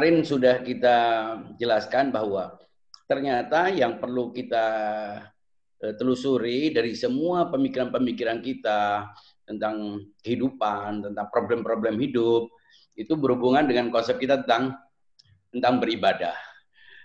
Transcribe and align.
kemarin 0.00 0.24
sudah 0.24 0.64
kita 0.64 0.96
jelaskan 1.60 2.08
bahwa 2.08 2.56
ternyata 3.04 3.68
yang 3.68 4.00
perlu 4.00 4.32
kita 4.32 4.64
eh, 5.76 5.92
telusuri 5.92 6.72
dari 6.72 6.96
semua 6.96 7.52
pemikiran-pemikiran 7.52 8.40
kita 8.40 9.12
tentang 9.44 10.00
kehidupan, 10.24 11.04
tentang 11.04 11.28
problem-problem 11.28 12.00
hidup, 12.00 12.48
itu 12.96 13.12
berhubungan 13.12 13.68
dengan 13.68 13.92
konsep 13.92 14.16
kita 14.16 14.40
tentang 14.40 14.72
tentang 15.52 15.84
beribadah. 15.84 16.32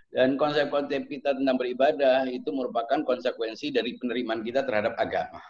Dan 0.07 0.39
konsep-konsep 0.39 1.11
kita 1.11 1.35
tentang 1.35 1.59
beribadah 1.59 2.23
itu 2.31 2.47
merupakan 2.55 3.03
konsekuensi 3.03 3.75
dari 3.75 3.99
penerimaan 3.99 4.39
kita 4.39 4.63
terhadap 4.63 4.95
agama. 4.95 5.43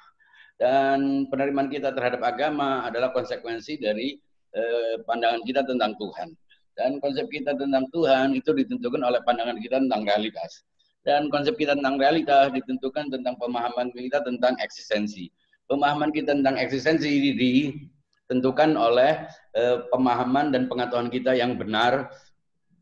Dan 0.58 1.30
penerimaan 1.30 1.70
kita 1.70 1.94
terhadap 1.94 2.26
agama 2.26 2.90
adalah 2.90 3.14
konsekuensi 3.14 3.78
dari 3.78 4.18
eh, 4.50 4.98
pandangan 5.06 5.46
kita 5.46 5.62
tentang 5.62 5.94
Tuhan. 6.02 6.34
Dan 6.76 7.00
konsep 7.00 7.32
kita 7.32 7.56
tentang 7.56 7.88
Tuhan 7.96 8.36
itu 8.36 8.52
ditentukan 8.52 9.00
oleh 9.00 9.24
pandangan 9.24 9.56
kita 9.64 9.80
tentang 9.80 10.04
realitas. 10.04 10.68
Dan 11.08 11.32
konsep 11.32 11.56
kita 11.56 11.78
tentang 11.80 11.96
realitas 11.96 12.52
ditentukan 12.52 13.08
tentang 13.14 13.40
pemahaman 13.40 13.94
kita 13.96 14.20
tentang 14.26 14.60
eksistensi. 14.60 15.32
Pemahaman 15.72 16.12
kita 16.12 16.36
tentang 16.36 16.60
eksistensi 16.60 17.32
ditentukan 17.32 18.76
oleh 18.76 19.24
eh, 19.56 19.78
pemahaman 19.88 20.52
dan 20.52 20.68
pengetahuan 20.68 21.08
kita 21.08 21.38
yang 21.38 21.56
benar. 21.56 22.12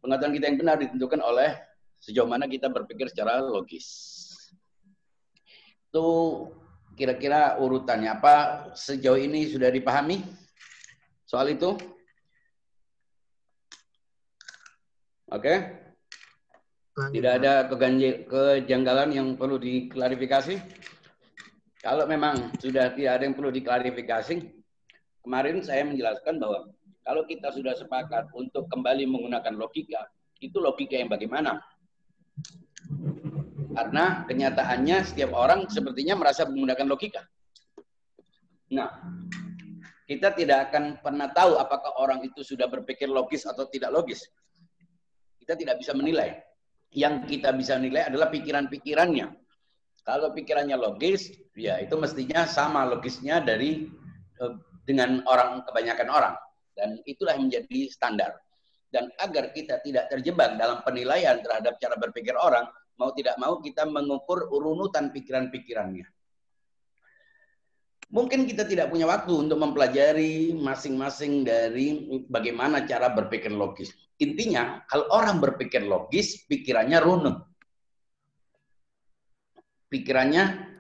Pengetahuan 0.02 0.34
kita 0.34 0.46
yang 0.50 0.58
benar 0.58 0.76
ditentukan 0.82 1.22
oleh 1.22 1.54
sejauh 2.02 2.28
mana 2.28 2.50
kita 2.50 2.68
berpikir 2.68 3.08
secara 3.14 3.40
logis. 3.40 3.88
Itu 5.94 6.08
kira-kira 6.98 7.62
urutannya 7.62 8.10
apa 8.10 8.36
sejauh 8.74 9.22
ini 9.22 9.48
sudah 9.52 9.70
dipahami 9.70 10.26
soal 11.24 11.54
itu? 11.54 11.78
Oke? 15.34 15.50
Okay? 15.50 15.58
Tidak 16.94 17.34
ada 17.42 17.66
kejanggalan 18.30 19.10
yang 19.18 19.28
perlu 19.34 19.58
diklarifikasi? 19.58 20.62
Kalau 21.82 22.06
memang 22.06 22.54
sudah 22.62 22.94
tidak 22.94 23.18
ada 23.18 23.24
yang 23.26 23.34
perlu 23.34 23.50
diklarifikasi, 23.50 24.46
kemarin 25.26 25.66
saya 25.66 25.90
menjelaskan 25.90 26.38
bahwa 26.38 26.70
kalau 27.02 27.26
kita 27.26 27.50
sudah 27.50 27.74
sepakat 27.74 28.30
untuk 28.38 28.70
kembali 28.70 29.10
menggunakan 29.10 29.58
logika, 29.58 30.06
itu 30.38 30.62
logika 30.62 31.02
yang 31.02 31.10
bagaimana? 31.10 31.66
Karena 33.74 34.30
kenyataannya 34.30 35.02
setiap 35.02 35.34
orang 35.34 35.66
sepertinya 35.74 36.14
merasa 36.14 36.46
menggunakan 36.46 36.86
logika. 36.86 37.26
Nah, 38.70 39.02
kita 40.06 40.30
tidak 40.38 40.70
akan 40.70 41.02
pernah 41.02 41.26
tahu 41.34 41.58
apakah 41.58 41.98
orang 41.98 42.22
itu 42.22 42.46
sudah 42.46 42.70
berpikir 42.70 43.10
logis 43.10 43.50
atau 43.50 43.66
tidak 43.66 43.90
logis. 43.90 44.30
Kita 45.44 45.60
tidak 45.60 45.84
bisa 45.84 45.92
menilai. 45.92 46.40
Yang 46.96 47.36
kita 47.36 47.52
bisa 47.52 47.76
nilai 47.76 48.08
adalah 48.08 48.32
pikiran-pikirannya. 48.32 49.28
Kalau 50.08 50.32
pikirannya 50.32 50.80
logis, 50.80 51.36
ya 51.52 51.84
itu 51.84 52.00
mestinya 52.00 52.48
sama 52.48 52.88
logisnya 52.88 53.44
dari 53.44 53.92
eh, 54.40 54.54
dengan 54.88 55.20
orang 55.28 55.68
kebanyakan 55.68 56.08
orang. 56.08 56.36
Dan 56.72 57.04
itulah 57.04 57.36
yang 57.36 57.52
menjadi 57.52 57.92
standar. 57.92 58.40
Dan 58.88 59.12
agar 59.20 59.52
kita 59.52 59.84
tidak 59.84 60.08
terjebak 60.08 60.56
dalam 60.56 60.80
penilaian 60.88 61.44
terhadap 61.44 61.76
cara 61.76 62.00
berpikir 62.00 62.40
orang, 62.40 62.64
mau 62.96 63.12
tidak 63.12 63.36
mau 63.36 63.60
kita 63.60 63.84
mengukur 63.84 64.48
urunutan 64.48 65.12
pikiran-pikirannya. 65.12 66.08
Mungkin 68.12 68.50
kita 68.50 68.68
tidak 68.68 68.92
punya 68.92 69.08
waktu 69.08 69.32
untuk 69.32 69.58
mempelajari 69.62 70.52
masing-masing 70.58 71.48
dari 71.48 72.04
bagaimana 72.28 72.84
cara 72.84 73.14
berpikir 73.14 73.54
logis. 73.54 73.94
Intinya, 74.20 74.84
kalau 74.92 75.08
orang 75.12 75.40
berpikir 75.40 75.82
logis, 75.84 76.44
pikirannya 76.46 77.00
runut. 77.02 77.38
Pikirannya 79.90 80.74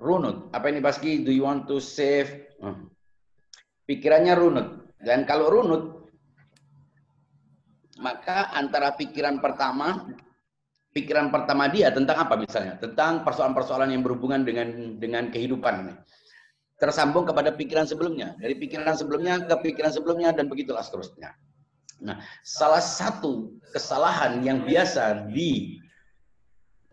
runut. 0.00 0.48
Apa 0.52 0.72
ini 0.72 0.80
Baski? 0.80 1.20
Do 1.20 1.32
you 1.32 1.44
want 1.44 1.68
to 1.68 1.78
save? 1.78 2.56
Hmm. 2.60 2.88
Pikirannya 3.84 4.34
runut. 4.36 4.68
Dan 5.00 5.28
kalau 5.28 5.52
runut, 5.52 6.00
maka 8.00 8.52
antara 8.56 8.96
pikiran 8.96 9.40
pertama 9.44 10.08
pikiran 10.90 11.30
pertama 11.30 11.70
dia 11.70 11.92
tentang 11.94 12.26
apa 12.26 12.34
misalnya? 12.34 12.74
Tentang 12.80 13.22
persoalan-persoalan 13.22 13.94
yang 13.94 14.02
berhubungan 14.02 14.42
dengan 14.42 14.98
dengan 14.98 15.30
kehidupan. 15.30 15.94
Tersambung 16.80 17.28
kepada 17.28 17.52
pikiran 17.52 17.84
sebelumnya, 17.84 18.32
dari 18.40 18.56
pikiran 18.56 18.96
sebelumnya 18.96 19.44
ke 19.44 19.52
pikiran 19.68 19.92
sebelumnya 19.92 20.32
dan 20.32 20.48
begitulah 20.48 20.80
seterusnya. 20.80 21.36
Nah, 22.00 22.16
salah 22.40 22.80
satu 22.80 23.52
kesalahan 23.76 24.40
yang 24.40 24.64
biasa 24.64 25.28
di 25.28 25.76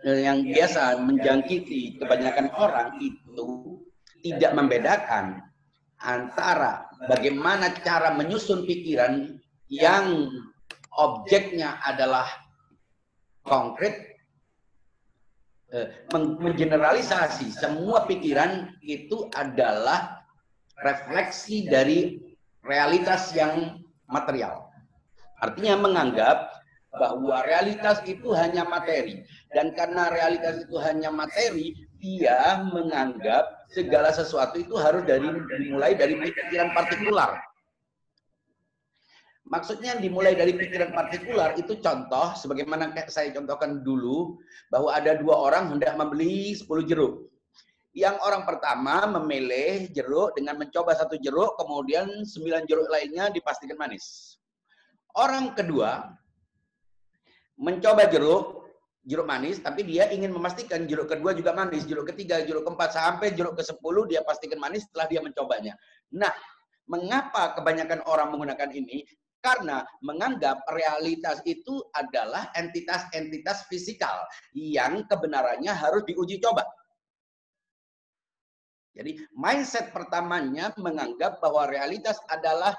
yang 0.03 0.44
biasa 0.46 1.00
menjangkiti 1.02 1.98
kebanyakan 1.98 2.52
orang 2.53 3.00
itu 3.00 3.80
tidak 4.22 4.52
membedakan 4.53 5.42
antara 6.04 6.86
bagaimana 7.09 7.74
cara 7.81 8.14
menyusun 8.14 8.68
pikiran 8.68 9.40
yang 9.72 10.30
objeknya 10.94 11.81
adalah 11.81 12.28
konkret 13.42 14.17
eh, 15.74 16.08
mengeneralisasi 16.14 17.52
semua 17.52 18.08
pikiran 18.08 18.72
itu 18.84 19.28
adalah 19.36 20.24
refleksi 20.86 21.66
dari 21.66 22.22
realitas 22.64 23.34
yang 23.34 23.82
material. 24.08 24.70
Artinya 25.42 25.78
menganggap 25.78 26.58
bahwa 26.98 27.46
realitas 27.46 28.02
itu 28.10 28.34
hanya 28.34 28.66
materi. 28.66 29.22
Dan 29.54 29.72
karena 29.78 30.10
realitas 30.10 30.66
itu 30.66 30.76
hanya 30.82 31.14
materi, 31.14 31.74
dia 32.02 32.62
menganggap 32.74 33.70
segala 33.72 34.14
sesuatu 34.14 34.62
itu 34.62 34.76
harus 34.78 35.06
dari 35.06 35.28
dimulai 35.62 35.94
dari 35.94 36.18
pikiran 36.18 36.74
partikular. 36.74 37.38
Maksudnya 39.47 39.96
dimulai 39.96 40.35
dari 40.35 40.52
pikiran 40.52 40.91
partikular 40.91 41.56
itu 41.56 41.80
contoh, 41.80 42.35
sebagaimana 42.35 42.91
saya 43.08 43.31
contohkan 43.31 43.80
dulu, 43.80 44.35
bahwa 44.68 44.91
ada 44.91 45.16
dua 45.16 45.40
orang 45.40 45.72
hendak 45.72 45.96
membeli 45.96 46.52
10 46.52 46.68
jeruk. 46.84 47.31
Yang 47.96 48.19
orang 48.28 48.44
pertama 48.44 49.07
memilih 49.07 49.88
jeruk 49.96 50.36
dengan 50.36 50.59
mencoba 50.59 50.94
satu 51.00 51.16
jeruk, 51.18 51.56
kemudian 51.56 52.28
sembilan 52.28 52.68
jeruk 52.68 52.91
lainnya 52.91 53.31
dipastikan 53.31 53.80
manis. 53.80 54.36
Orang 55.16 55.56
kedua 55.56 56.12
mencoba 57.57 58.06
jeruk, 58.12 58.69
jeruk 59.07 59.25
manis, 59.25 59.63
tapi 59.63 59.88
dia 59.88 60.12
ingin 60.12 60.30
memastikan 60.36 60.84
jeruk 60.86 61.07
kedua 61.07 61.31
juga 61.34 61.56
manis, 61.56 61.88
jeruk 61.88 62.12
ketiga, 62.12 62.44
jeruk 62.44 62.68
keempat, 62.68 62.94
sampai 62.94 63.31
jeruk 63.31 63.56
ke 63.56 63.63
sepuluh 63.63 64.03
dia 64.06 64.22
pastikan 64.28 64.59
manis 64.59 64.86
setelah 64.91 65.07
dia 65.07 65.24
mencobanya. 65.24 65.74
Nah, 66.12 66.36
mengapa 66.86 67.56
kebanyakan 67.56 68.03
orang 68.06 68.30
menggunakan 68.36 68.69
ini? 68.75 69.07
Karena 69.47 69.80
menganggap 70.03 70.68
realitas 70.75 71.40
itu 71.47 71.80
adalah 71.96 72.52
entitas-entitas 72.52 73.63
fisikal 73.72 74.28
yang 74.52 75.08
kebenarannya 75.08 75.72
harus 75.72 76.03
diuji 76.03 76.44
coba. 76.44 76.68
Jadi 78.91 79.24
mindset 79.31 79.96
pertamanya 79.96 80.75
menganggap 80.75 81.40
bahwa 81.40 81.63
realitas 81.72 82.19
adalah 82.28 82.75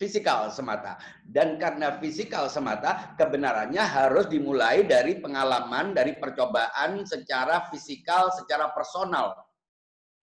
fisikal 0.00 0.48
semata. 0.48 0.96
Dan 1.20 1.60
karena 1.60 2.00
fisikal 2.00 2.48
semata, 2.48 3.12
kebenarannya 3.20 3.84
harus 3.84 4.32
dimulai 4.32 4.88
dari 4.88 5.20
pengalaman, 5.20 5.92
dari 5.92 6.16
percobaan 6.16 7.04
secara 7.04 7.68
fisikal, 7.68 8.32
secara 8.32 8.72
personal. 8.72 9.36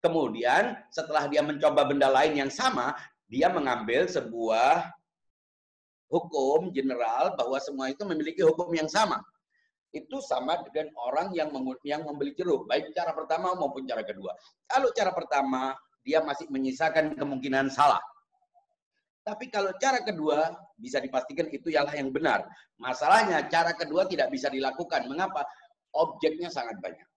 Kemudian 0.01 0.73
setelah 0.89 1.29
dia 1.29 1.45
mencoba 1.45 1.85
benda 1.85 2.09
lain 2.09 2.33
yang 2.33 2.49
sama, 2.49 2.97
dia 3.29 3.51
mengambil 3.51 4.09
sebuah 4.09 5.02
hukum 6.13 6.69
general 6.69 7.33
bahwa 7.33 7.57
semua 7.57 7.89
itu 7.89 8.05
memiliki 8.05 8.45
hukum 8.45 8.69
yang 8.77 8.85
sama. 8.85 9.17
Itu 9.89 10.21
sama 10.21 10.61
dengan 10.69 10.93
orang 10.97 11.33
yang 11.33 11.49
yang 11.81 12.05
membeli 12.05 12.37
jeruk, 12.37 12.69
baik 12.69 12.93
cara 12.93 13.13
pertama 13.13 13.57
maupun 13.57 13.85
cara 13.89 14.05
kedua. 14.05 14.33
Kalau 14.69 14.93
cara 14.93 15.09
pertama 15.13 15.73
dia 16.05 16.21
masih 16.21 16.45
menyisakan 16.53 17.17
kemungkinan 17.17 17.73
salah. 17.73 18.01
Tapi 19.23 19.47
kalau 19.47 19.71
cara 19.79 20.03
kedua 20.03 20.51
bisa 20.75 20.99
dipastikan 20.99 21.47
itu 21.47 21.71
ialah 21.71 21.95
yang 21.95 22.11
benar. 22.11 22.43
Masalahnya 22.75 23.47
cara 23.47 23.71
kedua 23.71 24.03
tidak 24.03 24.27
bisa 24.35 24.51
dilakukan. 24.51 25.07
Mengapa? 25.07 25.47
Objeknya 25.95 26.51
sangat 26.51 26.75
banyak. 26.83 27.07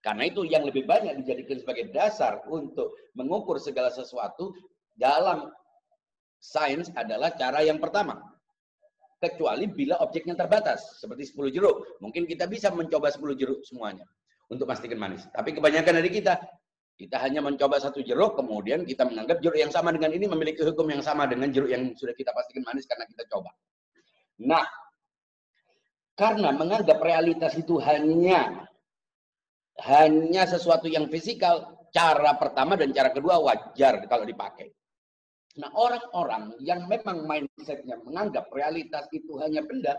Karena 0.00 0.24
itu 0.28 0.48
yang 0.48 0.64
lebih 0.64 0.88
banyak 0.88 1.20
dijadikan 1.20 1.60
sebagai 1.60 1.92
dasar 1.92 2.40
untuk 2.48 2.92
mengukur 3.12 3.60
segala 3.60 3.92
sesuatu 3.92 4.52
dalam 4.96 5.48
sains 6.44 6.92
adalah 6.92 7.32
cara 7.32 7.64
yang 7.64 7.80
pertama. 7.80 8.20
Kecuali 9.16 9.64
bila 9.72 9.96
objeknya 10.04 10.36
terbatas, 10.36 11.00
seperti 11.00 11.32
10 11.32 11.48
jeruk. 11.48 11.96
Mungkin 12.04 12.28
kita 12.28 12.44
bisa 12.44 12.68
mencoba 12.68 13.08
10 13.08 13.32
jeruk 13.32 13.64
semuanya 13.64 14.04
untuk 14.52 14.68
pastikan 14.68 15.00
manis. 15.00 15.24
Tapi 15.32 15.56
kebanyakan 15.56 16.04
dari 16.04 16.12
kita, 16.12 16.36
kita 17.00 17.16
hanya 17.24 17.40
mencoba 17.40 17.80
satu 17.80 18.04
jeruk, 18.04 18.36
kemudian 18.36 18.84
kita 18.84 19.08
menganggap 19.08 19.40
jeruk 19.40 19.56
yang 19.56 19.72
sama 19.72 19.96
dengan 19.96 20.12
ini 20.12 20.28
memiliki 20.28 20.60
hukum 20.60 20.84
yang 20.92 21.00
sama 21.00 21.24
dengan 21.24 21.48
jeruk 21.48 21.72
yang 21.72 21.96
sudah 21.96 22.12
kita 22.12 22.36
pastikan 22.36 22.68
manis 22.68 22.84
karena 22.84 23.08
kita 23.08 23.24
coba. 23.32 23.50
Nah, 24.44 24.66
karena 26.12 26.52
menganggap 26.52 27.00
realitas 27.00 27.56
itu 27.56 27.80
hanya 27.80 28.68
hanya 29.82 30.46
sesuatu 30.46 30.86
yang 30.86 31.08
fisikal, 31.08 31.80
cara 31.90 32.36
pertama 32.38 32.76
dan 32.76 32.92
cara 32.92 33.10
kedua 33.10 33.40
wajar 33.40 34.04
kalau 34.06 34.22
dipakai. 34.22 34.70
Nah, 35.54 35.70
orang-orang 35.70 36.58
yang 36.58 36.90
memang 36.90 37.30
mindsetnya 37.30 38.02
menganggap 38.02 38.50
realitas 38.50 39.06
itu 39.14 39.38
hanya 39.38 39.62
benda, 39.62 39.94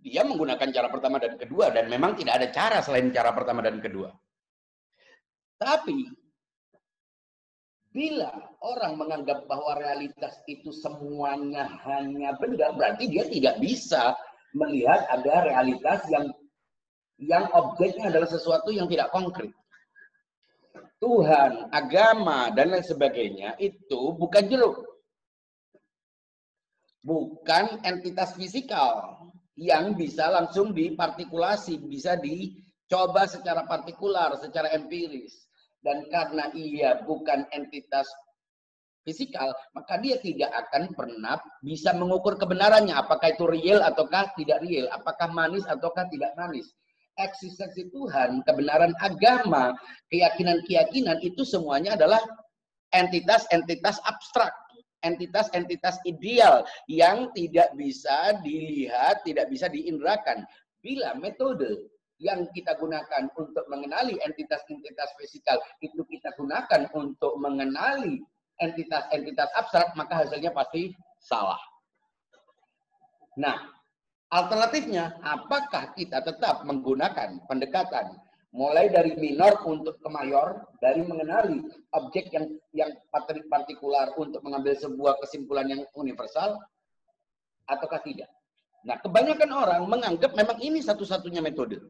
dia 0.00 0.24
menggunakan 0.24 0.72
cara 0.72 0.88
pertama 0.88 1.20
dan 1.20 1.36
kedua, 1.36 1.68
dan 1.68 1.92
memang 1.92 2.16
tidak 2.16 2.40
ada 2.40 2.48
cara 2.48 2.78
selain 2.80 3.12
cara 3.12 3.36
pertama 3.36 3.60
dan 3.60 3.84
kedua. 3.84 4.08
Tapi, 5.60 6.08
bila 7.92 8.30
orang 8.64 8.96
menganggap 8.96 9.44
bahwa 9.44 9.76
realitas 9.76 10.40
itu 10.48 10.72
semuanya 10.72 11.68
hanya 11.84 12.32
benda, 12.40 12.72
berarti 12.72 13.10
dia 13.12 13.28
tidak 13.28 13.60
bisa 13.60 14.16
melihat 14.56 15.04
ada 15.12 15.44
realitas 15.44 16.00
yang 16.08 16.32
yang 17.18 17.50
objeknya 17.50 18.14
adalah 18.14 18.30
sesuatu 18.30 18.70
yang 18.70 18.86
tidak 18.86 19.10
konkret. 19.10 19.50
Tuhan, 20.98 21.70
agama, 21.70 22.50
dan 22.50 22.74
lain 22.74 22.82
sebagainya 22.82 23.54
itu 23.62 24.14
bukan 24.18 24.44
jeruk. 24.50 24.82
Bukan 27.06 27.86
entitas 27.86 28.34
fisikal 28.34 29.22
yang 29.54 29.94
bisa 29.94 30.26
langsung 30.30 30.74
dipartikulasi, 30.74 31.78
bisa 31.86 32.18
dicoba 32.18 33.30
secara 33.30 33.66
partikular, 33.66 34.34
secara 34.42 34.74
empiris. 34.74 35.46
Dan 35.78 36.10
karena 36.10 36.50
ia 36.58 36.98
bukan 37.06 37.46
entitas 37.54 38.10
fisikal, 39.06 39.54
maka 39.72 39.96
dia 40.02 40.18
tidak 40.18 40.50
akan 40.52 40.92
pernah 40.92 41.38
bisa 41.62 41.94
mengukur 41.94 42.34
kebenarannya. 42.36 42.92
Apakah 42.92 43.32
itu 43.32 43.46
real 43.46 43.80
ataukah 43.86 44.34
tidak 44.34 44.60
real? 44.66 44.90
Apakah 44.90 45.30
manis 45.30 45.64
ataukah 45.64 46.10
tidak 46.10 46.34
manis? 46.34 46.68
Eksistensi 47.18 47.90
Tuhan, 47.90 48.46
kebenaran 48.46 48.94
agama, 49.02 49.74
keyakinan-keyakinan 50.08 51.18
itu 51.20 51.42
semuanya 51.42 51.98
adalah 51.98 52.22
entitas-entitas 52.94 54.00
abstrak, 54.06 54.54
entitas-entitas 55.04 56.00
ideal 56.08 56.64
yang 56.88 57.28
tidak 57.34 57.68
bisa 57.76 58.38
dilihat, 58.40 59.20
tidak 59.26 59.50
bisa 59.52 59.68
diindrakan. 59.68 60.46
Bila 60.80 61.12
metode 61.18 61.90
yang 62.18 62.46
kita 62.50 62.74
gunakan 62.78 63.30
untuk 63.38 63.62
mengenali 63.70 64.18
entitas-entitas 64.22 65.14
fisikal 65.18 65.58
itu 65.82 66.02
kita 66.06 66.34
gunakan 66.34 66.90
untuk 66.94 67.38
mengenali 67.38 68.18
entitas-entitas 68.58 69.50
abstrak, 69.54 69.94
maka 69.94 70.26
hasilnya 70.26 70.50
pasti 70.50 70.90
salah. 71.22 71.58
Nah, 73.38 73.77
Alternatifnya, 74.28 75.16
apakah 75.24 75.96
kita 75.96 76.20
tetap 76.20 76.60
menggunakan 76.68 77.40
pendekatan 77.48 78.20
mulai 78.52 78.92
dari 78.92 79.16
minor 79.16 79.56
untuk 79.64 79.96
ke 80.00 80.08
mayor, 80.08 80.68
dari 80.84 81.00
mengenali 81.00 81.64
objek 81.96 82.28
yang 82.32 82.44
yang 82.76 82.92
partikular 83.48 84.12
untuk 84.20 84.44
mengambil 84.44 84.76
sebuah 84.76 85.16
kesimpulan 85.24 85.68
yang 85.72 85.82
universal, 85.96 86.60
ataukah 87.68 88.04
tidak? 88.04 88.28
Nah, 88.84 89.00
kebanyakan 89.00 89.50
orang 89.52 89.82
menganggap 89.88 90.36
memang 90.36 90.60
ini 90.60 90.84
satu-satunya 90.84 91.40
metode. 91.40 91.80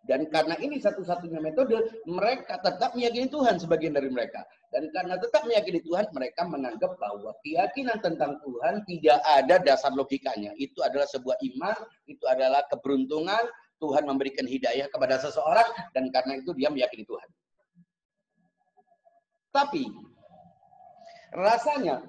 Dan 0.00 0.24
karena 0.32 0.56
ini 0.56 0.80
satu-satunya 0.80 1.44
metode, 1.44 1.76
mereka 2.08 2.56
tetap 2.64 2.96
meyakini 2.96 3.28
Tuhan 3.28 3.60
sebagian 3.60 3.92
dari 3.92 4.08
mereka. 4.08 4.42
Dan 4.72 4.88
karena 4.96 5.20
tetap 5.20 5.44
meyakini 5.44 5.84
Tuhan, 5.84 6.08
mereka 6.16 6.48
menganggap 6.48 6.96
bahwa 6.96 7.36
keyakinan 7.44 8.00
tentang 8.00 8.40
Tuhan 8.40 8.80
tidak 8.88 9.18
ada 9.28 9.60
dasar 9.60 9.92
logikanya. 9.92 10.56
Itu 10.56 10.80
adalah 10.80 11.04
sebuah 11.04 11.36
iman, 11.52 11.76
itu 12.08 12.24
adalah 12.24 12.64
keberuntungan, 12.72 13.44
Tuhan 13.76 14.04
memberikan 14.08 14.48
hidayah 14.48 14.88
kepada 14.88 15.20
seseorang, 15.20 15.68
dan 15.92 16.08
karena 16.08 16.40
itu 16.40 16.56
dia 16.56 16.72
meyakini 16.72 17.04
Tuhan. 17.04 17.28
Tapi, 19.50 19.84
rasanya 21.36 22.00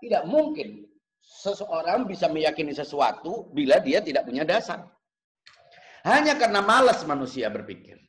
tidak 0.00 0.24
mungkin 0.28 0.84
seseorang 1.22 2.08
bisa 2.08 2.26
meyakini 2.26 2.74
sesuatu 2.74 3.48
bila 3.54 3.78
dia 3.78 4.02
tidak 4.02 4.26
punya 4.26 4.42
dasar. 4.42 4.82
Hanya 6.04 6.36
karena 6.36 6.64
malas 6.64 7.04
manusia 7.04 7.52
berpikir. 7.52 8.00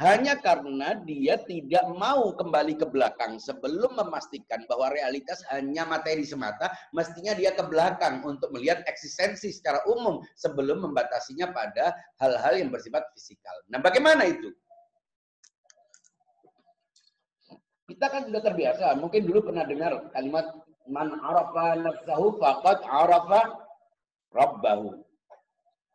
Hanya 0.00 0.40
karena 0.40 0.96
dia 1.04 1.36
tidak 1.44 1.84
mau 1.92 2.32
kembali 2.32 2.72
ke 2.80 2.88
belakang 2.88 3.36
sebelum 3.36 4.00
memastikan 4.00 4.64
bahwa 4.64 4.88
realitas 4.96 5.44
hanya 5.52 5.84
materi 5.84 6.24
semata, 6.24 6.72
mestinya 6.96 7.36
dia 7.36 7.52
ke 7.52 7.60
belakang 7.68 8.24
untuk 8.24 8.48
melihat 8.48 8.80
eksistensi 8.88 9.52
secara 9.52 9.84
umum 9.84 10.24
sebelum 10.40 10.88
membatasinya 10.88 11.52
pada 11.52 11.92
hal-hal 12.16 12.64
yang 12.64 12.72
bersifat 12.72 13.12
fisikal. 13.12 13.52
Nah, 13.68 13.76
bagaimana 13.84 14.24
itu? 14.24 14.48
Kita 17.92 18.06
kan 18.08 18.24
sudah 18.24 18.40
terbiasa, 18.40 18.96
mungkin 18.96 19.28
dulu 19.28 19.52
pernah 19.52 19.68
dengar 19.68 20.08
kalimat 20.16 20.48
man 20.88 21.12
arafa 21.20 21.76
nafsahu 21.76 22.40
faqad 22.40 22.88
arafa 22.88 23.52
rabbahu. 24.32 25.09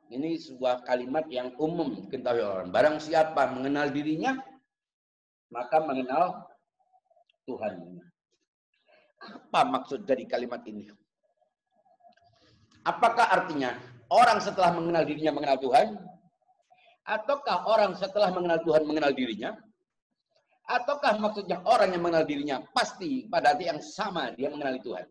Ini 0.05 0.37
sebuah 0.37 0.85
kalimat 0.85 1.25
yang 1.33 1.57
umum 1.57 1.97
diketahui 1.97 2.45
orang. 2.45 2.67
Barang 2.69 3.01
siapa 3.01 3.49
mengenal 3.49 3.89
dirinya, 3.89 4.37
maka 5.49 5.81
mengenal 5.81 6.45
Tuhan. 7.49 8.01
Apa 9.25 9.65
maksud 9.65 10.05
dari 10.05 10.29
kalimat 10.29 10.61
ini? 10.69 10.85
Apakah 12.85 13.33
artinya 13.33 13.73
orang 14.13 14.37
setelah 14.37 14.69
mengenal 14.77 15.01
dirinya 15.09 15.33
mengenal 15.33 15.57
Tuhan? 15.57 15.97
Ataukah 17.05 17.65
orang 17.65 17.97
setelah 17.97 18.29
mengenal 18.29 18.61
Tuhan 18.61 18.85
mengenal 18.85 19.13
dirinya? 19.13 19.57
Ataukah 20.65 21.17
maksudnya 21.21 21.61
orang 21.65 21.93
yang 21.93 22.01
mengenal 22.01 22.25
dirinya 22.25 22.57
pasti 22.73 23.29
pada 23.29 23.53
hati 23.53 23.69
yang 23.69 23.81
sama 23.81 24.33
dia 24.33 24.49
mengenali 24.49 24.81
Tuhan? 24.81 25.05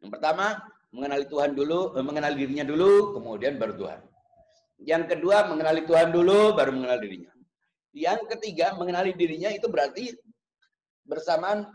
Yang 0.00 0.10
pertama, 0.16 0.56
mengenali 0.96 1.28
Tuhan 1.28 1.52
dulu, 1.52 1.92
eh, 1.92 2.04
mengenali 2.04 2.36
dirinya 2.40 2.64
dulu, 2.64 3.12
kemudian 3.20 3.60
baru 3.60 3.76
Tuhan. 3.76 4.00
Yang 4.80 5.02
kedua, 5.12 5.44
mengenali 5.52 5.84
Tuhan 5.84 6.08
dulu, 6.08 6.56
baru 6.56 6.72
mengenal 6.72 6.98
dirinya. 7.04 7.32
Yang 7.92 8.20
ketiga, 8.32 8.72
mengenali 8.80 9.12
dirinya 9.12 9.52
itu 9.52 9.68
berarti 9.68 10.16
bersamaan 11.04 11.68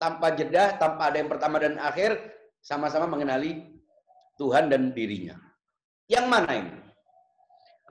tanpa 0.00 0.32
jeda, 0.32 0.80
tanpa 0.80 1.12
ada 1.12 1.20
yang 1.20 1.28
pertama 1.28 1.60
dan 1.60 1.76
akhir, 1.76 2.16
sama-sama 2.64 3.04
mengenali 3.04 3.68
Tuhan 4.40 4.72
dan 4.72 4.96
dirinya. 4.96 5.36
Yang 6.08 6.26
mana 6.32 6.50
ini? 6.56 6.74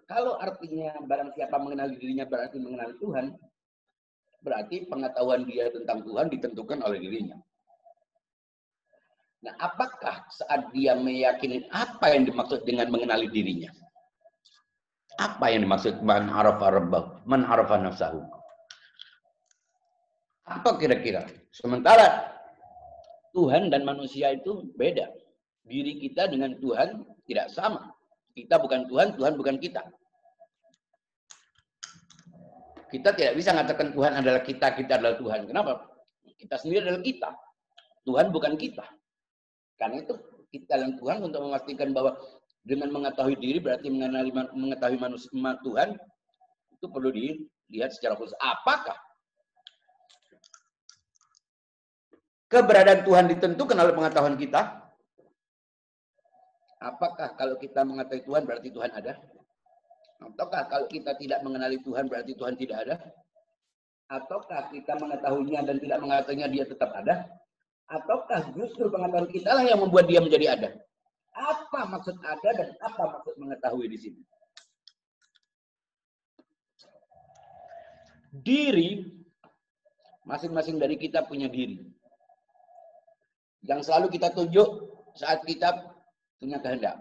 Kalau 0.08 0.40
artinya 0.40 0.98
barang 1.04 1.36
siapa 1.36 1.60
mengenali 1.62 2.00
dirinya 2.00 2.26
berarti 2.26 2.58
mengenali 2.58 2.96
Tuhan, 2.98 3.36
berarti 4.42 4.88
pengetahuan 4.88 5.44
dia 5.44 5.68
tentang 5.70 6.02
Tuhan 6.08 6.32
ditentukan 6.32 6.80
oleh 6.82 6.98
dirinya. 7.04 7.38
Nah, 9.46 9.54
apakah 9.62 10.26
saat 10.34 10.74
dia 10.74 10.98
meyakini 10.98 11.70
apa 11.70 12.10
yang 12.10 12.26
dimaksud 12.26 12.66
dengan 12.66 12.90
mengenali 12.90 13.30
dirinya? 13.30 13.70
Apa 15.18 15.54
yang 15.54 15.66
dimaksud 15.66 16.02
man 16.02 16.30
arafa 16.30 16.74
rabbah, 16.74 17.04
man 17.26 17.46
arafa 17.46 17.78
nafsahu? 17.78 18.22
Apa 20.48 20.80
kira-kira? 20.82 21.26
Sementara 21.54 22.34
Tuhan 23.36 23.70
dan 23.70 23.86
manusia 23.86 24.34
itu 24.34 24.74
beda. 24.74 25.06
Diri 25.68 26.02
kita 26.02 26.32
dengan 26.32 26.58
Tuhan 26.58 27.06
tidak 27.30 27.54
sama. 27.54 27.94
Kita 28.34 28.58
bukan 28.58 28.90
Tuhan, 28.90 29.14
Tuhan 29.20 29.34
bukan 29.38 29.62
kita. 29.62 29.84
Kita 32.88 33.12
tidak 33.12 33.34
bisa 33.36 33.52
mengatakan 33.52 33.92
Tuhan 33.92 34.14
adalah 34.16 34.42
kita, 34.42 34.72
kita 34.74 34.98
adalah 34.98 35.20
Tuhan. 35.20 35.46
Kenapa? 35.46 35.86
Kita 36.40 36.56
sendiri 36.56 36.88
adalah 36.88 37.04
kita. 37.04 37.30
Tuhan 38.08 38.32
bukan 38.32 38.56
kita. 38.56 38.88
Karena 39.78 40.02
itu 40.02 40.14
kita 40.50 40.74
dan 40.82 40.98
Tuhan 40.98 41.22
untuk 41.22 41.42
memastikan 41.46 41.94
bahwa 41.94 42.18
dengan 42.68 42.92
mengetahui 42.92 43.38
diri 43.40 43.64
berarti 43.64 43.88
mengenali 43.88 44.34
mengetahui 44.34 45.00
manusia 45.00 45.32
Tuhan 45.64 45.96
itu 46.76 46.86
perlu 46.92 47.10
dilihat 47.14 47.96
secara 47.96 48.20
khusus. 48.20 48.36
Apakah 48.42 48.98
keberadaan 52.52 53.08
Tuhan 53.08 53.26
ditentukan 53.32 53.78
oleh 53.78 53.94
pengetahuan 53.96 54.36
kita? 54.36 54.62
Apakah 56.78 57.34
kalau 57.34 57.58
kita 57.58 57.82
mengetahui 57.82 58.22
Tuhan 58.28 58.44
berarti 58.46 58.70
Tuhan 58.70 58.92
ada? 58.94 59.14
Ataukah 60.18 60.66
kalau 60.66 60.86
kita 60.90 61.14
tidak 61.18 61.40
mengenali 61.46 61.78
Tuhan 61.82 62.10
berarti 62.10 62.34
Tuhan 62.34 62.58
tidak 62.58 62.78
ada? 62.86 62.96
Ataukah 64.08 64.70
kita 64.74 64.98
mengetahuinya 64.98 65.62
dan 65.68 65.78
tidak 65.78 66.00
mengetahuinya 66.02 66.48
dia 66.50 66.64
tetap 66.66 66.90
ada? 66.94 67.28
Ataukah 67.88 68.52
justru 68.52 68.92
pengetahuan 68.92 69.32
kita 69.32 69.56
lah 69.56 69.64
yang 69.64 69.80
membuat 69.80 70.12
dia 70.12 70.20
menjadi 70.20 70.60
ada? 70.60 70.70
Apa 71.32 71.88
maksud 71.88 72.20
ada 72.20 72.50
dan 72.52 72.70
apa 72.84 73.04
maksud 73.16 73.34
mengetahui 73.40 73.88
di 73.88 73.98
sini? 73.98 74.22
Diri, 78.44 79.08
masing-masing 80.28 80.76
dari 80.76 81.00
kita 81.00 81.24
punya 81.24 81.48
diri. 81.48 81.80
Yang 83.64 83.88
selalu 83.88 84.20
kita 84.20 84.36
tunjuk 84.36 84.68
saat 85.16 85.48
kita 85.48 85.96
punya 86.44 86.60
kehendak, 86.60 87.00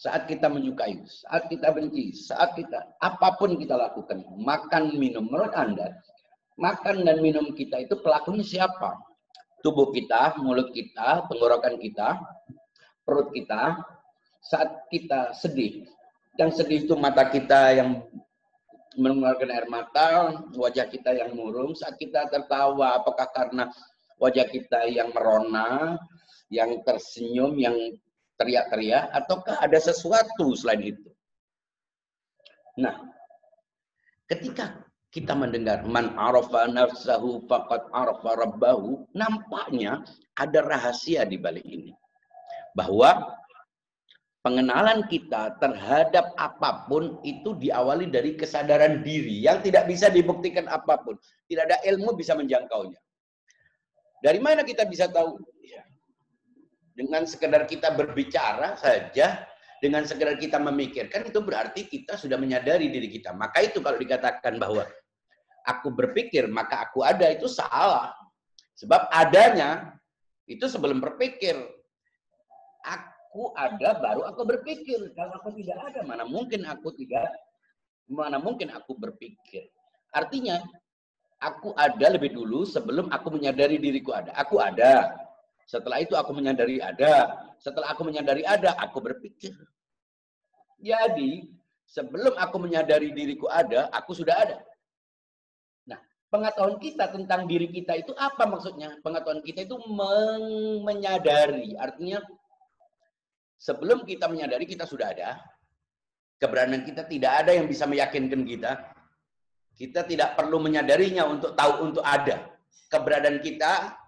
saat 0.00 0.24
kita 0.24 0.48
menyukai, 0.48 0.96
saat 1.04 1.44
kita 1.52 1.76
benci, 1.76 2.16
saat 2.16 2.56
kita 2.56 2.96
apa 3.04 3.36
pun 3.36 3.52
kita 3.60 3.76
lakukan, 3.76 4.24
makan 4.40 4.96
minum 4.96 5.28
menurut 5.28 5.52
Anda, 5.52 5.92
makan 6.56 7.04
dan 7.04 7.20
minum 7.20 7.52
kita 7.52 7.84
itu 7.84 8.00
pelakunya 8.00 8.42
siapa? 8.42 9.09
Tubuh 9.60 9.92
kita, 9.92 10.40
mulut 10.40 10.72
kita, 10.72 11.28
tenggorokan 11.28 11.76
kita, 11.76 12.16
perut 13.04 13.28
kita. 13.32 13.76
Saat 14.40 14.88
kita 14.88 15.36
sedih, 15.36 15.84
yang 16.40 16.48
sedih 16.48 16.88
itu 16.88 16.96
mata 16.96 17.28
kita 17.28 17.76
yang 17.76 18.00
mengeluarkan 18.96 19.50
air 19.52 19.66
mata, 19.68 20.40
wajah 20.56 20.88
kita 20.88 21.12
yang 21.12 21.36
murung. 21.36 21.76
Saat 21.76 22.00
kita 22.00 22.26
tertawa, 22.32 22.96
apakah 22.96 23.28
karena 23.30 23.68
wajah 24.16 24.48
kita 24.48 24.88
yang 24.88 25.12
merona, 25.12 26.00
yang 26.48 26.80
tersenyum, 26.82 27.54
yang 27.60 27.76
teriak-teriak, 28.40 29.12
ataukah 29.12 29.60
ada 29.60 29.76
sesuatu 29.76 30.56
selain 30.56 30.96
itu? 30.96 31.08
Nah, 32.80 32.96
ketika 34.24 34.89
kita 35.10 35.34
mendengar 35.34 35.82
man 35.90 36.14
arafa 36.14 36.70
nafsahu 36.70 37.42
faqad 37.50 37.90
arafa 37.90 38.46
rabbahu, 38.46 39.10
nampaknya 39.10 40.06
ada 40.38 40.62
rahasia 40.62 41.26
di 41.26 41.34
balik 41.34 41.66
ini. 41.66 41.90
Bahwa 42.78 43.34
pengenalan 44.46 45.10
kita 45.10 45.58
terhadap 45.58 46.30
apa 46.38 46.86
pun 46.86 47.18
itu 47.26 47.58
diawali 47.58 48.06
dari 48.06 48.38
kesadaran 48.38 49.02
diri 49.02 49.42
yang 49.42 49.58
tidak 49.66 49.90
bisa 49.90 50.06
dibuktikan 50.06 50.70
apa 50.70 51.02
pun. 51.02 51.18
Tidak 51.50 51.64
ada 51.66 51.82
ilmu 51.90 52.14
bisa 52.14 52.38
menjangkaunya. 52.38 52.98
Dari 54.22 54.38
mana 54.38 54.62
kita 54.62 54.86
bisa 54.86 55.10
tahu? 55.10 55.42
Ya, 55.66 55.82
dengan 56.94 57.26
sekedar 57.26 57.66
kita 57.66 57.98
berbicara 57.98 58.78
saja, 58.78 59.49
dengan 59.80 60.04
sekedar 60.04 60.36
kita 60.36 60.60
memikirkan, 60.60 61.24
itu 61.24 61.40
berarti 61.40 61.88
kita 61.88 62.20
sudah 62.20 62.36
menyadari 62.36 62.92
diri 62.92 63.08
kita. 63.08 63.32
Maka 63.32 63.64
itu 63.64 63.80
kalau 63.80 63.96
dikatakan 63.96 64.60
bahwa 64.60 64.84
aku 65.64 65.88
berpikir, 65.88 66.44
maka 66.52 66.84
aku 66.84 67.00
ada, 67.00 67.32
itu 67.32 67.48
salah. 67.48 68.12
Sebab 68.76 69.08
adanya 69.08 69.96
itu 70.44 70.68
sebelum 70.68 71.00
berpikir. 71.00 71.56
Aku 72.84 73.52
ada, 73.56 73.96
baru 74.00 74.24
aku 74.28 74.42
berpikir. 74.44 75.12
Kalau 75.16 75.36
aku 75.40 75.52
tidak 75.56 75.80
ada, 75.92 76.00
mana 76.04 76.24
mungkin 76.24 76.64
aku 76.68 76.92
tidak, 76.96 77.28
mana 78.08 78.40
mungkin 78.40 78.72
aku 78.72 78.96
berpikir. 78.96 79.68
Artinya, 80.12 80.60
aku 81.40 81.72
ada 81.76 82.06
lebih 82.12 82.36
dulu 82.36 82.68
sebelum 82.68 83.08
aku 83.08 83.32
menyadari 83.32 83.80
diriku 83.80 84.12
ada. 84.12 84.32
Aku 84.36 84.60
ada, 84.60 85.12
setelah 85.70 86.02
itu 86.02 86.18
aku 86.18 86.34
menyadari 86.34 86.82
ada. 86.82 87.46
Setelah 87.62 87.94
aku 87.94 88.02
menyadari 88.02 88.42
ada, 88.42 88.74
aku 88.74 88.98
berpikir. 88.98 89.54
Jadi, 90.82 91.46
sebelum 91.86 92.34
aku 92.34 92.58
menyadari 92.58 93.14
diriku 93.14 93.46
ada, 93.46 93.86
aku 93.94 94.10
sudah 94.10 94.34
ada. 94.34 94.58
Nah, 95.86 96.02
pengetahuan 96.26 96.74
kita 96.82 97.14
tentang 97.14 97.46
diri 97.46 97.70
kita 97.70 97.94
itu 98.02 98.10
apa 98.18 98.50
maksudnya? 98.50 98.98
Pengetahuan 98.98 99.46
kita 99.46 99.62
itu 99.62 99.78
menyadari. 100.82 101.78
Artinya, 101.78 102.18
sebelum 103.54 104.02
kita 104.02 104.26
menyadari 104.26 104.66
kita 104.66 104.90
sudah 104.90 105.14
ada. 105.14 105.38
Keberadaan 106.42 106.82
kita 106.82 107.06
tidak 107.06 107.46
ada 107.46 107.54
yang 107.54 107.70
bisa 107.70 107.86
meyakinkan 107.86 108.42
kita. 108.42 108.90
Kita 109.78 110.02
tidak 110.02 110.34
perlu 110.34 110.58
menyadarinya 110.58 111.30
untuk 111.30 111.54
tahu 111.54 111.86
untuk 111.86 112.02
ada. 112.02 112.58
Keberadaan 112.90 113.38
kita 113.38 113.99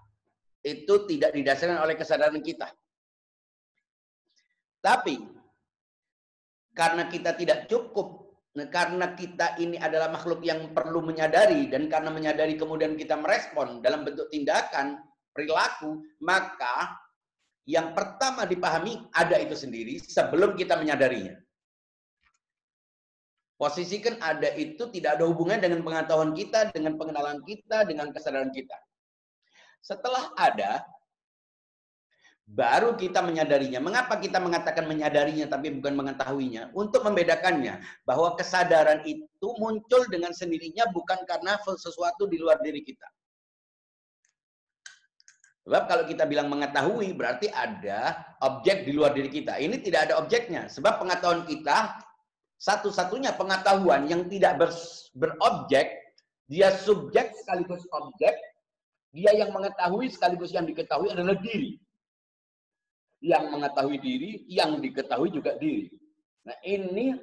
itu 0.62 0.94
tidak 1.10 1.34
didasarkan 1.34 1.82
oleh 1.82 1.94
kesadaran 1.98 2.38
kita. 2.38 2.70
Tapi 4.82 5.18
karena 6.74 7.06
kita 7.06 7.38
tidak 7.38 7.70
cukup, 7.70 8.34
karena 8.70 9.14
kita 9.14 9.58
ini 9.62 9.78
adalah 9.78 10.10
makhluk 10.10 10.42
yang 10.42 10.74
perlu 10.74 11.02
menyadari 11.02 11.70
dan 11.70 11.86
karena 11.86 12.10
menyadari 12.10 12.58
kemudian 12.58 12.98
kita 12.98 13.18
merespon 13.18 13.82
dalam 13.82 14.02
bentuk 14.02 14.26
tindakan, 14.30 14.98
perilaku, 15.30 16.02
maka 16.22 16.98
yang 17.66 17.94
pertama 17.94 18.42
dipahami 18.42 19.06
ada 19.14 19.38
itu 19.38 19.54
sendiri 19.54 20.02
sebelum 20.02 20.58
kita 20.58 20.74
menyadarinya. 20.74 21.38
Posisikan 23.54 24.18
ada 24.18 24.50
itu 24.58 24.90
tidak 24.90 25.22
ada 25.22 25.24
hubungan 25.30 25.62
dengan 25.62 25.86
pengetahuan 25.86 26.34
kita, 26.34 26.74
dengan 26.74 26.98
pengenalan 26.98 27.38
kita, 27.46 27.86
dengan 27.86 28.10
kesadaran 28.10 28.50
kita. 28.50 28.74
Setelah 29.82 30.30
ada, 30.38 30.86
baru 32.46 32.94
kita 32.94 33.18
menyadarinya. 33.18 33.82
Mengapa 33.82 34.14
kita 34.22 34.38
mengatakan 34.38 34.86
menyadarinya 34.86 35.50
tapi 35.50 35.74
bukan 35.74 35.98
mengetahuinya? 35.98 36.70
Untuk 36.70 37.02
membedakannya 37.02 37.82
bahwa 38.06 38.38
kesadaran 38.38 39.02
itu 39.02 39.48
muncul 39.58 40.06
dengan 40.06 40.30
sendirinya 40.30 40.86
bukan 40.94 41.26
karena 41.26 41.58
sesuatu 41.58 42.30
di 42.30 42.38
luar 42.38 42.62
diri 42.62 42.86
kita. 42.86 43.10
Sebab 45.62 45.86
kalau 45.86 46.04
kita 46.10 46.26
bilang 46.26 46.50
mengetahui 46.50 47.14
berarti 47.14 47.46
ada 47.50 48.18
objek 48.42 48.82
di 48.82 48.94
luar 48.94 49.14
diri 49.14 49.30
kita. 49.30 49.62
Ini 49.62 49.78
tidak 49.78 50.10
ada 50.10 50.14
objeknya. 50.18 50.66
Sebab 50.66 50.98
pengetahuan 50.98 51.46
kita 51.46 52.02
satu-satunya 52.58 53.34
pengetahuan 53.34 54.06
yang 54.06 54.26
tidak 54.26 54.58
ber, 54.58 54.70
berobjek, 55.14 56.14
dia 56.50 56.70
subjek 56.74 57.34
sekaligus 57.34 57.86
objek, 57.94 58.34
dia 59.12 59.32
yang 59.36 59.52
mengetahui 59.52 60.08
sekaligus 60.08 60.56
yang 60.56 60.64
diketahui 60.64 61.12
adalah 61.12 61.36
diri. 61.36 61.76
Yang 63.22 63.44
mengetahui 63.54 63.96
diri, 64.02 64.30
yang 64.48 64.80
diketahui 64.80 65.30
juga 65.30 65.54
diri. 65.60 65.92
Nah 66.48 66.56
ini 66.64 67.14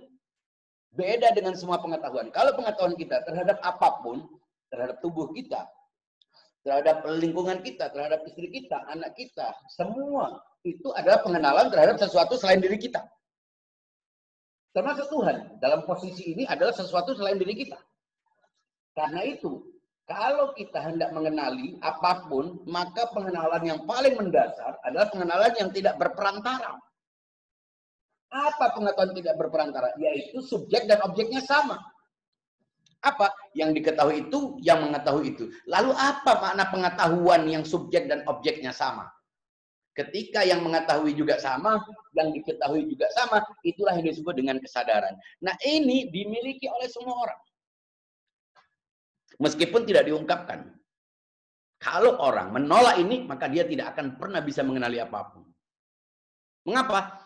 beda 0.93 1.33
dengan 1.35 1.57
semua 1.57 1.81
pengetahuan. 1.81 2.29
Kalau 2.31 2.55
pengetahuan 2.55 2.95
kita 2.95 3.25
terhadap 3.25 3.57
apa 3.65 3.99
pun, 4.05 4.23
terhadap 4.69 5.01
tubuh 5.01 5.33
kita, 5.33 5.65
terhadap 6.63 7.03
lingkungan 7.09 7.59
kita, 7.65 7.89
terhadap 7.89 8.21
istri 8.29 8.47
kita, 8.53 8.85
anak 8.87 9.17
kita, 9.17 9.49
semua 9.73 10.39
itu 10.61 10.93
adalah 10.93 11.25
pengenalan 11.25 11.73
terhadap 11.73 11.97
sesuatu 11.97 12.37
selain 12.37 12.61
diri 12.61 12.77
kita. 12.77 13.01
Termasuk 14.69 15.09
Tuhan 15.09 15.57
dalam 15.57 15.83
posisi 15.89 16.37
ini 16.37 16.45
adalah 16.45 16.71
sesuatu 16.71 17.17
selain 17.17 17.41
diri 17.41 17.57
kita. 17.57 17.79
Karena 18.93 19.25
itu, 19.25 19.65
kalau 20.09 20.57
kita 20.57 20.81
hendak 20.81 21.13
mengenali 21.13 21.77
apa 21.85 22.25
pun, 22.25 22.57
maka 22.65 23.05
pengenalan 23.13 23.61
yang 23.61 23.85
paling 23.85 24.17
mendasar 24.17 24.81
adalah 24.81 25.05
pengenalan 25.13 25.53
yang 25.61 25.69
tidak 25.69 26.01
berperantara. 26.01 26.81
Apa 28.33 28.73
pengetahuan 28.73 29.13
tidak 29.13 29.37
berperantara? 29.37 29.93
Yaitu 30.01 30.41
subjek 30.41 30.89
dan 30.89 30.97
objeknya 31.05 31.45
sama. 31.45 31.77
Apa? 33.05 33.29
Yang 33.53 33.79
diketahui 33.79 34.25
itu, 34.25 34.57
yang 34.65 34.81
mengetahui 34.89 35.37
itu. 35.37 35.45
Lalu 35.69 35.93
apa 35.93 36.41
makna 36.41 36.65
pengetahuan 36.73 37.45
yang 37.45 37.61
subjek 37.61 38.09
dan 38.09 38.25
objeknya 38.25 38.73
sama? 38.73 39.05
Ketika 39.93 40.41
yang 40.41 40.65
mengetahui 40.65 41.13
juga 41.13 41.37
sama, 41.37 41.85
yang 42.17 42.33
diketahui 42.33 42.89
juga 42.89 43.05
sama, 43.13 43.45
itulah 43.61 43.93
yang 43.93 44.09
disebut 44.09 44.33
dengan 44.33 44.57
kesadaran. 44.57 45.13
Nah 45.45 45.53
ini 45.65 46.09
dimiliki 46.09 46.65
oleh 46.65 46.89
semua 46.89 47.29
orang. 47.29 47.39
Meskipun 49.39 49.87
tidak 49.87 50.11
diungkapkan. 50.11 50.67
Kalau 51.79 52.19
orang 52.19 52.51
menolak 52.51 52.99
ini, 52.99 53.23
maka 53.23 53.47
dia 53.47 53.63
tidak 53.63 53.95
akan 53.95 54.19
pernah 54.19 54.43
bisa 54.43 54.59
mengenali 54.67 54.99
apa 54.99 55.31
pun. 55.31 55.47
Mengapa? 56.67 57.23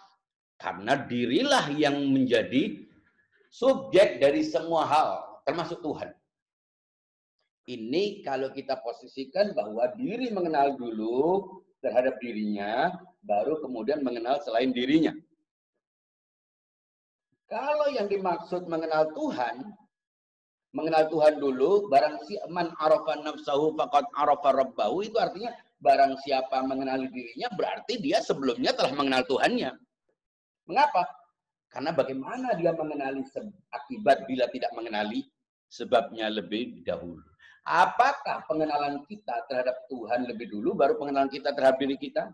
Karena 0.62 0.94
dirilah 0.94 1.74
yang 1.74 1.98
menjadi 2.14 2.86
subjek 3.50 4.22
dari 4.22 4.46
semua 4.46 4.86
hal, 4.86 5.10
termasuk 5.42 5.82
Tuhan. 5.82 6.14
Ini 7.66 8.22
kalau 8.22 8.54
kita 8.54 8.78
posisikan 8.86 9.58
bahwa 9.58 9.90
diri 9.98 10.30
mengenal 10.30 10.78
dulu 10.78 11.50
terhadap 11.82 12.22
dirinya, 12.22 12.94
baru 13.26 13.58
kemudian 13.58 14.06
mengenal 14.06 14.38
selain 14.46 14.70
dirinya. 14.70 15.18
Kalau 17.50 17.90
yang 17.90 18.06
dimaksud 18.06 18.70
mengenal 18.70 19.14
Tuhan, 19.18 19.74
mengenal 20.74 21.06
Tuhan 21.08 21.38
dulu, 21.38 21.88
barang 21.88 22.26
si 22.26 22.36
man 22.50 22.74
arafa 22.82 23.22
nafsahu 23.22 23.78
faqad 23.78 24.10
arafa 24.18 24.50
rabbahu 24.52 25.06
itu 25.06 25.18
artinya 25.22 25.54
barang 25.78 26.18
siapa 26.26 26.66
mengenali 26.66 27.08
dirinya 27.14 27.48
berarti 27.54 28.02
dia 28.02 28.20
sebelumnya 28.20 28.74
telah 28.74 28.98
mengenal 28.98 29.22
Tuhannya. 29.30 29.72
Mengapa? 30.66 31.06
Karena 31.70 31.94
bagaimana 31.94 32.58
dia 32.58 32.74
mengenali 32.74 33.22
akibat 33.74 34.26
bila 34.30 34.46
tidak 34.50 34.74
mengenali 34.74 35.26
sebabnya 35.70 36.30
lebih 36.30 36.86
dahulu. 36.86 37.22
Apakah 37.64 38.44
pengenalan 38.46 39.02
kita 39.08 39.48
terhadap 39.48 39.88
Tuhan 39.88 40.28
lebih 40.28 40.52
dulu 40.52 40.76
baru 40.76 41.00
pengenalan 41.00 41.32
kita 41.32 41.56
terhadap 41.56 41.80
diri 41.80 41.96
kita? 41.96 42.30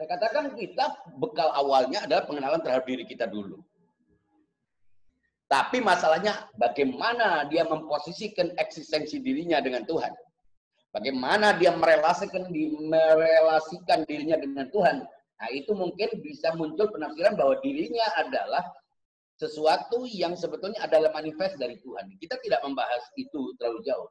Saya 0.00 0.16
katakan 0.16 0.56
kita 0.56 1.12
bekal 1.20 1.52
awalnya 1.52 2.08
adalah 2.08 2.24
pengenalan 2.24 2.64
terhadap 2.64 2.88
diri 2.88 3.04
kita 3.04 3.28
dulu. 3.28 3.60
Tapi 5.50 5.82
masalahnya 5.82 6.46
bagaimana 6.54 7.42
dia 7.50 7.66
memposisikan 7.66 8.54
eksistensi 8.54 9.18
dirinya 9.18 9.58
dengan 9.58 9.82
Tuhan. 9.82 10.14
Bagaimana 10.94 11.58
dia 11.58 11.74
merelasikan, 11.74 12.46
merelasikan 12.86 14.06
dirinya 14.06 14.38
dengan 14.38 14.70
Tuhan. 14.70 15.02
Nah 15.10 15.48
itu 15.50 15.74
mungkin 15.74 16.22
bisa 16.22 16.54
muncul 16.54 16.86
penafsiran 16.94 17.34
bahwa 17.34 17.58
dirinya 17.66 18.06
adalah 18.22 18.62
sesuatu 19.34 20.06
yang 20.06 20.38
sebetulnya 20.38 20.86
adalah 20.86 21.10
manifest 21.10 21.58
dari 21.58 21.82
Tuhan. 21.82 22.06
Kita 22.22 22.38
tidak 22.46 22.62
membahas 22.62 23.02
itu 23.18 23.50
terlalu 23.58 23.82
jauh. 23.90 24.06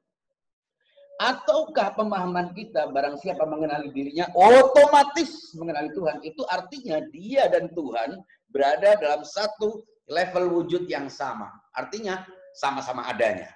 Ataukah 1.23 1.95
pemahaman 1.95 2.51
kita 2.51 2.91
barang 2.91 3.19
siapa 3.19 3.47
mengenali 3.47 3.95
dirinya 3.95 4.27
otomatis 4.35 5.55
mengenali 5.55 5.91
Tuhan. 5.95 6.19
Itu 6.23 6.43
artinya 6.51 6.99
dia 7.15 7.47
dan 7.47 7.71
Tuhan 7.71 8.19
berada 8.51 8.99
dalam 8.99 9.23
satu 9.23 9.83
level 10.09 10.59
wujud 10.59 10.89
yang 10.89 11.07
sama. 11.07 11.53
Artinya 11.71 12.25
sama-sama 12.57 13.05
adanya. 13.05 13.53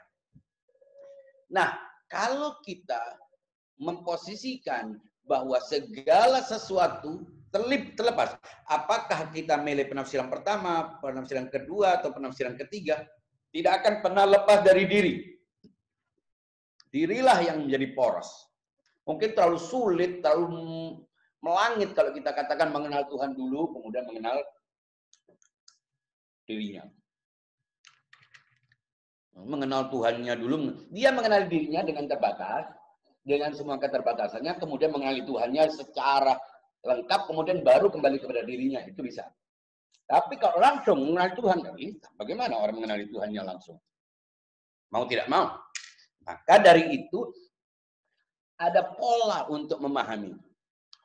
Nah, 1.49 1.73
kalau 2.07 2.61
kita 2.61 3.01
memposisikan 3.81 5.01
bahwa 5.25 5.57
segala 5.65 6.45
sesuatu 6.45 7.25
terlip, 7.49 7.97
terlepas, 7.97 8.37
apakah 8.69 9.29
kita 9.33 9.57
milih 9.61 9.89
penafsiran 9.89 10.29
pertama, 10.29 10.97
penafsiran 11.01 11.49
kedua, 11.49 12.01
atau 12.01 12.13
penafsiran 12.13 12.57
ketiga, 12.57 13.05
tidak 13.53 13.81
akan 13.81 13.93
pernah 14.01 14.25
lepas 14.25 14.65
dari 14.65 14.85
diri. 14.89 15.13
Dirilah 16.89 17.41
yang 17.41 17.65
menjadi 17.65 17.93
poros. 17.93 18.29
Mungkin 19.05 19.33
terlalu 19.33 19.59
sulit, 19.61 20.21
terlalu 20.21 21.01
melangit 21.43 21.91
kalau 21.93 22.13
kita 22.13 22.33
katakan 22.33 22.73
mengenal 22.73 23.05
Tuhan 23.09 23.33
dulu, 23.37 23.73
kemudian 23.77 24.05
mengenal 24.09 24.41
dirinya. 26.47 26.83
Mengenal 29.33 29.89
Tuhannya 29.89 30.33
dulu. 30.37 30.87
Dia 30.93 31.09
mengenal 31.09 31.49
dirinya 31.49 31.81
dengan 31.81 32.05
terbatas, 32.05 32.69
dengan 33.25 33.55
semua 33.55 33.81
keterbatasannya, 33.81 34.61
kemudian 34.61 34.93
mengenali 34.93 35.25
Tuhannya 35.25 35.71
secara 35.73 36.37
lengkap, 36.83 37.21
kemudian 37.31 37.63
baru 37.63 37.89
kembali 37.89 38.21
kepada 38.21 38.43
dirinya. 38.45 38.83
Itu 38.85 39.01
bisa. 39.01 39.25
Tapi 40.05 40.35
kalau 40.37 40.59
langsung 40.59 40.99
mengenal 40.99 41.33
Tuhan, 41.33 41.57
bagaimana 42.19 42.59
orang 42.59 42.75
mengenali 42.77 43.07
Tuhannya 43.09 43.41
langsung? 43.41 43.79
Mau 44.93 45.07
tidak 45.09 45.25
mau. 45.31 45.57
Maka 46.23 46.55
dari 46.61 46.93
itu 46.93 47.33
ada 48.59 48.93
pola 48.93 49.49
untuk 49.49 49.81
memahami. 49.81 50.35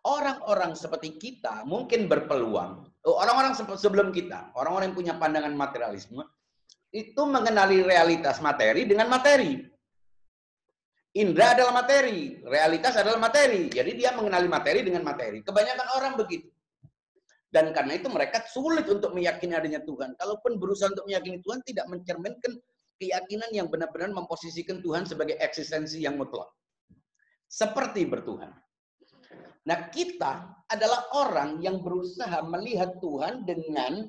Orang-orang 0.05 0.77
seperti 0.79 1.17
kita 1.17 1.65
mungkin 1.65 2.07
berpeluang, 2.07 2.88
orang-orang 3.07 3.55
sebelum 3.55 4.11
kita, 4.11 4.51
orang-orang 4.59 4.91
yang 4.91 4.99
punya 4.99 5.15
pandangan 5.15 5.55
materialisme, 5.55 6.25
itu 6.91 7.23
mengenali 7.29 7.85
realitas 7.85 8.41
materi 8.41 8.89
dengan 8.89 9.13
materi. 9.13 9.61
Indra 11.17 11.57
adalah 11.57 11.83
materi, 11.83 12.39
realitas 12.47 12.95
adalah 12.95 13.19
materi. 13.19 13.67
Jadi 13.73 13.97
dia 13.97 14.15
mengenali 14.15 14.47
materi 14.47 14.87
dengan 14.87 15.03
materi. 15.03 15.43
Kebanyakan 15.43 15.89
orang 15.99 16.15
begitu. 16.15 16.49
Dan 17.49 17.73
karena 17.73 17.97
itu 17.97 18.13
mereka 18.13 18.45
sulit 18.45 18.85
untuk 18.87 19.17
meyakini 19.17 19.57
adanya 19.57 19.81
Tuhan. 19.81 20.15
Kalaupun 20.21 20.61
berusaha 20.61 20.93
untuk 20.93 21.09
meyakini 21.09 21.41
Tuhan, 21.41 21.65
tidak 21.65 21.89
mencerminkan 21.89 22.61
keyakinan 23.01 23.51
yang 23.57 23.73
benar-benar 23.73 24.13
memposisikan 24.13 24.85
Tuhan 24.85 25.09
sebagai 25.09 25.41
eksistensi 25.41 26.05
yang 26.05 26.21
mutlak. 26.21 26.53
Seperti 27.49 28.05
bertuhan. 28.05 28.53
Nah, 29.69 29.93
kita 29.93 30.65
adalah 30.73 31.13
orang 31.13 31.61
yang 31.61 31.85
berusaha 31.85 32.41
melihat 32.49 32.97
Tuhan 33.05 33.45
dengan 33.45 34.09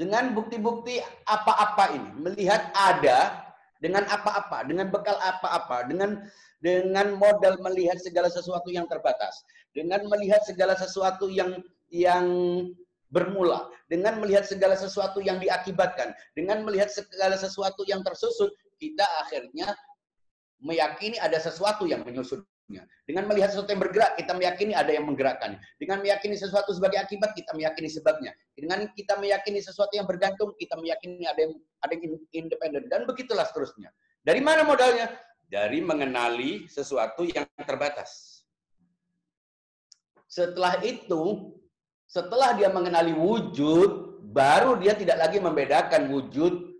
dengan 0.00 0.32
bukti-bukti 0.32 1.02
apa-apa 1.28 1.84
ini, 1.92 2.10
melihat 2.16 2.72
ada 2.72 3.44
dengan 3.84 4.08
apa-apa, 4.08 4.64
dengan 4.64 4.88
bekal 4.88 5.18
apa-apa, 5.20 5.90
dengan 5.90 6.24
dengan 6.64 7.20
modal 7.20 7.60
melihat 7.60 8.00
segala 8.00 8.32
sesuatu 8.32 8.72
yang 8.72 8.88
terbatas, 8.88 9.44
dengan 9.76 10.06
melihat 10.08 10.40
segala 10.48 10.72
sesuatu 10.72 11.28
yang 11.28 11.60
yang 11.92 12.24
bermula, 13.12 13.68
dengan 13.92 14.16
melihat 14.24 14.48
segala 14.48 14.72
sesuatu 14.78 15.20
yang 15.20 15.36
diakibatkan, 15.36 16.16
dengan 16.32 16.64
melihat 16.64 16.88
segala 16.88 17.36
sesuatu 17.36 17.84
yang 17.84 18.00
tersusun, 18.00 18.48
kita 18.80 19.04
akhirnya 19.26 19.76
meyakini 20.64 21.20
ada 21.20 21.36
sesuatu 21.36 21.84
yang 21.84 22.06
menyusunnya. 22.08 22.57
Dengan 23.08 23.24
melihat 23.24 23.48
sesuatu 23.48 23.72
yang 23.72 23.80
bergerak, 23.80 24.20
kita 24.20 24.36
meyakini 24.36 24.76
ada 24.76 24.92
yang 24.92 25.08
menggerakkan. 25.08 25.56
Dengan 25.80 26.04
meyakini 26.04 26.36
sesuatu 26.36 26.76
sebagai 26.76 27.00
akibat, 27.00 27.32
kita 27.32 27.56
meyakini 27.56 27.88
sebabnya. 27.88 28.36
Dengan 28.52 28.84
kita 28.92 29.16
meyakini 29.16 29.64
sesuatu 29.64 29.96
yang 29.96 30.04
bergantung, 30.04 30.52
kita 30.60 30.76
meyakini 30.76 31.24
ada 31.24 31.48
yang 31.48 31.56
ada 31.80 31.92
yang 31.96 32.20
independen 32.36 32.84
dan 32.92 33.08
begitulah 33.08 33.48
seterusnya. 33.48 33.88
Dari 34.20 34.44
mana 34.44 34.68
modalnya? 34.68 35.08
Dari 35.48 35.80
mengenali 35.80 36.68
sesuatu 36.68 37.24
yang 37.24 37.48
terbatas. 37.64 38.44
Setelah 40.28 40.76
itu, 40.84 41.56
setelah 42.04 42.52
dia 42.52 42.68
mengenali 42.68 43.16
wujud, 43.16 44.20
baru 44.28 44.76
dia 44.76 44.92
tidak 44.92 45.24
lagi 45.24 45.40
membedakan 45.40 46.12
wujud. 46.12 46.76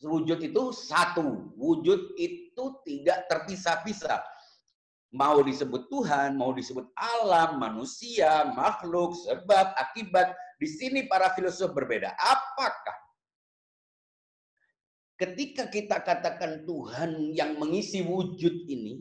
Wujud 0.00 0.40
itu 0.40 0.62
satu. 0.72 1.52
Wujud 1.60 2.16
itu 2.16 2.64
tidak 2.88 3.28
terpisah-pisah. 3.28 4.37
Mau 5.08 5.40
disebut 5.40 5.88
Tuhan, 5.88 6.36
mau 6.36 6.52
disebut 6.52 6.84
alam, 6.92 7.56
manusia, 7.56 8.52
makhluk, 8.52 9.16
sebab, 9.24 9.72
akibat. 9.80 10.36
Di 10.60 10.68
sini 10.68 11.08
para 11.08 11.32
filosof 11.32 11.72
berbeda. 11.72 12.12
Apakah 12.18 12.98
ketika 15.16 15.64
kita 15.72 16.04
katakan 16.04 16.68
Tuhan 16.68 17.32
yang 17.32 17.56
mengisi 17.56 18.04
wujud 18.04 18.68
ini, 18.68 19.00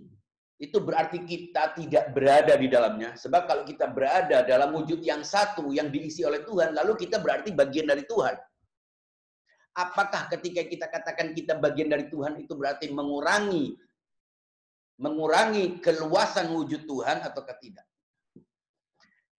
itu 0.58 0.82
berarti 0.82 1.22
kita 1.22 1.78
tidak 1.78 2.18
berada 2.18 2.58
di 2.58 2.66
dalamnya. 2.66 3.14
Sebab 3.14 3.46
kalau 3.46 3.64
kita 3.68 3.94
berada 3.94 4.42
dalam 4.42 4.74
wujud 4.74 5.06
yang 5.06 5.22
satu 5.22 5.70
yang 5.70 5.94
diisi 5.94 6.26
oleh 6.26 6.42
Tuhan, 6.42 6.74
lalu 6.74 6.98
kita 6.98 7.22
berarti 7.22 7.54
bagian 7.54 7.86
dari 7.86 8.02
Tuhan. 8.10 8.34
Apakah 9.78 10.26
ketika 10.34 10.66
kita 10.66 10.90
katakan 10.90 11.38
kita 11.38 11.62
bagian 11.62 11.94
dari 11.94 12.10
Tuhan 12.10 12.42
itu 12.42 12.58
berarti 12.58 12.90
mengurangi 12.90 13.78
mengurangi 14.98 15.78
keluasan 15.82 16.54
wujud 16.54 16.86
Tuhan 16.90 17.22
atau 17.22 17.42
tidak? 17.62 17.86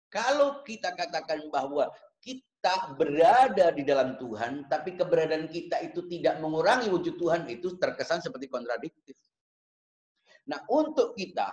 Kalau 0.08 0.64
kita 0.64 0.96
katakan 0.96 1.52
bahwa 1.52 1.92
kita 2.24 2.96
berada 2.96 3.70
di 3.76 3.84
dalam 3.84 4.16
Tuhan, 4.16 4.66
tapi 4.66 4.96
keberadaan 4.96 5.46
kita 5.52 5.84
itu 5.84 6.08
tidak 6.08 6.40
mengurangi 6.40 6.88
wujud 6.88 7.20
Tuhan, 7.20 7.44
itu 7.52 7.76
terkesan 7.76 8.24
seperti 8.24 8.48
kontradiktif. 8.48 9.14
Nah, 10.48 10.64
untuk 10.72 11.12
kita 11.12 11.52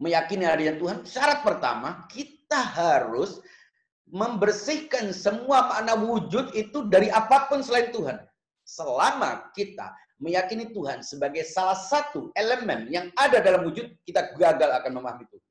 meyakini 0.00 0.48
adanya 0.48 0.80
Tuhan, 0.80 1.04
syarat 1.04 1.44
pertama 1.44 2.08
kita 2.08 2.56
harus 2.56 3.44
membersihkan 4.10 5.14
semua 5.14 5.70
makna 5.70 5.94
wujud 5.94 6.50
itu 6.56 6.88
dari 6.88 7.12
apa 7.12 7.46
pun 7.46 7.62
selain 7.62 7.92
Tuhan. 7.94 8.18
Selama 8.64 9.52
kita 9.54 9.92
meyakini 10.20 10.68
Tuhan 10.70 11.00
sebagai 11.00 11.42
salah 11.48 11.74
satu 11.74 12.28
elemen 12.36 12.92
yang 12.92 13.08
ada 13.16 13.40
dalam 13.40 13.64
wujud, 13.64 13.88
kita 14.04 14.36
gagal 14.36 14.70
akan 14.70 14.92
memahami 15.00 15.24
Tuhan. 15.26 15.46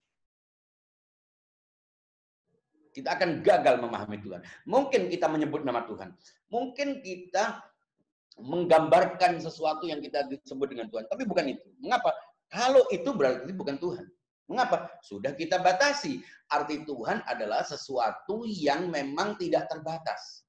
Kita 2.90 3.10
akan 3.18 3.30
gagal 3.46 3.76
memahami 3.82 4.18
Tuhan. 4.22 4.42
Mungkin 4.66 5.10
kita 5.14 5.30
menyebut 5.30 5.62
nama 5.62 5.86
Tuhan. 5.86 6.10
Mungkin 6.50 7.02
kita 7.06 7.62
menggambarkan 8.40 9.38
sesuatu 9.40 9.86
yang 9.86 10.02
kita 10.02 10.26
disebut 10.26 10.68
dengan 10.74 10.90
Tuhan. 10.90 11.06
Tapi 11.06 11.24
bukan 11.26 11.54
itu. 11.54 11.68
Mengapa? 11.82 12.14
Kalau 12.50 12.82
itu 12.90 13.10
berarti 13.14 13.52
bukan 13.54 13.78
Tuhan. 13.78 14.06
Mengapa? 14.50 14.90
Sudah 15.06 15.38
kita 15.38 15.62
batasi. 15.62 16.26
Arti 16.50 16.82
Tuhan 16.82 17.22
adalah 17.30 17.62
sesuatu 17.62 18.42
yang 18.50 18.90
memang 18.90 19.38
tidak 19.38 19.70
terbatas. 19.70 20.42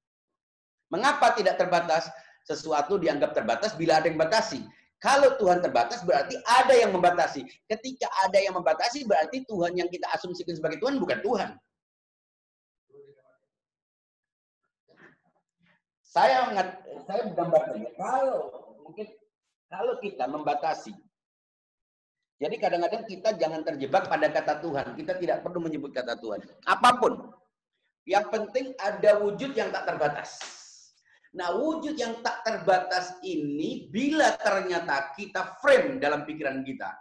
Mengapa 0.89 1.37
tidak 1.37 1.61
terbatas? 1.61 2.09
Sesuatu 2.45 2.97
dianggap 2.97 3.37
terbatas 3.37 3.77
bila 3.77 4.01
ada 4.01 4.09
yang 4.09 4.17
batasi. 4.17 4.65
Kalau 5.01 5.33
Tuhan 5.41 5.65
terbatas 5.65 6.05
berarti 6.05 6.37
ada 6.45 6.77
yang 6.77 6.93
membatasi. 6.93 7.41
Ketika 7.65 8.05
ada 8.21 8.37
yang 8.37 8.53
membatasi 8.53 9.05
berarti 9.09 9.41
Tuhan 9.49 9.73
yang 9.73 9.89
kita 9.89 10.05
asumsikan 10.13 10.53
sebagai 10.53 10.77
Tuhan 10.77 11.01
bukan 11.01 11.19
Tuhan. 11.25 11.49
Saya 16.05 16.43
saya 17.07 17.21
menggambarkannya 17.23 17.95
kalau 17.95 18.51
mungkin 18.83 19.07
kalau 19.71 19.95
kita 20.03 20.27
membatasi 20.27 20.91
jadi 22.41 22.57
kadang-kadang 22.57 23.05
kita 23.05 23.37
jangan 23.37 23.61
terjebak 23.61 24.09
pada 24.09 24.25
kata 24.33 24.65
Tuhan. 24.65 24.97
Kita 24.97 25.13
tidak 25.21 25.45
perlu 25.45 25.61
menyebut 25.61 25.93
kata 25.93 26.17
Tuhan. 26.17 26.41
Apa 26.65 26.97
pun. 26.97 27.29
Yang 28.09 28.33
penting 28.33 28.73
ada 28.81 29.21
wujud 29.21 29.53
yang 29.53 29.69
tak 29.69 29.85
terbatas. 29.85 30.41
Nah, 31.31 31.55
wujud 31.55 31.95
yang 31.95 32.19
tak 32.19 32.43
terbatas 32.43 33.15
ini 33.23 33.87
bila 33.87 34.35
ternyata 34.35 35.15
kita 35.15 35.57
frame 35.63 35.95
dalam 36.03 36.27
pikiran 36.27 36.59
kita, 36.67 36.91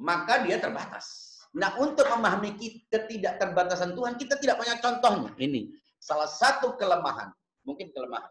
maka 0.00 0.44
dia 0.44 0.60
terbatas. 0.60 1.40
Nah, 1.56 1.72
untuk 1.80 2.04
memahami 2.04 2.84
ketidakterbatasan 2.92 3.96
Tuhan, 3.96 4.20
kita 4.20 4.36
tidak 4.36 4.60
punya 4.60 4.76
contohnya. 4.82 5.30
Ini 5.40 5.72
salah 5.96 6.28
satu 6.28 6.76
kelemahan, 6.76 7.32
mungkin 7.64 7.88
kelemahan. 7.96 8.28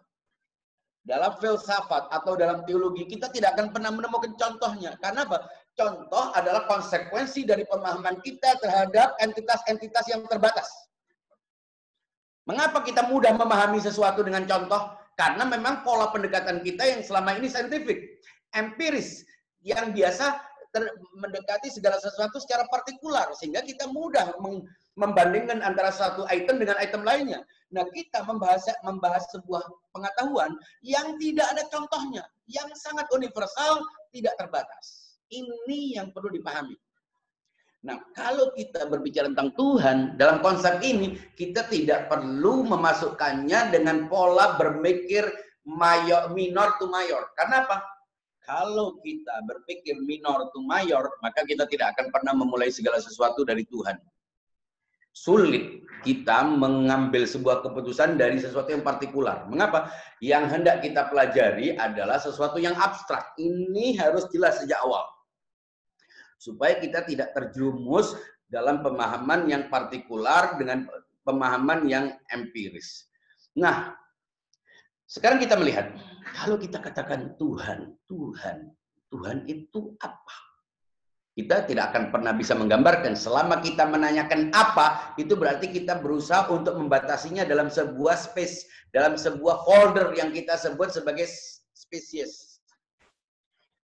Dalam 1.04 1.36
filsafat 1.42 2.08
atau 2.14 2.40
dalam 2.40 2.64
teologi 2.64 3.04
kita 3.04 3.28
tidak 3.28 3.60
akan 3.60 3.76
pernah 3.76 3.92
menemukan 3.92 4.40
contohnya. 4.40 4.96
Karena 5.04 5.28
apa? 5.28 5.44
contoh 5.74 6.26
adalah 6.38 6.70
konsekuensi 6.70 7.46
dari 7.50 7.66
pemahaman 7.66 8.22
kita 8.22 8.62
terhadap 8.62 9.18
entitas-entitas 9.18 10.06
yang 10.10 10.22
terbatas. 10.30 10.70
Mengapa 12.44 12.84
kita 12.84 13.08
mudah 13.08 13.32
memahami 13.36 13.80
sesuatu 13.80 14.20
dengan 14.24 14.44
contoh? 14.44 15.00
Karena 15.16 15.46
memang 15.46 15.86
pola 15.86 16.10
pendekatan 16.10 16.66
kita 16.66 16.84
yang 16.84 17.02
selama 17.06 17.38
ini 17.38 17.48
saintifik, 17.48 18.20
empiris, 18.52 19.24
yang 19.64 19.96
biasa 19.96 20.42
mendekati 21.22 21.70
segala 21.70 22.02
sesuatu 22.02 22.42
secara 22.42 22.66
partikular 22.68 23.30
sehingga 23.38 23.62
kita 23.62 23.86
mudah 23.94 24.34
membandingkan 24.98 25.62
antara 25.62 25.94
satu 25.94 26.26
item 26.34 26.58
dengan 26.60 26.76
item 26.82 27.06
lainnya. 27.06 27.46
Nah, 27.74 27.86
kita 27.90 28.26
membahas 28.26 28.66
membahas 28.86 29.26
sebuah 29.34 29.64
pengetahuan 29.94 30.54
yang 30.86 31.18
tidak 31.18 31.48
ada 31.54 31.64
contohnya, 31.70 32.26
yang 32.50 32.70
sangat 32.78 33.06
universal, 33.14 33.82
tidak 34.14 34.34
terbatas. 34.38 35.18
Ini 35.30 35.98
yang 35.98 36.14
perlu 36.14 36.30
dipahami. 36.30 36.78
Nah, 37.84 38.00
kalau 38.16 38.56
kita 38.56 38.88
berbicara 38.88 39.28
tentang 39.36 39.52
Tuhan, 39.60 40.16
dalam 40.16 40.40
konsep 40.40 40.80
ini, 40.80 41.20
kita 41.36 41.68
tidak 41.68 42.08
perlu 42.08 42.64
memasukkannya 42.64 43.76
dengan 43.76 44.08
pola 44.08 44.56
berpikir 44.56 45.28
mayor, 45.68 46.32
minor 46.32 46.80
to 46.80 46.88
mayor. 46.88 47.28
Karena 47.36 47.68
apa? 47.68 47.84
Kalau 48.44 49.00
kita 49.04 49.36
berpikir 49.48 50.00
minor 50.00 50.48
to 50.56 50.64
mayor, 50.64 51.12
maka 51.20 51.44
kita 51.44 51.68
tidak 51.68 51.96
akan 51.96 52.08
pernah 52.12 52.32
memulai 52.32 52.72
segala 52.72 53.04
sesuatu 53.04 53.44
dari 53.44 53.68
Tuhan. 53.68 54.00
Sulit 55.14 55.86
kita 56.02 56.42
mengambil 56.44 57.30
sebuah 57.30 57.62
keputusan 57.62 58.18
dari 58.18 58.42
sesuatu 58.42 58.74
yang 58.74 58.82
partikular. 58.82 59.46
Mengapa? 59.46 59.92
Yang 60.24 60.44
hendak 60.56 60.82
kita 60.82 61.08
pelajari 61.12 61.78
adalah 61.78 62.18
sesuatu 62.18 62.58
yang 62.58 62.74
abstrak. 62.80 63.36
Ini 63.38 64.00
harus 64.02 64.26
jelas 64.34 64.58
sejak 64.64 64.82
awal. 64.82 65.13
Supaya 66.44 66.76
kita 66.76 67.08
tidak 67.08 67.32
terjerumus 67.32 68.20
dalam 68.52 68.84
pemahaman 68.84 69.48
yang 69.48 69.72
partikular 69.72 70.60
dengan 70.60 70.84
pemahaman 71.24 71.88
yang 71.88 72.20
empiris. 72.28 73.08
Nah, 73.56 73.96
sekarang 75.08 75.40
kita 75.40 75.56
melihat, 75.56 75.96
kalau 76.36 76.60
kita 76.60 76.84
katakan 76.84 77.40
Tuhan, 77.40 77.96
Tuhan, 78.12 78.76
Tuhan 79.08 79.48
itu 79.48 79.96
apa? 80.04 80.36
Kita 81.34 81.64
tidak 81.64 81.96
akan 81.96 82.12
pernah 82.12 82.36
bisa 82.36 82.54
menggambarkan. 82.54 83.18
Selama 83.18 83.64
kita 83.64 83.88
menanyakan 83.90 84.52
apa, 84.54 85.16
itu 85.16 85.34
berarti 85.34 85.72
kita 85.72 85.98
berusaha 85.98 86.46
untuk 86.52 86.78
membatasinya 86.78 87.48
dalam 87.48 87.72
sebuah 87.72 88.20
space, 88.20 88.70
dalam 88.92 89.16
sebuah 89.16 89.64
folder 89.66 90.14
yang 90.14 90.30
kita 90.30 90.60
sebut 90.60 90.92
sebagai 90.92 91.26
spesies. 91.74 92.62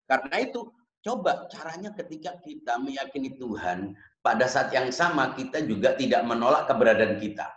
Karena 0.09 0.43
itu, 0.43 0.67
coba 1.07 1.47
caranya 1.47 1.95
ketika 1.95 2.35
kita 2.43 2.75
meyakini 2.83 3.39
Tuhan, 3.39 3.95
pada 4.19 4.43
saat 4.43 4.75
yang 4.75 4.91
sama 4.91 5.31
kita 5.39 5.63
juga 5.63 5.95
tidak 5.95 6.27
menolak 6.27 6.67
keberadaan 6.67 7.15
kita. 7.23 7.47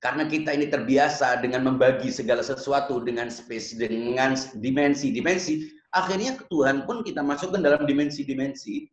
Karena 0.00 0.24
kita 0.24 0.56
ini 0.56 0.72
terbiasa 0.72 1.44
dengan 1.44 1.68
membagi 1.68 2.08
segala 2.08 2.40
sesuatu 2.40 3.04
dengan 3.04 3.28
space, 3.28 3.76
dengan 3.76 4.32
dimensi-dimensi, 4.56 5.68
akhirnya 5.92 6.40
Tuhan 6.48 6.88
pun 6.88 7.04
kita 7.04 7.20
masukkan 7.20 7.60
dalam 7.60 7.84
dimensi-dimensi. 7.84 8.88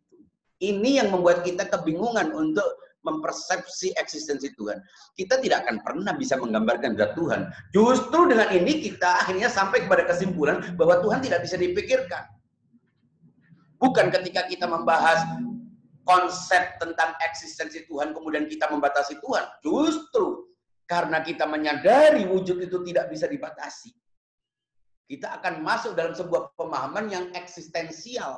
Ini 0.62 1.04
yang 1.04 1.16
membuat 1.16 1.48
kita 1.48 1.72
kebingungan 1.72 2.36
untuk 2.36 2.68
mempersepsi 3.02 3.96
eksistensi 3.98 4.54
Tuhan. 4.56 4.78
Kita 5.18 5.42
tidak 5.42 5.66
akan 5.68 5.82
pernah 5.82 6.14
bisa 6.16 6.38
menggambarkan 6.38 6.96
zat 6.96 7.18
Tuhan. 7.18 7.50
Justru 7.74 8.30
dengan 8.30 8.48
ini 8.54 8.80
kita 8.80 9.26
akhirnya 9.26 9.50
sampai 9.50 9.88
kepada 9.88 10.06
kesimpulan 10.06 10.78
bahwa 10.78 11.02
Tuhan 11.02 11.20
tidak 11.26 11.44
bisa 11.44 11.58
dipikirkan. 11.58 12.41
Bukan 13.82 14.14
ketika 14.14 14.46
kita 14.46 14.70
membahas 14.70 15.26
konsep 16.06 16.78
tentang 16.78 17.18
eksistensi 17.26 17.90
Tuhan, 17.90 18.14
kemudian 18.14 18.46
kita 18.46 18.70
membatasi 18.70 19.18
Tuhan. 19.18 19.46
Justru 19.66 20.54
karena 20.86 21.26
kita 21.26 21.50
menyadari 21.50 22.30
wujud 22.30 22.62
itu 22.62 22.78
tidak 22.86 23.10
bisa 23.10 23.26
dibatasi. 23.26 23.90
Kita 25.10 25.42
akan 25.42 25.66
masuk 25.66 25.98
dalam 25.98 26.14
sebuah 26.14 26.54
pemahaman 26.56 27.10
yang 27.10 27.26
eksistensial. 27.34 28.38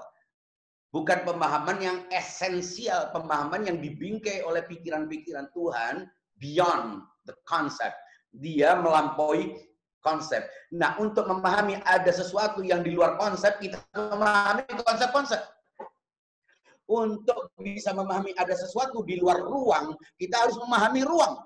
Bukan 0.93 1.25
pemahaman 1.25 1.82
yang 1.82 1.97
esensial, 2.13 3.10
pemahaman 3.12 3.65
yang 3.65 3.77
dibingkai 3.82 4.45
oleh 4.45 4.62
pikiran-pikiran 4.63 5.49
Tuhan 5.51 6.06
beyond 6.38 7.01
the 7.25 7.34
concept. 7.49 7.97
Dia 8.29 8.77
melampaui 8.77 9.58
konsep. 10.04 10.46
Nah, 10.76 11.00
untuk 11.00 11.26
memahami 11.26 11.80
ada 11.88 12.12
sesuatu 12.12 12.62
yang 12.62 12.84
di 12.84 12.92
luar 12.92 13.16
konsep, 13.16 13.58
kita 13.58 13.80
memahami 13.96 14.68
konsep-konsep. 14.84 15.42
Untuk 16.84 17.56
bisa 17.58 17.96
memahami 17.96 18.36
ada 18.36 18.54
sesuatu 18.54 19.02
di 19.08 19.18
luar 19.18 19.39
ruang, 19.39 19.96
kita 20.20 20.36
harus 20.44 20.60
memahami 20.60 21.02
ruang 21.02 21.39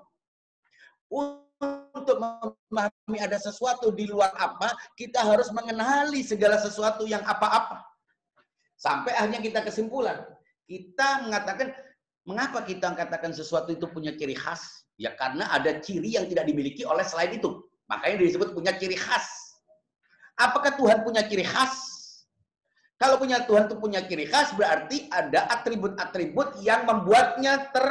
untuk 2.08 2.16
memahami 2.18 3.18
ada 3.20 3.36
sesuatu 3.36 3.90
di 3.90 4.06
luar 4.06 4.30
apa, 4.38 4.72
kita 4.94 5.20
harus 5.20 5.50
mengenali 5.50 6.22
segala 6.22 6.56
sesuatu 6.56 7.04
yang 7.04 7.20
apa-apa. 7.26 7.84
Sampai 8.78 9.12
akhirnya 9.12 9.42
kita 9.42 9.60
kesimpulan. 9.66 10.22
Kita 10.64 11.28
mengatakan, 11.28 11.74
mengapa 12.24 12.62
kita 12.62 12.94
mengatakan 12.94 13.34
sesuatu 13.34 13.74
itu 13.74 13.90
punya 13.90 14.14
ciri 14.14 14.38
khas? 14.38 14.86
Ya 14.98 15.14
karena 15.18 15.50
ada 15.50 15.78
ciri 15.82 16.14
yang 16.14 16.30
tidak 16.30 16.46
dimiliki 16.46 16.86
oleh 16.86 17.02
selain 17.02 17.36
itu. 17.36 17.67
Makanya 17.88 18.16
disebut 18.20 18.52
punya 18.52 18.76
ciri 18.76 18.94
khas. 18.94 19.56
Apakah 20.38 20.76
Tuhan 20.76 21.02
punya 21.02 21.24
ciri 21.24 21.42
khas? 21.42 21.74
Kalau 22.98 23.14
punya 23.16 23.46
Tuhan 23.46 23.70
itu 23.70 23.76
punya 23.78 24.02
ciri 24.04 24.26
khas, 24.26 24.52
berarti 24.58 25.06
ada 25.08 25.46
atribut-atribut 25.54 26.60
yang 26.62 26.82
membuatnya 26.82 27.70
ter 27.70 27.86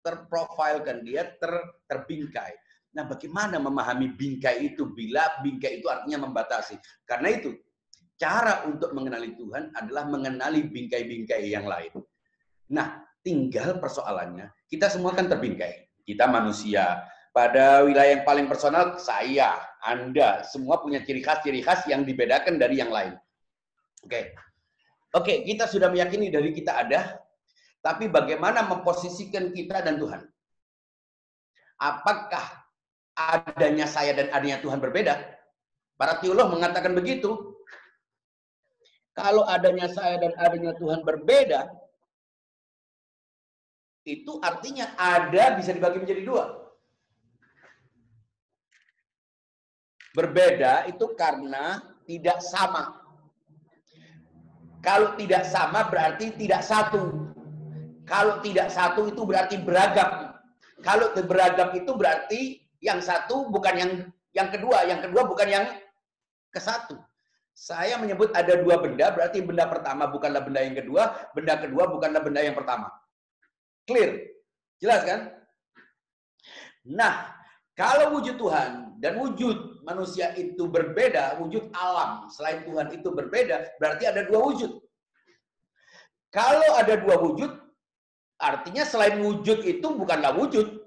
terprofilkan, 0.00 1.04
dia 1.04 1.28
ter, 1.36 1.52
terbingkai. 1.84 2.56
Nah, 2.96 3.04
bagaimana 3.06 3.60
memahami 3.60 4.16
bingkai 4.16 4.72
itu 4.72 4.88
bila 4.90 5.22
bingkai 5.44 5.78
itu 5.78 5.86
artinya 5.86 6.26
membatasi? 6.26 6.80
Karena 7.04 7.28
itu, 7.30 7.54
cara 8.16 8.66
untuk 8.66 8.96
mengenali 8.96 9.36
Tuhan 9.36 9.70
adalah 9.76 10.08
mengenali 10.08 10.66
bingkai-bingkai 10.66 11.52
yang 11.52 11.68
lain. 11.68 11.92
Nah, 12.72 13.04
tinggal 13.20 13.78
persoalannya, 13.78 14.50
kita 14.66 14.88
semua 14.90 15.14
kan 15.14 15.28
terbingkai. 15.28 16.02
Kita 16.02 16.26
manusia. 16.26 17.04
Pada 17.30 17.86
wilayah 17.86 18.18
yang 18.18 18.26
paling 18.26 18.50
personal, 18.50 18.98
saya, 18.98 19.54
Anda, 19.86 20.42
semua 20.42 20.82
punya 20.82 20.98
ciri 21.06 21.22
khas-ciri 21.22 21.62
khas 21.62 21.86
yang 21.86 22.02
dibedakan 22.02 22.58
dari 22.58 22.82
yang 22.82 22.90
lain. 22.90 23.14
Oke. 24.02 24.34
Oke, 25.14 25.46
kita 25.46 25.70
sudah 25.70 25.90
meyakini 25.90 26.30
dari 26.30 26.50
kita 26.50 26.74
ada, 26.86 27.18
tapi 27.82 28.10
bagaimana 28.10 28.66
memposisikan 28.66 29.54
kita 29.54 29.82
dan 29.82 29.98
Tuhan? 29.98 30.22
Apakah 31.80 32.66
adanya 33.14 33.86
saya 33.86 34.14
dan 34.14 34.28
adanya 34.34 34.58
Tuhan 34.58 34.78
berbeda? 34.78 35.18
Para 35.94 36.18
teolog 36.18 36.50
mengatakan 36.52 36.92
begitu. 36.92 37.56
Kalau 39.16 39.46
adanya 39.46 39.90
saya 39.90 40.18
dan 40.18 40.32
adanya 40.38 40.72
Tuhan 40.78 41.02
berbeda, 41.02 41.66
itu 44.06 44.38
artinya 44.40 44.94
ada 44.96 45.58
bisa 45.58 45.74
dibagi 45.74 46.00
menjadi 46.00 46.22
dua. 46.24 46.59
Berbeda 50.10 50.90
itu 50.90 51.14
karena 51.14 51.78
tidak 52.02 52.42
sama. 52.42 52.98
Kalau 54.82 55.14
tidak 55.14 55.46
sama 55.46 55.86
berarti 55.86 56.34
tidak 56.34 56.66
satu. 56.66 57.30
Kalau 58.08 58.42
tidak 58.42 58.74
satu 58.74 59.06
itu 59.06 59.22
berarti 59.22 59.60
beragam. 59.62 60.34
Kalau 60.82 61.12
beragam 61.14 61.70
itu 61.76 61.92
berarti 61.94 62.40
yang 62.80 62.98
satu 62.98 63.52
bukan 63.52 63.74
yang 63.76 63.92
yang 64.32 64.48
kedua, 64.48 64.88
yang 64.88 64.98
kedua 65.04 65.22
bukan 65.28 65.46
yang 65.46 65.64
ke 66.50 66.58
satu. 66.58 66.98
Saya 67.54 68.00
menyebut 68.00 68.32
ada 68.32 68.56
dua 68.56 68.80
benda, 68.80 69.12
berarti 69.12 69.44
benda 69.44 69.68
pertama 69.68 70.08
bukanlah 70.08 70.40
benda 70.40 70.64
yang 70.64 70.74
kedua, 70.80 71.28
benda 71.36 71.60
kedua 71.60 71.92
bukanlah 71.92 72.24
benda 72.24 72.40
yang 72.40 72.56
pertama. 72.56 72.88
Clear? 73.84 74.16
Jelas 74.80 75.04
kan? 75.04 75.20
Nah, 76.88 77.36
kalau 77.76 78.16
wujud 78.16 78.40
Tuhan 78.40 78.89
dan 79.00 79.16
wujud 79.16 79.80
manusia 79.80 80.36
itu 80.36 80.68
berbeda, 80.68 81.40
wujud 81.40 81.72
alam 81.72 82.28
selain 82.28 82.60
Tuhan 82.68 82.92
itu 82.92 83.08
berbeda, 83.08 83.80
berarti 83.80 84.04
ada 84.04 84.28
dua 84.28 84.40
wujud. 84.44 84.76
Kalau 86.30 86.78
ada 86.78 86.94
dua 87.00 87.16
wujud, 87.18 87.50
Artinya 88.40 88.88
selain 88.88 89.20
wujud 89.20 89.60
itu 89.68 89.84
bukanlah 89.84 90.32
wujud. 90.32 90.80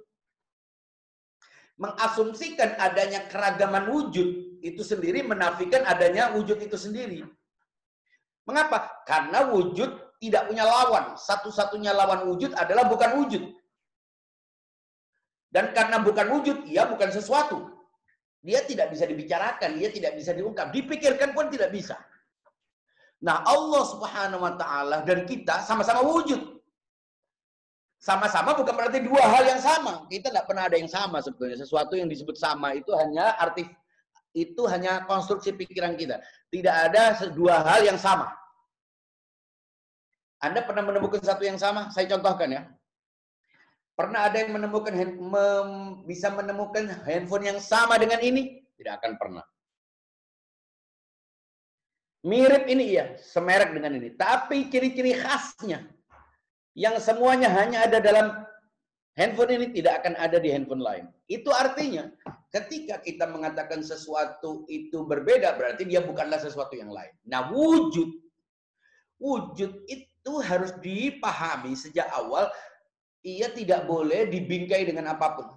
Mengasumsikan 1.78 2.82
adanya 2.82 3.30
keragaman 3.30 3.94
wujud 3.94 4.58
itu 4.66 4.82
sendiri 4.82 5.22
menafikan 5.22 5.86
adanya 5.86 6.34
wujud 6.34 6.58
itu 6.58 6.74
sendiri. 6.74 7.22
Mengapa? 8.50 9.06
Karena 9.06 9.54
wujud 9.54 10.18
tidak 10.18 10.50
punya 10.50 10.66
lawan. 10.66 11.14
Satu-satunya 11.14 11.94
lawan 11.94 12.26
wujud 12.26 12.58
adalah 12.58 12.90
bukan 12.90 13.22
wujud. 13.22 13.44
Dan 15.54 15.70
karena 15.78 16.02
bukan 16.02 16.34
wujud, 16.34 16.58
ia 16.66 16.90
bukan 16.90 17.14
sesuatu. 17.14 17.70
Dia 18.44 18.60
tidak 18.68 18.92
bisa 18.92 19.08
dibicarakan, 19.08 19.80
dia 19.80 19.88
tidak 19.88 20.20
bisa 20.20 20.36
diungkap. 20.36 20.76
Dipikirkan 20.76 21.32
pun 21.32 21.48
tidak 21.48 21.72
bisa. 21.72 21.96
Nah, 23.24 23.40
Allah 23.48 23.84
Subhanahu 23.88 24.44
wa 24.44 24.54
taala 24.60 25.08
dan 25.08 25.24
kita 25.24 25.64
sama-sama 25.64 26.04
wujud. 26.04 26.60
Sama-sama 28.04 28.52
bukan 28.52 28.76
berarti 28.76 29.00
dua 29.00 29.24
hal 29.24 29.48
yang 29.48 29.64
sama. 29.64 30.04
Kita 30.12 30.28
tidak 30.28 30.44
pernah 30.44 30.68
ada 30.68 30.76
yang 30.76 30.92
sama 30.92 31.24
sebetulnya. 31.24 31.56
Sesuatu 31.56 31.96
yang 31.96 32.12
disebut 32.12 32.36
sama 32.36 32.76
itu 32.76 32.92
hanya 33.00 33.32
arti 33.40 33.64
itu 34.36 34.60
hanya 34.68 35.08
konstruksi 35.08 35.56
pikiran 35.56 35.96
kita. 35.96 36.20
Tidak 36.52 36.76
ada 36.92 37.16
dua 37.32 37.64
hal 37.64 37.88
yang 37.88 37.96
sama. 37.96 38.28
Anda 40.44 40.60
pernah 40.68 40.84
menemukan 40.84 41.24
satu 41.24 41.48
yang 41.48 41.56
sama? 41.56 41.88
Saya 41.96 42.12
contohkan 42.12 42.52
ya. 42.52 42.68
Pernah 43.94 44.26
ada 44.26 44.42
yang 44.42 44.58
menemukan 44.58 44.94
mem, 44.98 45.70
bisa 46.10 46.34
menemukan 46.34 46.90
handphone 47.06 47.46
yang 47.46 47.60
sama 47.62 48.02
dengan 48.02 48.18
ini? 48.26 48.66
Tidak 48.74 48.94
akan 48.98 49.14
pernah. 49.22 49.46
Mirip 52.26 52.66
ini 52.72 52.98
iya, 52.98 53.20
semerek 53.20 53.76
dengan 53.76 54.00
ini. 54.00 54.10
Tapi 54.18 54.72
ciri-ciri 54.72 55.14
khasnya 55.14 55.86
yang 56.74 56.98
semuanya 56.98 57.54
hanya 57.54 57.86
ada 57.86 58.02
dalam 58.02 58.34
handphone 59.14 59.54
ini 59.62 59.70
tidak 59.78 60.02
akan 60.02 60.18
ada 60.18 60.42
di 60.42 60.50
handphone 60.50 60.82
lain. 60.82 61.06
Itu 61.30 61.54
artinya 61.54 62.10
ketika 62.50 62.98
kita 63.04 63.30
mengatakan 63.30 63.86
sesuatu 63.86 64.66
itu 64.70 65.06
berbeda 65.06 65.54
berarti 65.54 65.86
dia 65.86 66.02
bukanlah 66.02 66.42
sesuatu 66.42 66.74
yang 66.74 66.90
lain. 66.90 67.14
Nah, 67.30 67.54
wujud 67.54 68.24
wujud 69.24 69.72
itu 69.88 70.34
harus 70.44 70.76
dipahami 70.84 71.78
sejak 71.78 72.10
awal 72.12 72.50
ia 73.24 73.48
tidak 73.56 73.88
boleh 73.88 74.28
dibingkai 74.28 74.84
dengan 74.84 75.16
apa 75.16 75.40
pun. 75.40 75.48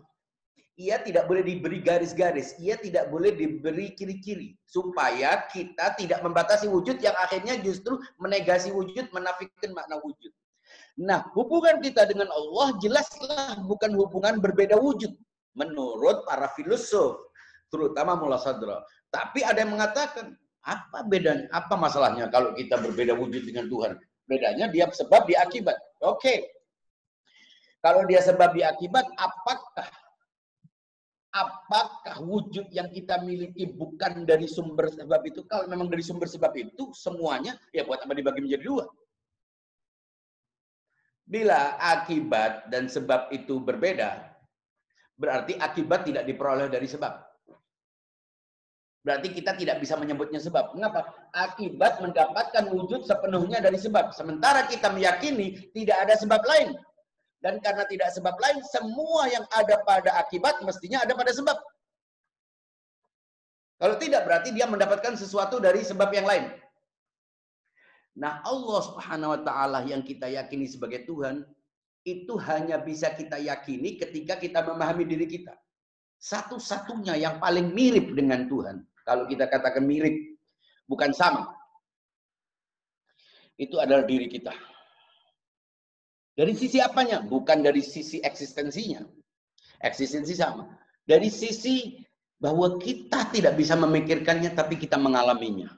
Ia 0.76 1.00
tidak 1.00 1.24
boleh 1.24 1.40
diberi 1.40 1.80
garis-garis, 1.80 2.52
ia 2.60 2.76
tidak 2.76 3.08
boleh 3.08 3.32
diberi 3.32 3.96
ciri-ciri 3.96 4.60
supaya 4.68 5.48
kita 5.48 5.96
tidak 5.96 6.20
membatasi 6.20 6.68
wujud 6.68 7.00
yang 7.00 7.16
akhirnya 7.16 7.56
justru 7.64 7.96
menegasi 8.20 8.70
wujud, 8.70 9.08
menafikan 9.08 9.72
makna 9.72 9.96
wujud. 10.04 10.28
Nah, 11.00 11.24
hubungan 11.32 11.80
kita 11.80 12.04
dengan 12.04 12.28
Allah 12.28 12.76
jelaslah 12.76 13.64
bukan 13.64 13.96
hubungan 13.96 14.36
berbeda 14.36 14.76
wujud 14.76 15.16
menurut 15.56 16.28
para 16.28 16.52
filosof, 16.52 17.24
terutama 17.72 18.12
Mullah 18.20 18.40
Sadra. 18.40 18.84
Tapi 19.08 19.48
ada 19.48 19.64
yang 19.64 19.80
mengatakan, 19.80 20.36
apa 20.60 21.08
bedanya? 21.08 21.48
Apa 21.56 21.72
masalahnya 21.72 22.28
kalau 22.28 22.52
kita 22.52 22.76
berbeda 22.76 23.16
wujud 23.16 23.48
dengan 23.48 23.64
Tuhan? 23.72 23.96
Bedanya 24.28 24.68
dia 24.68 24.84
sebab 24.92 25.24
dia 25.24 25.40
akibat. 25.40 25.80
Oke. 26.04 26.20
Okay. 26.20 26.38
Kalau 27.86 28.02
dia 28.02 28.18
sebab 28.18 28.50
dia 28.50 28.74
akibat, 28.74 29.06
apakah 29.14 29.86
apakah 31.30 32.18
wujud 32.18 32.66
yang 32.74 32.90
kita 32.90 33.22
miliki 33.22 33.70
bukan 33.70 34.26
dari 34.26 34.50
sumber 34.50 34.90
sebab 34.90 35.22
itu? 35.22 35.46
Kalau 35.46 35.70
memang 35.70 35.86
dari 35.86 36.02
sumber 36.02 36.26
sebab 36.26 36.50
itu, 36.58 36.90
semuanya 36.98 37.54
ya 37.70 37.86
buat 37.86 38.02
apa 38.02 38.10
dibagi 38.10 38.42
menjadi 38.42 38.66
dua? 38.66 38.90
Bila 41.30 41.78
akibat 41.78 42.74
dan 42.74 42.90
sebab 42.90 43.30
itu 43.30 43.62
berbeda, 43.62 44.34
berarti 45.14 45.54
akibat 45.54 46.10
tidak 46.10 46.26
diperoleh 46.26 46.66
dari 46.66 46.90
sebab. 46.90 47.22
Berarti 49.06 49.30
kita 49.30 49.54
tidak 49.54 49.78
bisa 49.78 49.94
menyebutnya 49.94 50.42
sebab. 50.42 50.74
Mengapa? 50.74 51.06
Akibat 51.30 52.02
mendapatkan 52.02 52.66
wujud 52.66 53.06
sepenuhnya 53.06 53.62
dari 53.62 53.78
sebab. 53.78 54.10
Sementara 54.10 54.66
kita 54.66 54.90
meyakini 54.90 55.70
tidak 55.70 56.02
ada 56.02 56.18
sebab 56.18 56.42
lain. 56.42 56.74
Dan 57.46 57.62
karena 57.62 57.86
tidak 57.86 58.10
sebab 58.10 58.34
lain, 58.42 58.58
semua 58.66 59.30
yang 59.30 59.46
ada 59.54 59.78
pada 59.86 60.18
akibat 60.18 60.66
mestinya 60.66 61.06
ada 61.06 61.14
pada 61.14 61.30
sebab. 61.30 61.54
Kalau 63.78 63.94
tidak, 64.02 64.26
berarti 64.26 64.50
dia 64.50 64.66
mendapatkan 64.66 65.14
sesuatu 65.14 65.62
dari 65.62 65.86
sebab 65.86 66.10
yang 66.10 66.26
lain. 66.26 66.50
Nah, 68.18 68.42
Allah 68.42 68.80
Subhanahu 68.82 69.38
wa 69.38 69.40
taala 69.46 69.86
yang 69.86 70.02
kita 70.02 70.26
yakini 70.26 70.66
sebagai 70.66 71.06
Tuhan 71.06 71.46
itu 72.02 72.34
hanya 72.50 72.82
bisa 72.82 73.14
kita 73.14 73.38
yakini 73.38 73.94
ketika 73.94 74.42
kita 74.42 74.66
memahami 74.66 75.06
diri 75.06 75.30
kita. 75.30 75.54
Satu-satunya 76.18 77.14
yang 77.14 77.38
paling 77.38 77.70
mirip 77.70 78.10
dengan 78.10 78.50
Tuhan. 78.50 78.82
Kalau 79.06 79.30
kita 79.30 79.46
katakan 79.46 79.86
mirip, 79.86 80.34
bukan 80.90 81.14
sama. 81.14 81.46
Itu 83.54 83.78
adalah 83.78 84.02
diri 84.02 84.26
kita. 84.26 84.50
Dari 86.36 86.52
sisi 86.52 86.76
apanya? 86.84 87.24
Bukan 87.24 87.64
dari 87.64 87.80
sisi 87.80 88.20
eksistensinya. 88.20 89.00
Eksistensi 89.80 90.36
sama. 90.36 90.68
Dari 91.08 91.32
sisi 91.32 91.96
bahwa 92.36 92.76
kita 92.76 93.32
tidak 93.32 93.56
bisa 93.56 93.72
memikirkannya, 93.72 94.52
tapi 94.52 94.76
kita 94.76 95.00
mengalaminya. 95.00 95.72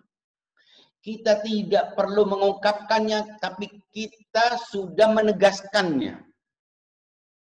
Kita 0.98 1.38
tidak 1.46 1.94
perlu 1.94 2.26
mengungkapkannya, 2.26 3.38
tapi 3.38 3.70
kita 3.94 4.58
sudah 4.66 5.14
menegaskannya. 5.14 6.26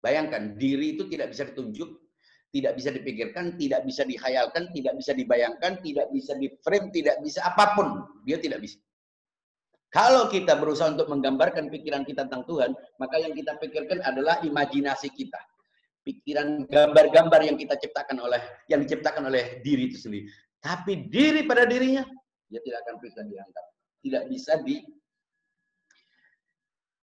Bayangkan, 0.01 0.57
diri 0.57 0.97
itu 0.97 1.05
tidak 1.09 1.37
bisa 1.37 1.49
ditunjuk, 1.53 1.91
tidak 2.53 2.73
bisa 2.77 2.91
dipikirkan, 2.93 3.57
tidak 3.61 3.85
bisa 3.85 4.03
dihayalkan, 4.09 4.73
tidak 4.73 4.95
bisa 4.97 5.13
dibayangkan, 5.13 5.73
tidak 5.85 6.07
bisa 6.09 6.33
di-frame, 6.41 6.89
tidak 6.93 7.17
bisa 7.21 7.41
apa 7.45 7.77
pun. 7.77 7.89
Dia 8.25 8.41
tidak 8.41 8.65
bisa. 8.65 8.81
Kalau 9.95 10.27
kita 10.27 10.59
berusaha 10.59 10.91
untuk 10.91 11.07
menggambarkan 11.07 11.71
pikiran 11.71 12.03
kita 12.03 12.27
tentang 12.27 12.43
Tuhan, 12.51 12.75
maka 12.99 13.15
yang 13.23 13.31
kita 13.31 13.55
pikirkan 13.63 14.03
adalah 14.03 14.43
imajinasi 14.43 15.07
kita. 15.15 15.39
Pikiran 16.03 16.67
gambar-gambar 16.67 17.47
yang 17.47 17.55
kita 17.55 17.79
ciptakan 17.79 18.19
oleh 18.19 18.43
yang 18.67 18.83
diciptakan 18.83 19.31
oleh 19.31 19.63
diri 19.63 19.87
itu 19.87 20.03
sendiri. 20.03 20.27
Tapi 20.59 21.07
diri 21.07 21.47
pada 21.47 21.63
dirinya 21.63 22.03
dia 22.51 22.59
tidak 22.59 22.83
akan 22.83 22.95
bisa 23.07 23.21
diangkat. 23.23 23.65
Tidak 24.03 24.23
bisa 24.27 24.53
di 24.67 24.77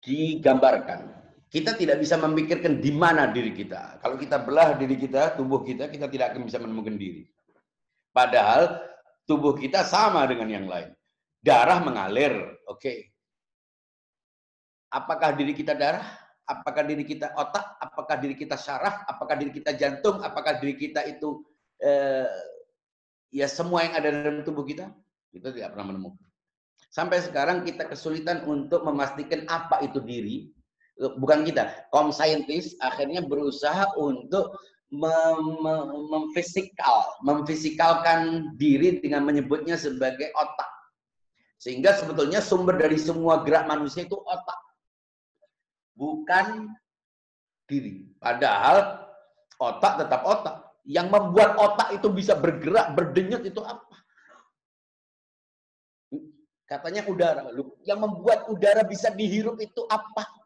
digambarkan. 0.03 1.00
Kita 1.46 1.79
tidak 1.79 2.03
bisa 2.03 2.18
memikirkan 2.18 2.83
di 2.83 2.90
mana 2.90 3.31
diri 3.31 3.55
kita. 3.55 4.03
Kalau 4.03 4.18
kita 4.18 4.42
belah 4.42 4.74
diri 4.74 4.98
kita, 4.98 5.38
tubuh 5.38 5.62
kita, 5.62 5.87
kita 5.87 6.11
tidak 6.11 6.35
akan 6.35 6.42
bisa 6.42 6.59
menemukan 6.59 6.98
diri. 6.98 7.22
Padahal 8.11 8.83
tubuh 9.31 9.55
kita 9.55 9.87
sama 9.87 10.26
dengan 10.26 10.50
yang 10.50 10.66
lain. 10.66 10.90
Darah 11.40 11.81
mengalir, 11.81 12.37
oke. 12.68 12.81
Okay. 12.81 13.09
Apakah 14.92 15.33
diri 15.33 15.57
kita 15.57 15.72
darah? 15.72 16.05
Apakah 16.44 16.83
diri 16.83 17.07
kita 17.07 17.33
otak? 17.38 17.79
Apakah 17.79 18.18
diri 18.18 18.35
kita 18.35 18.59
syaraf? 18.59 19.07
Apakah 19.07 19.38
diri 19.38 19.55
kita 19.55 19.72
jantung? 19.72 20.18
Apakah 20.20 20.59
diri 20.59 20.74
kita 20.74 21.07
itu 21.07 21.46
eh, 21.79 22.26
ya 23.31 23.46
semua 23.46 23.87
yang 23.87 23.94
ada 23.94 24.09
dalam 24.11 24.42
tubuh 24.42 24.66
kita? 24.66 24.90
Kita 25.31 25.55
tidak 25.55 25.79
pernah 25.79 25.94
menemukan. 25.94 26.26
Sampai 26.90 27.22
sekarang 27.22 27.62
kita 27.62 27.87
kesulitan 27.87 28.42
untuk 28.50 28.83
memastikan 28.83 29.46
apa 29.46 29.79
itu 29.87 30.03
diri. 30.03 30.50
Bukan 31.00 31.46
kita, 31.46 31.88
kaum 31.94 32.12
saintis 32.12 32.76
akhirnya 32.83 33.24
berusaha 33.24 33.88
untuk 33.96 34.59
mem 34.90 35.40
memfisikal, 36.11 37.14
memfisikalkan 37.24 38.53
diri 38.59 38.98
dengan 38.98 39.24
menyebutnya 39.24 39.79
sebagai 39.79 40.35
otak. 40.35 40.80
Sehingga 41.61 41.92
sebetulnya 41.92 42.40
sumber 42.40 42.81
dari 42.81 42.96
semua 42.96 43.44
gerak 43.44 43.68
manusia 43.68 44.09
itu 44.09 44.16
otak. 44.16 44.61
Bukan 45.92 46.73
diri. 47.68 48.09
Padahal 48.16 49.05
otak 49.61 50.01
tetap 50.01 50.25
otak. 50.25 50.57
Yang 50.88 51.12
membuat 51.12 51.61
otak 51.61 51.92
itu 51.92 52.09
bisa 52.09 52.33
bergerak, 52.33 52.96
berdenyut 52.96 53.44
itu 53.44 53.61
apa? 53.61 54.01
Katanya 56.64 57.05
udara. 57.05 57.53
Yang 57.85 57.99
membuat 58.01 58.49
udara 58.49 58.81
bisa 58.81 59.12
dihirup 59.12 59.61
itu 59.61 59.85
apa? 59.92 60.39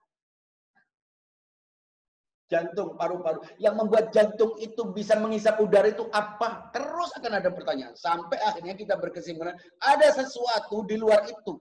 Jantung, 2.55 2.95
paru-paru. 2.95 3.43
Yang 3.59 3.75
membuat 3.83 4.15
jantung 4.15 4.55
itu 4.63 4.95
bisa 4.95 5.19
mengisap 5.19 5.59
udara 5.59 5.91
itu 5.91 6.07
apa? 6.15 6.71
Terus 6.71 7.11
akan 7.19 7.43
ada 7.43 7.51
pertanyaan. 7.51 7.99
Sampai 7.99 8.39
akhirnya 8.39 8.79
kita 8.79 8.95
berkesimpulan, 8.95 9.59
ada 9.83 10.09
sesuatu 10.15 10.87
di 10.87 10.95
luar 10.95 11.27
itu. 11.27 11.59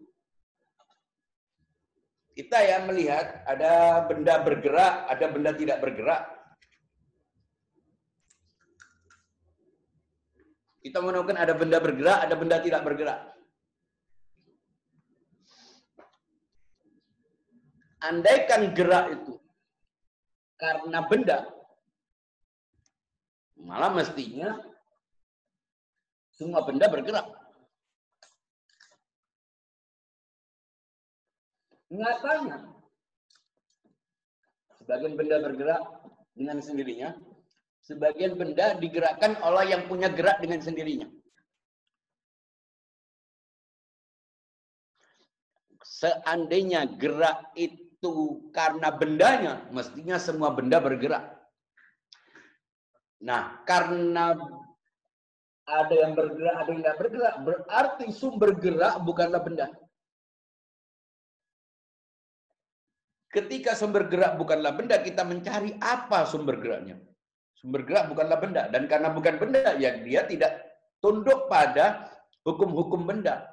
Kita 2.37 2.61
ya 2.61 2.85
melihat 2.85 3.41
ada 3.49 4.05
benda 4.05 4.37
bergerak, 4.45 4.93
ada 5.09 5.25
benda 5.33 5.51
tidak 5.57 5.81
bergerak. 5.81 6.21
Kita 10.85 11.01
menemukan 11.01 11.37
ada 11.41 11.53
benda 11.57 11.77
bergerak, 11.81 12.17
ada 12.21 12.35
benda 12.37 12.57
tidak 12.61 12.85
bergerak. 12.85 13.33
andaikan 18.03 18.75
gerak 18.75 19.15
itu 19.15 19.33
karena 20.63 20.99
benda, 21.11 21.37
malah 23.59 23.91
mestinya 23.91 24.63
semua 26.31 26.63
benda 26.63 26.87
bergerak. 26.87 27.27
Nyatanya, 31.91 32.63
sebagian 34.79 35.19
benda 35.19 35.43
bergerak 35.43 35.83
dengan 36.31 36.63
sendirinya, 36.63 37.11
sebagian 37.83 38.39
benda 38.39 38.79
digerakkan 38.79 39.35
oleh 39.43 39.67
yang 39.67 39.83
punya 39.91 40.07
gerak 40.07 40.39
dengan 40.39 40.63
sendirinya. 40.63 41.11
seandainya 46.03 46.83
gerak 46.99 47.53
itu 47.55 47.82
karena 48.51 48.89
bendanya, 48.91 49.53
mestinya 49.71 50.19
semua 50.19 50.51
benda 50.51 50.81
bergerak. 50.83 51.23
Nah, 53.23 53.63
karena 53.63 54.35
ada 55.63 55.95
yang 55.95 56.11
bergerak, 56.11 56.55
ada 56.59 56.69
yang 56.75 56.81
tidak 56.83 56.97
bergerak, 56.99 57.35
berarti 57.47 58.05
sumber 58.11 58.51
gerak 58.59 58.99
bukanlah 58.99 59.39
benda. 59.39 59.71
Ketika 63.33 63.73
sumber 63.73 64.05
gerak 64.11 64.37
bukanlah 64.37 64.77
benda, 64.77 65.01
kita 65.01 65.25
mencari 65.25 65.73
apa 65.81 66.27
sumber 66.29 66.61
geraknya. 66.61 67.01
Sumber 67.57 67.81
gerak 67.81 68.13
bukanlah 68.13 68.37
benda. 68.37 68.69
Dan 68.69 68.85
karena 68.85 69.09
bukan 69.09 69.41
benda, 69.41 69.73
ya 69.79 69.97
dia 70.03 70.27
tidak 70.29 70.61
tunduk 71.01 71.49
pada 71.49 72.11
hukum-hukum 72.45 73.09
benda. 73.09 73.49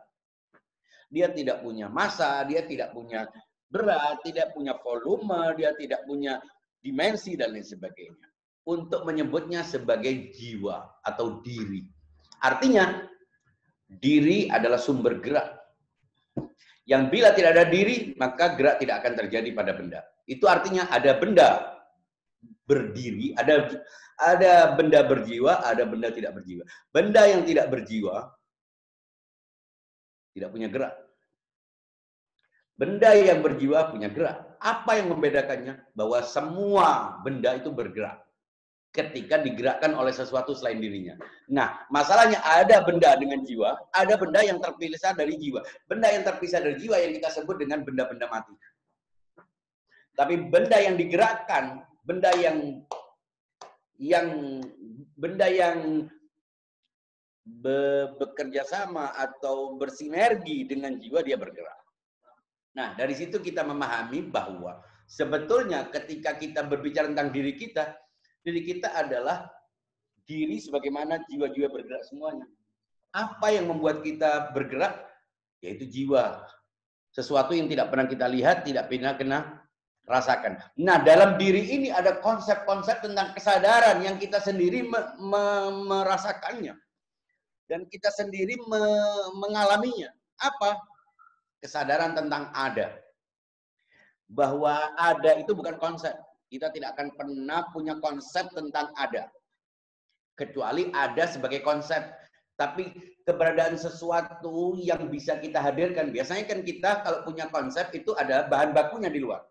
Dia 1.09 1.33
tidak 1.33 1.65
punya 1.65 1.89
massa, 1.89 2.45
dia 2.45 2.61
tidak 2.67 2.93
punya 2.93 3.25
berat, 3.71 4.21
tidak 4.27 4.53
punya 4.53 4.75
volume, 4.83 5.55
dia 5.57 5.71
tidak 5.79 6.03
punya 6.05 6.43
dimensi, 6.83 7.39
dan 7.39 7.55
lain 7.55 7.65
sebagainya. 7.65 8.27
Untuk 8.67 9.09
menyebutnya 9.09 9.65
sebagai 9.65 10.31
jiwa 10.37 11.01
atau 11.07 11.41
diri. 11.41 11.87
Artinya, 12.45 13.09
diri 13.89 14.51
adalah 14.53 14.79
sumber 14.79 15.19
gerak 15.19 15.61
yang 16.91 17.07
bila 17.07 17.31
tidak 17.31 17.55
ada 17.55 17.65
diri, 17.71 18.19
maka 18.19 18.59
gerak 18.59 18.83
tidak 18.83 18.99
akan 19.07 19.15
terjadi 19.15 19.55
pada 19.55 19.73
benda. 19.79 20.01
Itu 20.27 20.51
artinya 20.51 20.91
ada 20.91 21.15
benda 21.15 21.49
berdiri, 22.67 23.31
ada 23.39 23.71
ada 24.19 24.75
benda 24.75 25.07
berjiwa, 25.07 25.63
ada 25.63 25.87
benda 25.87 26.11
tidak 26.11 26.43
berjiwa. 26.43 26.67
Benda 26.91 27.23
yang 27.31 27.47
tidak 27.47 27.71
berjiwa 27.71 28.35
tidak 30.35 30.51
punya 30.51 30.67
gerak. 30.67 30.95
Benda 32.81 33.13
yang 33.13 33.45
berjiwa 33.45 33.93
punya 33.93 34.09
gerak. 34.09 34.57
Apa 34.57 34.97
yang 34.97 35.13
membedakannya? 35.13 35.85
Bahwa 35.93 36.25
semua 36.25 37.21
benda 37.21 37.53
itu 37.61 37.69
bergerak 37.69 38.25
ketika 38.91 39.37
digerakkan 39.39 39.93
oleh 39.93 40.11
sesuatu 40.11 40.57
selain 40.57 40.81
dirinya. 40.81 41.15
Nah, 41.47 41.85
masalahnya 41.93 42.41
ada 42.41 42.81
benda 42.83 43.15
dengan 43.21 43.45
jiwa, 43.45 43.77
ada 43.93 44.17
benda 44.17 44.41
yang 44.41 44.59
terpisah 44.59 45.13
dari 45.13 45.37
jiwa. 45.37 45.61
Benda 45.87 46.09
yang 46.09 46.25
terpisah 46.25 46.59
dari 46.65 46.81
jiwa 46.81 46.97
yang 46.99 47.13
kita 47.21 47.29
sebut 47.31 47.61
dengan 47.61 47.85
benda-benda 47.85 48.27
mati. 48.33 48.57
Tapi 50.17 50.49
benda 50.49 50.81
yang 50.81 50.97
digerakkan, 50.97 51.85
benda 52.03 52.33
yang 52.41 52.81
yang 54.01 54.29
benda 55.21 55.47
yang 55.53 56.09
be, 57.45 58.09
bekerja 58.17 58.65
sama 58.65 59.13
atau 59.15 59.77
bersinergi 59.77 60.65
dengan 60.65 60.97
jiwa 60.97 61.21
dia 61.21 61.37
bergerak. 61.37 61.80
Nah, 62.75 62.95
dari 62.95 63.15
situ 63.19 63.43
kita 63.43 63.67
memahami 63.67 64.31
bahwa 64.31 64.79
sebetulnya 65.11 65.91
ketika 65.91 66.39
kita 66.39 66.63
berbicara 66.63 67.11
tentang 67.11 67.35
diri 67.35 67.59
kita, 67.59 67.99
diri 68.47 68.63
kita 68.63 68.95
adalah 68.95 69.51
diri 70.23 70.63
sebagaimana 70.63 71.19
jiwa-jiwa 71.27 71.67
bergerak 71.67 72.07
semuanya. 72.07 72.47
Apa 73.11 73.51
yang 73.51 73.67
membuat 73.67 74.07
kita 74.07 74.55
bergerak? 74.55 75.03
Yaitu 75.59 75.91
jiwa. 75.91 76.47
Sesuatu 77.11 77.59
yang 77.59 77.67
tidak 77.67 77.91
pernah 77.91 78.07
kita 78.07 78.31
lihat, 78.31 78.63
tidak 78.63 78.87
pernah 78.87 79.19
kena 79.19 79.39
rasakan. 80.07 80.63
Nah, 80.79 81.03
dalam 81.03 81.35
diri 81.35 81.75
ini 81.75 81.89
ada 81.91 82.23
konsep-konsep 82.23 83.03
tentang 83.03 83.35
kesadaran 83.35 83.99
yang 84.07 84.15
kita 84.19 84.39
sendiri 84.39 84.87
me 84.87 85.01
me 85.19 85.45
merasakannya. 85.91 86.79
Dan 87.67 87.87
kita 87.91 88.15
sendiri 88.15 88.55
me 88.67 88.83
mengalaminya. 89.43 90.15
Apa? 90.39 90.79
Kesadaran 91.61 92.17
tentang 92.17 92.49
ada. 92.57 92.97
Bahwa 94.27 94.95
ada 94.97 95.37
itu 95.37 95.53
bukan 95.53 95.77
konsep 95.77 96.17
kita 96.51 96.75
tidak 96.75 96.99
akan 96.99 97.09
pernah 97.15 97.71
punya 97.71 97.95
konsep 98.03 98.51
tentang 98.51 98.91
ada. 98.99 99.31
Kecuali 100.35 100.91
ada 100.91 101.31
sebagai 101.31 101.63
konsep. 101.63 102.03
Tapi 102.59 102.93
keberadaan 103.25 103.79
sesuatu 103.79 104.77
yang 104.77 105.09
bisa 105.09 105.39
kita 105.39 105.63
hadirkan. 105.63 106.11
Biasanya 106.11 106.45
kan 106.45 106.61
kita 106.67 107.07
kalau 107.07 107.25
punya 107.25 107.49
konsep 107.49 107.89
itu 107.95 108.13
ada 108.19 108.45
bahan 108.51 108.75
bakunya 108.75 109.09
di 109.09 109.23
luar. 109.23 109.47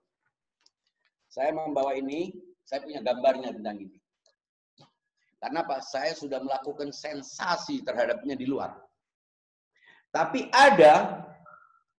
Saya 1.31 1.55
membawa 1.55 1.95
ini, 1.95 2.35
saya 2.67 2.83
punya 2.83 3.01
gambarnya 3.01 3.55
tentang 3.55 3.79
ini. 3.79 3.97
Karena 5.39 5.63
apa? 5.63 5.79
Saya 5.79 6.11
sudah 6.13 6.43
melakukan 6.43 6.91
sensasi 6.91 7.81
terhadapnya 7.81 8.35
di 8.35 8.43
luar. 8.43 8.75
Tapi 10.11 10.51
ada 10.51 11.25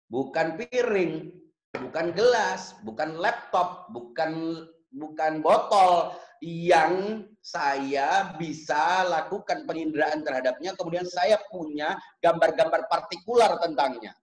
bukan 0.10 0.58
piring, 0.58 1.30
bukan 1.78 2.12
gelas, 2.18 2.76
bukan 2.82 3.16
laptop, 3.22 3.88
bukan 3.94 4.66
bukan 4.90 5.46
botol 5.46 6.18
yang 6.42 7.24
saya 7.46 8.34
bisa 8.36 9.06
lakukan 9.06 9.70
penginderaan 9.70 10.26
terhadapnya, 10.26 10.74
kemudian 10.76 11.06
saya 11.06 11.38
punya 11.54 11.96
gambar-gambar 12.20 12.90
partikular 12.90 13.60
tentangnya. 13.62 14.18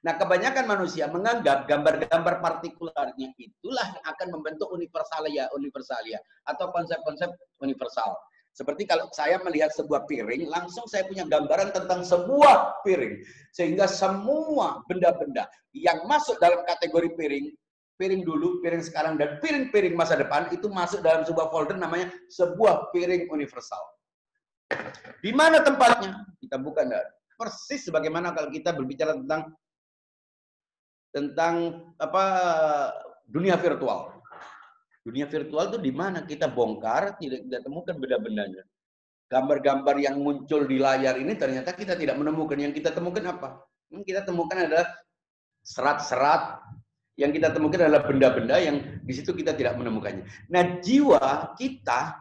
Nah, 0.00 0.16
kebanyakan 0.16 0.64
manusia 0.64 1.12
menganggap 1.12 1.68
gambar-gambar 1.68 2.40
partikularnya 2.40 3.36
itulah 3.36 3.84
yang 3.84 4.04
akan 4.08 4.28
membentuk 4.32 4.72
universalia, 4.72 5.52
universalia 5.52 6.16
atau 6.48 6.72
konsep-konsep 6.72 7.28
universal. 7.60 8.16
Seperti 8.50 8.84
kalau 8.84 9.06
saya 9.14 9.38
melihat 9.40 9.70
sebuah 9.72 10.04
piring, 10.10 10.50
langsung 10.50 10.84
saya 10.90 11.06
punya 11.06 11.24
gambaran 11.24 11.70
tentang 11.70 12.02
sebuah 12.02 12.82
piring. 12.82 13.22
Sehingga 13.54 13.86
semua 13.86 14.82
benda-benda 14.90 15.46
yang 15.72 16.04
masuk 16.04 16.36
dalam 16.42 16.66
kategori 16.66 17.14
piring 17.14 17.46
piring 18.00 18.24
dulu, 18.24 18.64
piring 18.64 18.80
sekarang, 18.80 19.20
dan 19.20 19.36
piring-piring 19.44 19.92
masa 19.92 20.16
depan 20.16 20.48
itu 20.48 20.72
masuk 20.72 21.04
dalam 21.04 21.20
sebuah 21.28 21.52
folder 21.52 21.76
namanya 21.76 22.08
sebuah 22.32 22.88
piring 22.96 23.28
universal. 23.28 23.84
Di 25.20 25.28
mana 25.36 25.60
tempatnya? 25.60 26.24
Kita 26.40 26.56
bukan 26.56 26.88
persis 27.36 27.84
sebagaimana 27.84 28.32
kalau 28.32 28.48
kita 28.48 28.72
berbicara 28.72 29.20
tentang 29.20 29.52
tentang 31.12 31.54
apa 32.00 32.24
dunia 33.28 33.60
virtual. 33.60 34.19
Dunia 35.00 35.24
virtual 35.24 35.72
itu 35.72 35.78
di 35.80 35.92
mana 35.94 36.22
kita 36.28 36.50
bongkar 36.52 37.16
tidak 37.16 37.48
kita 37.48 37.58
temukan 37.64 37.96
benda-bendanya. 37.96 38.62
Gambar-gambar 39.30 39.96
yang 40.02 40.20
muncul 40.20 40.66
di 40.66 40.76
layar 40.76 41.16
ini 41.16 41.38
ternyata 41.38 41.72
kita 41.72 41.96
tidak 41.96 42.18
menemukan. 42.18 42.58
Yang 42.58 42.82
kita 42.82 42.90
temukan 42.92 43.24
apa? 43.30 43.48
Yang 43.88 44.02
kita 44.12 44.20
temukan 44.26 44.58
adalah 44.58 44.86
serat-serat 45.64 46.60
yang 47.20 47.36
kita 47.36 47.52
temukan 47.52 47.84
adalah 47.84 48.08
benda-benda 48.08 48.56
yang 48.56 48.80
di 49.04 49.12
situ 49.12 49.36
kita 49.36 49.52
tidak 49.52 49.76
menemukannya. 49.76 50.24
Nah, 50.48 50.80
jiwa 50.80 51.52
kita 51.52 52.16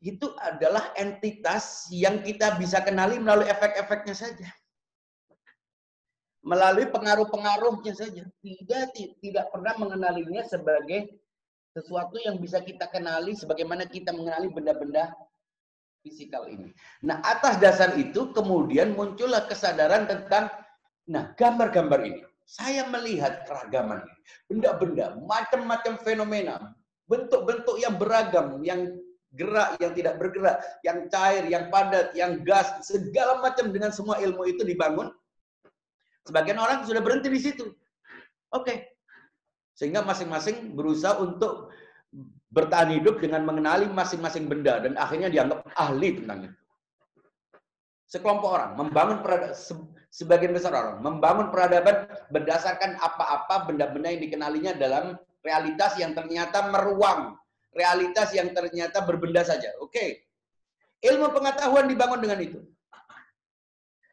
itu 0.00 0.32
adalah 0.40 0.96
entitas 0.96 1.86
yang 1.92 2.24
kita 2.24 2.56
bisa 2.56 2.80
kenali 2.80 3.20
melalui 3.20 3.46
efek-efeknya 3.52 4.16
saja. 4.16 4.48
Melalui 6.42 6.90
pengaruh-pengaruhnya 6.90 7.94
saja. 7.94 8.24
Tidak 8.42 8.96
tidak 9.22 9.46
pernah 9.54 9.78
mengenalinya 9.78 10.42
sebagai 10.42 11.21
sesuatu 11.72 12.20
yang 12.20 12.36
bisa 12.36 12.60
kita 12.60 12.88
kenali 12.92 13.32
sebagaimana 13.32 13.88
kita 13.88 14.12
mengenali 14.12 14.52
benda-benda 14.52 15.12
fisikal 16.04 16.44
ini. 16.48 16.68
Nah, 17.06 17.24
atas 17.24 17.56
dasar 17.58 17.96
itu 17.96 18.30
kemudian 18.36 18.92
muncullah 18.92 19.48
kesadaran 19.48 20.04
tentang 20.04 20.52
nah 21.02 21.34
gambar-gambar 21.34 22.00
ini 22.06 22.22
saya 22.46 22.86
melihat 22.90 23.48
keragaman 23.48 24.04
benda-benda, 24.44 25.16
macam-macam 25.24 25.94
fenomena, 26.04 26.76
bentuk-bentuk 27.08 27.80
yang 27.80 27.96
beragam, 27.96 28.60
yang 28.60 28.92
gerak, 29.32 29.80
yang 29.80 29.92
tidak 29.96 30.14
bergerak, 30.20 30.60
yang 30.84 31.08
cair, 31.08 31.48
yang 31.48 31.72
padat, 31.72 32.12
yang 32.12 32.44
gas, 32.44 32.84
segala 32.84 33.40
macam 33.40 33.72
dengan 33.72 33.88
semua 33.88 34.20
ilmu 34.20 34.44
itu 34.44 34.62
dibangun. 34.68 35.08
Sebagian 36.28 36.60
orang 36.60 36.84
sudah 36.84 37.00
berhenti 37.00 37.32
di 37.32 37.40
situ. 37.40 37.66
Oke. 38.52 38.62
Okay. 38.62 38.76
Sehingga 39.82 40.06
masing-masing 40.06 40.78
berusaha 40.78 41.18
untuk 41.18 41.74
bertahan 42.54 42.94
hidup 42.94 43.18
dengan 43.18 43.42
mengenali 43.42 43.90
masing-masing 43.90 44.46
benda 44.46 44.78
dan 44.78 44.94
akhirnya 44.94 45.26
dianggap 45.26 45.66
ahli 45.74 46.22
tentang 46.22 46.46
itu. 46.46 46.58
Sekelompok 48.06 48.46
orang 48.46 48.70
membangun 48.78 49.18
sebagian 50.14 50.54
besar 50.54 50.70
orang 50.70 51.02
membangun 51.02 51.50
peradaban 51.50 52.06
berdasarkan 52.30 52.94
apa-apa 53.02 53.66
benda-benda 53.66 54.14
yang 54.14 54.22
dikenalinya 54.22 54.72
dalam 54.78 55.18
realitas 55.42 55.98
yang 55.98 56.14
ternyata 56.14 56.70
meruang, 56.70 57.34
realitas 57.74 58.30
yang 58.38 58.54
ternyata 58.54 59.02
berbenda 59.02 59.42
saja. 59.42 59.74
Oke. 59.82 59.90
Okay. 59.90 60.08
Ilmu 61.10 61.34
pengetahuan 61.34 61.90
dibangun 61.90 62.22
dengan 62.22 62.38
itu. 62.38 62.62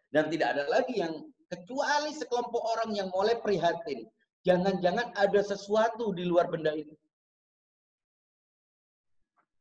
Dan 0.09 0.33
tidak 0.33 0.57
ada 0.57 0.65
lagi 0.65 0.97
yang 0.97 1.13
kecuali 1.45 2.09
sekelompok 2.17 2.63
orang 2.65 2.97
yang 2.97 3.13
mulai 3.13 3.37
prihatin. 3.37 4.09
Jangan-jangan 4.47 5.11
ada 5.19 5.41
sesuatu 5.43 6.15
di 6.15 6.23
luar 6.23 6.47
benda 6.47 6.71
ini. 6.71 6.95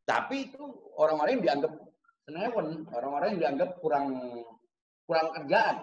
Tapi 0.06 0.48
itu 0.48 0.64
orang-orang 0.96 1.38
yang 1.38 1.44
dianggap 1.44 1.72
senewen, 2.24 2.68
orang-orang 2.94 3.28
yang 3.34 3.40
dianggap 3.44 3.70
kurang 3.82 4.06
kurang 5.04 5.28
kerjaan 5.36 5.76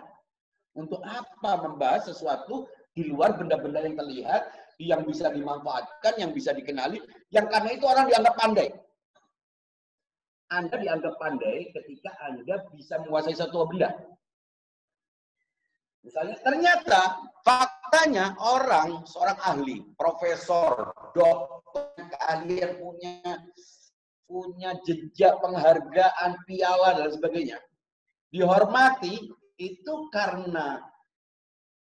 untuk 0.73 1.01
apa 1.05 1.51
membahas 1.65 2.09
sesuatu 2.09 2.67
Di 2.95 3.11
luar 3.11 3.35
benda-benda 3.35 3.83
yang 3.83 3.99
terlihat, 3.99 4.55
yang 4.79 5.03
bisa 5.03 5.27
dimanfaatkan, 5.27 6.15
yang 6.15 6.31
bisa 6.31 6.55
dikenali, 6.55 7.03
yang 7.27 7.43
karena 7.51 7.75
itu 7.75 7.83
orang 7.83 8.07
dianggap 8.07 8.39
pandai. 8.39 8.71
Anda 10.47 10.79
dianggap 10.79 11.19
pandai 11.19 11.75
ketika 11.75 12.15
Anda 12.23 12.63
bisa 12.71 13.03
menguasai 13.03 13.35
satu 13.35 13.67
benda. 13.67 13.99
Misalnya, 16.07 16.39
ternyata 16.39 17.19
faktanya 17.95 18.35
orang, 18.43 19.07
seorang 19.07 19.39
ahli, 19.39 19.79
profesor, 19.95 20.91
dokter, 21.15 21.95
keahlian 21.95 22.75
punya 22.75 23.39
punya 24.27 24.75
jejak 24.83 25.39
penghargaan, 25.39 26.35
piala 26.43 26.99
dan 26.99 27.07
sebagainya. 27.15 27.55
Dihormati 28.35 29.31
itu 29.55 29.93
karena 30.11 30.83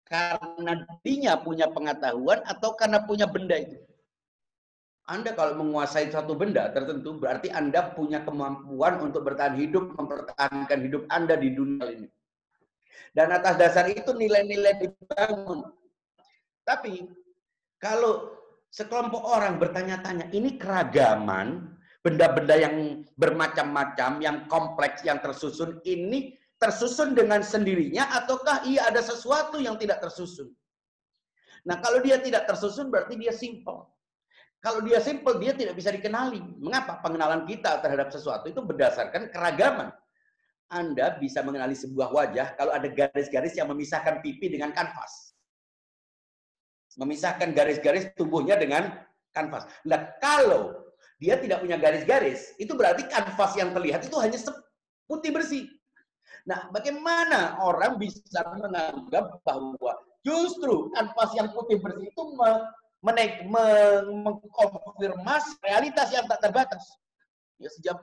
karena 0.07 0.87
dirinya 1.03 1.35
punya 1.43 1.67
pengetahuan 1.67 2.39
atau 2.47 2.71
karena 2.79 3.03
punya 3.03 3.27
benda 3.27 3.59
itu. 3.59 3.75
Anda 5.11 5.35
kalau 5.35 5.59
menguasai 5.59 6.07
satu 6.07 6.39
benda 6.39 6.71
tertentu 6.71 7.19
berarti 7.19 7.51
Anda 7.51 7.91
punya 7.91 8.23
kemampuan 8.23 9.03
untuk 9.03 9.27
bertahan 9.27 9.59
hidup, 9.59 9.91
mempertahankan 9.99 10.79
hidup 10.87 11.03
Anda 11.11 11.35
di 11.35 11.51
dunia 11.51 11.83
ini. 11.91 12.07
Dan 13.11 13.35
atas 13.35 13.59
dasar 13.59 13.91
itu 13.91 14.15
nilai-nilai 14.15 14.87
dibangun. 14.87 15.67
Tapi 16.67 17.07
kalau 17.79 18.35
sekelompok 18.75 19.23
orang 19.23 19.55
bertanya-tanya, 19.55 20.27
ini 20.35 20.59
keragaman, 20.59 21.79
benda-benda 22.03 22.59
yang 22.59 23.07
bermacam-macam, 23.15 24.19
yang 24.19 24.37
kompleks, 24.51 25.07
yang 25.07 25.23
tersusun, 25.23 25.79
ini 25.87 26.35
tersusun 26.59 27.15
dengan 27.15 27.39
sendirinya 27.39 28.11
ataukah 28.19 28.67
ia 28.67 28.91
ada 28.91 28.99
sesuatu 28.99 29.63
yang 29.63 29.79
tidak 29.79 30.03
tersusun? 30.03 30.51
Nah, 31.63 31.79
kalau 31.79 32.03
dia 32.03 32.19
tidak 32.19 32.43
tersusun 32.47 32.91
berarti 32.91 33.15
dia 33.15 33.31
simple. 33.31 33.87
Kalau 34.57 34.81
dia 34.81 34.97
simple, 34.99 35.37
dia 35.37 35.53
tidak 35.53 35.77
bisa 35.77 35.93
dikenali. 35.93 36.41
Mengapa? 36.59 36.99
Pengenalan 36.99 37.45
kita 37.45 37.79
terhadap 37.79 38.09
sesuatu 38.09 38.49
itu 38.49 38.59
berdasarkan 38.59 39.29
keragaman. 39.29 39.93
Anda 40.67 41.15
bisa 41.21 41.39
mengenali 41.45 41.77
sebuah 41.77 42.11
wajah 42.11 42.59
kalau 42.59 42.75
ada 42.75 42.89
garis-garis 42.91 43.55
yang 43.55 43.71
memisahkan 43.71 44.19
pipi 44.19 44.51
dengan 44.51 44.75
kanvas. 44.75 45.26
Memisahkan 46.97 47.53
garis-garis 47.53 48.09
tubuhnya 48.17 48.57
dengan 48.57 48.89
kanvas. 49.29 49.69
Nah, 49.85 50.17
kalau 50.17 50.73
dia 51.21 51.37
tidak 51.37 51.61
punya 51.61 51.77
garis-garis, 51.77 52.57
itu 52.57 52.73
berarti 52.73 53.05
kanvas 53.05 53.53
yang 53.53 53.69
terlihat 53.73 54.05
itu 54.05 54.17
hanya 54.17 54.37
putih 55.05 55.29
bersih. 55.29 55.69
Nah, 56.49 56.73
bagaimana 56.73 57.61
orang 57.61 58.01
bisa 58.01 58.41
menganggap 58.57 59.37
bahwa 59.45 59.93
justru 60.25 60.89
kanvas 60.95 61.29
yang 61.37 61.53
putih 61.53 61.77
bersih 61.77 62.09
itu 62.09 62.23
mengkonfirmasi 63.05 65.61
realitas 65.61 66.09
yang 66.09 66.25
tak 66.25 66.41
terbatas. 66.41 66.81
Ya, 67.61 67.69
sejauh, 67.69 68.01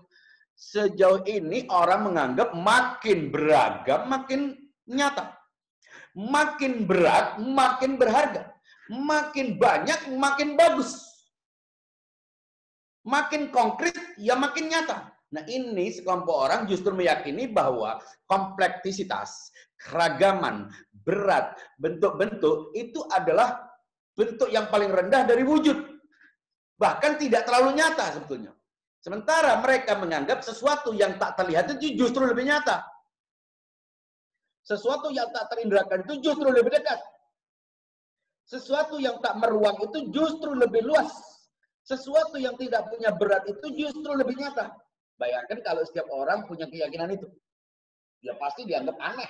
sejauh 0.54 1.26
ini 1.26 1.66
orang 1.66 2.14
menganggap 2.14 2.54
makin 2.54 3.34
beragam, 3.34 4.06
makin 4.06 4.54
nyata. 4.86 5.34
Makin 6.14 6.86
berat, 6.86 7.42
makin 7.42 7.98
berharga. 7.98 8.53
Makin 8.92 9.56
banyak, 9.56 10.12
makin 10.12 10.60
bagus. 10.60 11.00
Makin 13.04 13.52
konkret, 13.52 13.96
ya 14.16 14.36
makin 14.36 14.68
nyata. 14.72 15.12
Nah 15.34 15.42
ini 15.50 15.90
sekelompok 15.90 16.36
orang 16.36 16.60
justru 16.70 16.94
meyakini 16.94 17.50
bahwa 17.50 17.98
kompleksitas, 18.30 19.50
keragaman, 19.82 20.70
berat, 21.04 21.58
bentuk-bentuk 21.76 22.70
itu 22.78 23.02
adalah 23.10 23.66
bentuk 24.14 24.48
yang 24.48 24.70
paling 24.70 24.94
rendah 24.94 25.26
dari 25.26 25.42
wujud. 25.42 25.74
Bahkan 26.78 27.18
tidak 27.18 27.44
terlalu 27.44 27.76
nyata 27.76 28.14
sebetulnya. 28.14 28.54
Sementara 29.02 29.60
mereka 29.60 30.00
menganggap 30.00 30.40
sesuatu 30.40 30.96
yang 30.96 31.20
tak 31.20 31.36
terlihat 31.36 31.76
itu 31.76 31.92
justru 31.98 32.24
lebih 32.24 32.48
nyata. 32.48 32.80
Sesuatu 34.64 35.12
yang 35.12 35.28
tak 35.28 35.52
terindrakan 35.52 36.08
itu 36.08 36.24
justru 36.24 36.48
lebih 36.48 36.72
dekat. 36.72 36.96
Sesuatu 38.44 39.00
yang 39.00 39.18
tak 39.24 39.40
meruang 39.40 39.80
itu 39.80 40.12
justru 40.12 40.52
lebih 40.52 40.84
luas. 40.84 41.12
Sesuatu 41.84 42.36
yang 42.36 42.56
tidak 42.60 42.88
punya 42.92 43.12
berat 43.12 43.44
itu 43.48 43.66
justru 43.76 44.12
lebih 44.12 44.36
nyata. 44.36 44.72
Bayangkan 45.16 45.60
kalau 45.64 45.82
setiap 45.84 46.08
orang 46.12 46.44
punya 46.48 46.68
keyakinan 46.68 47.16
itu. 47.16 47.28
Ya 48.24 48.36
pasti 48.40 48.64
dianggap 48.64 48.96
aneh. 49.00 49.28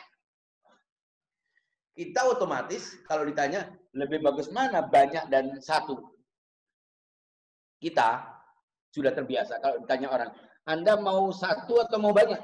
Kita 1.94 2.26
otomatis 2.26 2.98
kalau 3.06 3.22
ditanya 3.22 3.70
lebih 3.94 4.18
bagus 4.22 4.50
mana 4.50 4.82
banyak 4.82 5.30
dan 5.30 5.62
satu. 5.62 5.98
Kita 7.78 8.22
sudah 8.90 9.14
terbiasa 9.14 9.62
kalau 9.62 9.82
ditanya 9.82 10.10
orang, 10.10 10.30
Anda 10.66 10.98
mau 10.98 11.30
satu 11.30 11.82
atau 11.82 11.98
mau 12.02 12.10
banyak? 12.10 12.38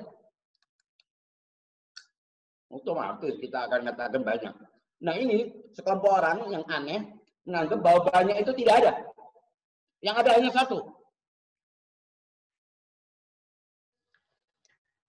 Otomatis 2.70 3.34
kita 3.42 3.66
akan 3.66 3.90
katakan 3.90 4.22
banyak. 4.22 4.54
Nah 5.00 5.14
ini 5.16 5.48
sekelompok 5.72 6.12
orang 6.12 6.38
yang 6.52 6.64
aneh 6.68 7.00
menganggap 7.48 7.78
bahwa 7.80 8.00
banyak 8.12 8.36
itu 8.44 8.52
tidak 8.60 8.74
ada. 8.84 8.92
Yang 10.04 10.16
ada 10.24 10.30
hanya 10.36 10.50
satu. 10.52 10.78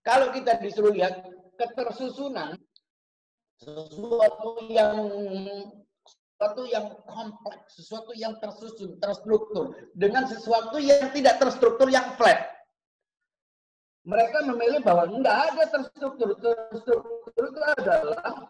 Kalau 0.01 0.33
kita 0.33 0.57
disuruh 0.57 0.89
lihat 0.95 1.21
ketersusunan 1.59 2.57
sesuatu 3.61 4.65
yang 4.73 4.97
sesuatu 6.41 6.65
yang 6.65 6.89
kompleks, 7.05 7.77
sesuatu 7.77 8.11
yang 8.17 8.33
tersusun, 8.41 8.97
terstruktur, 8.97 9.77
dengan 9.93 10.25
sesuatu 10.25 10.81
yang 10.81 11.13
tidak 11.13 11.37
terstruktur, 11.37 11.85
yang 11.85 12.17
flat. 12.17 12.49
Mereka 14.01 14.49
memilih 14.49 14.81
bahwa 14.81 15.05
tidak 15.05 15.35
ada 15.37 15.63
terstruktur. 15.69 16.33
Terstruktur 16.41 17.43
itu 17.45 17.61
adalah 17.77 18.49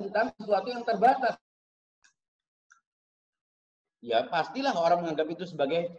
tentang 0.00 0.32
sesuatu 0.40 0.68
yang 0.72 0.82
terbatas. 0.88 1.36
Ya, 4.00 4.24
pastilah 4.32 4.72
orang 4.72 5.04
menganggap 5.04 5.28
itu 5.28 5.44
sebagai 5.44 5.92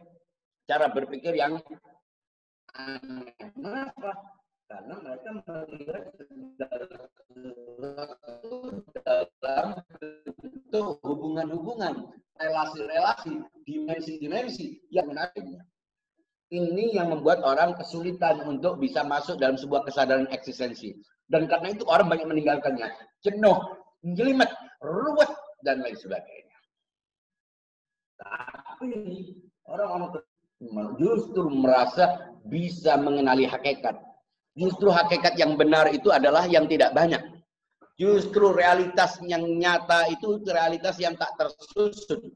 cara 0.65 0.89
berpikir 0.89 1.37
yang 1.37 1.61
aneh. 2.73 3.29
Kenapa? 3.37 4.41
Karena 4.65 4.95
mereka 5.03 5.29
melihat 5.45 6.03
dalam 9.37 9.69
bentuk 9.99 10.97
hubungan-hubungan, 11.05 12.09
relasi-relasi, 12.39 13.43
dimensi-dimensi 13.69 14.81
yang 14.89 15.11
menariknya. 15.11 15.61
Ini 16.51 16.99
yang 16.99 17.13
membuat 17.13 17.43
orang 17.43 17.77
kesulitan 17.77 18.43
untuk 18.43 18.79
bisa 18.81 19.05
masuk 19.05 19.37
dalam 19.39 19.55
sebuah 19.59 19.87
kesadaran 19.87 20.27
eksistensi. 20.33 20.95
Dan 21.31 21.47
karena 21.47 21.71
itu 21.71 21.87
orang 21.87 22.11
banyak 22.11 22.27
meninggalkannya. 22.27 22.91
Jenuh, 23.23 23.55
jelimet, 24.03 24.49
ruwet, 24.81 25.31
dan 25.61 25.81
lain 25.81 25.97
sebagainya. 25.97 26.57
Tapi 28.17 28.89
orang-orang 29.65 30.21
justru 30.97 31.49
merasa 31.49 32.33
bisa 32.45 32.97
mengenali 32.97 33.45
hakikat. 33.49 33.97
Justru 34.53 34.91
hakikat 34.91 35.39
yang 35.39 35.55
benar 35.55 35.89
itu 35.89 36.11
adalah 36.11 36.45
yang 36.45 36.67
tidak 36.67 36.93
banyak. 36.93 37.21
Justru 37.97 38.51
realitas 38.51 39.21
yang 39.21 39.45
nyata 39.45 40.09
itu 40.09 40.41
realitas 40.49 40.97
yang 40.97 41.13
tak 41.17 41.33
tersusun. 41.37 42.33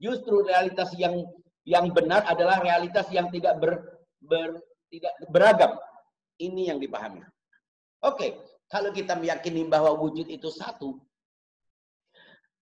Justru 0.00 0.46
realitas 0.46 0.94
yang 0.96 1.26
yang 1.68 1.92
benar 1.92 2.24
adalah 2.24 2.62
realitas 2.64 3.04
yang 3.12 3.28
tidak 3.28 3.60
ber, 3.60 4.00
ber 4.24 4.62
tidak 4.88 5.12
beragam. 5.28 5.76
Ini 6.40 6.72
yang 6.72 6.78
dipahami. 6.80 7.20
Oke, 8.00 8.32
kalau 8.70 8.94
kita 8.94 9.18
meyakini 9.18 9.66
bahwa 9.66 9.98
wujud 9.98 10.30
itu 10.30 10.46
satu, 10.46 10.94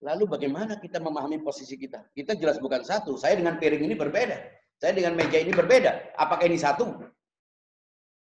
lalu 0.00 0.24
bagaimana 0.24 0.80
kita 0.80 0.96
memahami 0.96 1.44
posisi 1.44 1.76
kita? 1.76 2.08
Kita 2.16 2.32
jelas 2.32 2.56
bukan 2.56 2.80
satu. 2.80 3.20
Saya 3.20 3.36
dengan 3.36 3.60
piring 3.60 3.84
ini 3.84 3.92
berbeda. 3.92 4.40
Saya 4.80 4.96
dengan 4.96 5.12
meja 5.20 5.36
ini 5.36 5.52
berbeda. 5.52 6.16
Apakah 6.16 6.48
ini 6.48 6.56
satu? 6.56 6.96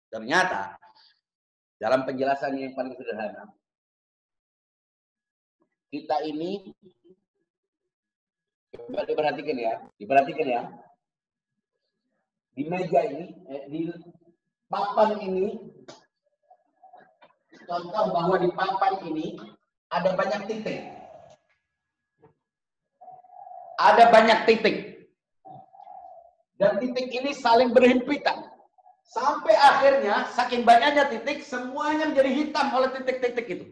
Ternyata 0.07 0.79
dalam 1.83 2.07
penjelasan 2.07 2.55
yang 2.63 2.79
paling 2.79 2.95
sederhana, 2.95 3.51
kita 5.91 6.23
ini 6.31 6.71
coba 8.71 9.03
diperhatikan 9.03 9.57
ya, 9.59 9.75
diperhatikan 9.99 10.47
ya. 10.47 10.63
Di 12.55 12.63
meja 12.71 13.03
ini, 13.03 13.35
eh, 13.51 13.67
di 13.67 13.91
papan 14.71 15.19
ini, 15.27 15.59
contoh 17.65 18.05
bahwa 18.13 18.37
di 18.41 18.49
papan 18.53 18.95
ini 19.09 19.37
ada 19.93 20.17
banyak 20.17 20.41
titik. 20.49 20.81
Ada 23.79 24.05
banyak 24.11 24.39
titik. 24.47 24.77
Dan 26.55 26.79
titik 26.79 27.11
ini 27.11 27.35
saling 27.35 27.75
berhimpitan. 27.75 28.47
Sampai 29.05 29.55
akhirnya, 29.55 30.27
saking 30.33 30.63
banyaknya 30.67 31.07
titik, 31.11 31.43
semuanya 31.45 32.11
menjadi 32.11 32.31
hitam 32.31 32.67
oleh 32.75 32.91
titik-titik 32.95 33.47
itu. 33.47 33.67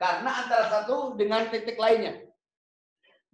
Karena 0.00 0.30
antara 0.44 0.68
satu 0.70 1.16
dengan 1.16 1.48
titik 1.48 1.76
lainnya. 1.80 2.24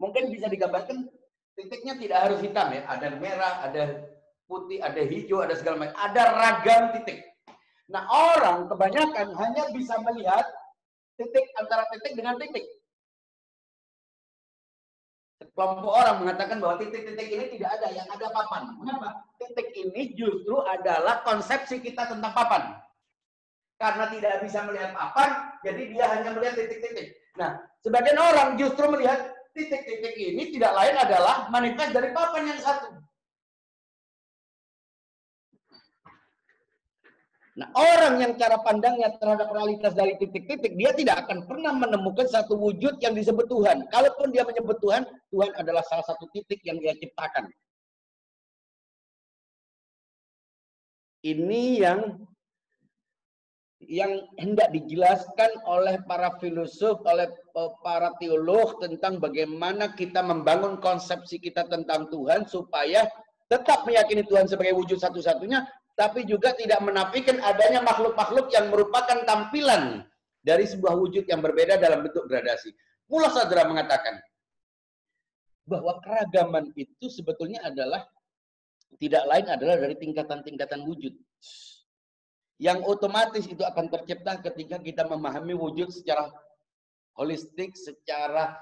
Mungkin 0.00 0.32
bisa 0.32 0.48
digambarkan 0.48 1.10
titiknya 1.54 1.94
tidak 1.98 2.18
harus 2.26 2.38
hitam 2.40 2.72
ya. 2.72 2.82
Ada 2.88 3.18
merah, 3.20 3.54
ada 3.66 4.08
putih, 4.48 4.82
ada 4.82 5.02
hijau, 5.02 5.44
ada 5.44 5.54
segala 5.54 5.86
macam. 5.86 5.96
Ada 5.98 6.22
ragam 6.34 6.82
titik. 6.98 7.29
Nah 7.90 8.06
orang 8.06 8.70
kebanyakan 8.70 9.34
hanya 9.34 9.64
bisa 9.74 9.98
melihat 10.06 10.46
titik 11.18 11.46
antara 11.58 11.84
titik 11.90 12.14
dengan 12.14 12.38
titik. 12.38 12.62
Kelompok 15.50 15.92
orang 15.92 16.16
mengatakan 16.24 16.62
bahwa 16.62 16.78
titik-titik 16.78 17.28
ini 17.28 17.44
tidak 17.58 17.76
ada, 17.80 17.88
yang 17.92 18.08
ada 18.08 18.26
papan. 18.32 18.70
Mengapa? 18.78 19.26
Titik 19.36 19.68
ini 19.76 20.14
justru 20.14 20.56
adalah 20.62 21.20
konsepsi 21.26 21.82
kita 21.82 22.06
tentang 22.08 22.32
papan. 22.32 22.78
Karena 23.80 24.08
tidak 24.12 24.44
bisa 24.44 24.64
melihat 24.68 24.92
papan, 24.92 25.56
jadi 25.64 25.82
dia 25.90 26.04
hanya 26.12 26.36
melihat 26.36 26.54
titik-titik. 26.60 27.16
Nah, 27.40 27.56
sebagian 27.80 28.20
orang 28.20 28.60
justru 28.60 28.84
melihat 28.92 29.32
titik-titik 29.56 30.14
ini 30.16 30.52
tidak 30.54 30.72
lain 30.76 30.96
adalah 30.96 31.48
manifest 31.48 31.92
dari 31.92 32.12
papan 32.12 32.52
yang 32.54 32.60
satu. 32.60 33.00
Nah, 37.60 37.68
orang 37.76 38.24
yang 38.24 38.32
cara 38.40 38.56
pandangnya 38.64 39.12
terhadap 39.20 39.52
realitas 39.52 39.92
dari 39.92 40.16
titik-titik, 40.16 40.80
dia 40.80 40.96
tidak 40.96 41.28
akan 41.28 41.44
pernah 41.44 41.76
menemukan 41.76 42.24
satu 42.24 42.56
wujud 42.56 42.96
yang 43.04 43.12
disebut 43.12 43.44
Tuhan. 43.52 43.84
Kalaupun 43.92 44.32
dia 44.32 44.48
menyebut 44.48 44.80
Tuhan, 44.80 45.04
Tuhan 45.28 45.52
adalah 45.60 45.84
salah 45.84 46.08
satu 46.08 46.24
titik 46.32 46.64
yang 46.64 46.80
dia 46.80 46.96
ciptakan. 46.96 47.52
Ini 51.20 51.64
yang 51.84 52.00
yang 53.84 54.24
hendak 54.40 54.72
dijelaskan 54.72 55.60
oleh 55.68 56.00
para 56.08 56.32
filosof, 56.40 57.04
oleh 57.04 57.28
para 57.84 58.16
teolog 58.16 58.80
tentang 58.80 59.20
bagaimana 59.20 59.92
kita 59.92 60.24
membangun 60.24 60.80
konsepsi 60.80 61.36
kita 61.36 61.68
tentang 61.68 62.08
Tuhan 62.08 62.48
supaya 62.48 63.04
tetap 63.52 63.84
meyakini 63.84 64.24
Tuhan 64.24 64.48
sebagai 64.48 64.78
wujud 64.78 64.96
satu-satunya, 64.96 65.66
tapi 66.00 66.24
juga 66.24 66.56
tidak 66.56 66.80
menafikan 66.80 67.36
adanya 67.44 67.84
makhluk-makhluk 67.84 68.48
yang 68.56 68.72
merupakan 68.72 69.20
tampilan 69.28 70.08
dari 70.40 70.64
sebuah 70.64 70.96
wujud 70.96 71.28
yang 71.28 71.44
berbeda 71.44 71.76
dalam 71.76 72.00
bentuk 72.00 72.24
gradasi. 72.24 72.72
Mula 73.12 73.28
Sadra 73.28 73.68
mengatakan 73.68 74.16
bahwa 75.68 76.00
keragaman 76.00 76.72
itu 76.72 77.12
sebetulnya 77.12 77.60
adalah 77.68 78.08
tidak 78.96 79.28
lain 79.28 79.46
adalah 79.52 79.76
dari 79.76 79.92
tingkatan-tingkatan 80.00 80.88
wujud. 80.88 81.12
Yang 82.56 82.78
otomatis 82.88 83.44
itu 83.44 83.60
akan 83.60 83.92
tercipta 83.92 84.40
ketika 84.40 84.80
kita 84.80 85.04
memahami 85.04 85.52
wujud 85.52 85.92
secara 85.92 86.32
holistik, 87.12 87.76
secara 87.76 88.56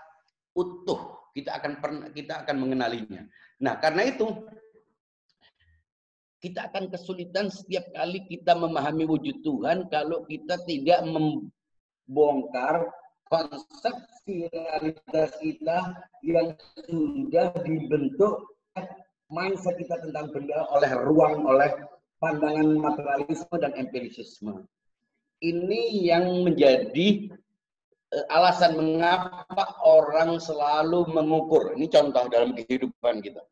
utuh. 0.58 1.30
Kita 1.38 1.54
akan 1.54 1.72
pernah 1.78 2.06
kita 2.10 2.42
akan 2.42 2.56
mengenalinya. 2.66 3.22
Nah, 3.62 3.78
karena 3.78 4.10
itu 4.10 4.26
kita 6.38 6.70
akan 6.70 6.86
kesulitan 6.86 7.50
setiap 7.50 7.82
kali 7.90 8.22
kita 8.30 8.54
memahami 8.54 9.02
wujud 9.10 9.42
Tuhan 9.42 9.90
kalau 9.90 10.22
kita 10.30 10.54
tidak 10.70 11.02
membongkar 11.02 12.86
konsep 13.26 13.94
realitas 14.28 15.34
kita 15.42 15.78
yang 16.22 16.54
sudah 16.86 17.48
dibentuk 17.66 18.54
mindset 19.28 19.76
kita 19.76 20.00
tentang 20.00 20.30
benda 20.32 20.68
oleh 20.72 20.92
ruang, 21.04 21.44
oleh 21.44 21.70
pandangan 22.22 22.76
materialisme 22.76 23.56
dan 23.60 23.72
empirisisme. 23.76 24.64
Ini 25.38 25.80
yang 26.02 26.44
menjadi 26.44 27.30
eh, 28.10 28.26
alasan 28.32 28.74
mengapa 28.74 29.78
orang 29.84 30.40
selalu 30.40 31.08
mengukur. 31.12 31.76
Ini 31.76 31.86
contoh 31.92 32.26
dalam 32.30 32.56
kehidupan 32.56 33.22
kita 33.22 33.42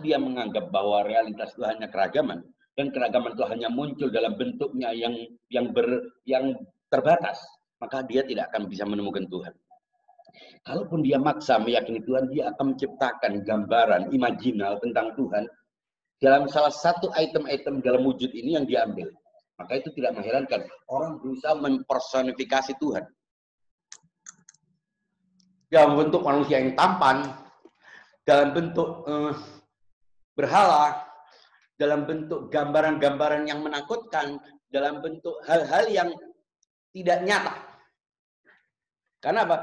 dia 0.00 0.16
menganggap 0.16 0.70
bahwa 0.72 1.04
realitas 1.04 1.52
itu 1.54 1.62
hanya 1.66 1.90
keragaman 1.90 2.42
dan 2.78 2.94
keragaman 2.94 3.34
itu 3.34 3.44
hanya 3.50 3.68
muncul 3.74 4.06
dalam 4.06 4.38
bentuknya 4.38 4.94
yang 4.94 5.14
yang 5.50 5.74
ber 5.74 6.14
yang 6.22 6.54
terbatas, 6.86 7.42
maka 7.82 8.06
dia 8.06 8.22
tidak 8.22 8.54
akan 8.54 8.70
bisa 8.70 8.86
menemukan 8.86 9.26
Tuhan. 9.26 9.50
Kalaupun 10.62 11.02
dia 11.02 11.18
maksa 11.18 11.58
meyakini 11.58 12.06
Tuhan, 12.06 12.30
dia 12.30 12.54
akan 12.54 12.74
menciptakan 12.74 13.42
gambaran 13.42 14.14
imajinal 14.14 14.78
tentang 14.78 15.10
Tuhan 15.18 15.44
dalam 16.22 16.46
salah 16.46 16.70
satu 16.70 17.10
item-item 17.18 17.82
dalam 17.82 18.06
wujud 18.06 18.30
ini 18.30 18.54
yang 18.54 18.66
diambil. 18.66 19.10
Maka 19.58 19.82
itu 19.82 19.90
tidak 19.98 20.14
mengherankan. 20.14 20.62
Orang 20.86 21.18
berusaha 21.18 21.58
mempersonifikasi 21.58 22.78
Tuhan. 22.78 23.04
Dalam 25.68 25.98
bentuk 25.98 26.22
manusia 26.22 26.62
yang 26.62 26.78
tampan, 26.78 27.26
dalam 28.22 28.54
bentuk 28.54 29.02
uh, 29.04 29.34
berhala 30.38 31.02
dalam 31.74 32.06
bentuk 32.06 32.46
gambaran-gambaran 32.54 33.50
yang 33.50 33.58
menakutkan, 33.66 34.38
dalam 34.70 35.02
bentuk 35.02 35.34
hal-hal 35.50 35.90
yang 35.90 36.10
tidak 36.94 37.18
nyata. 37.26 37.54
Karena 39.18 39.42
apa? 39.42 39.58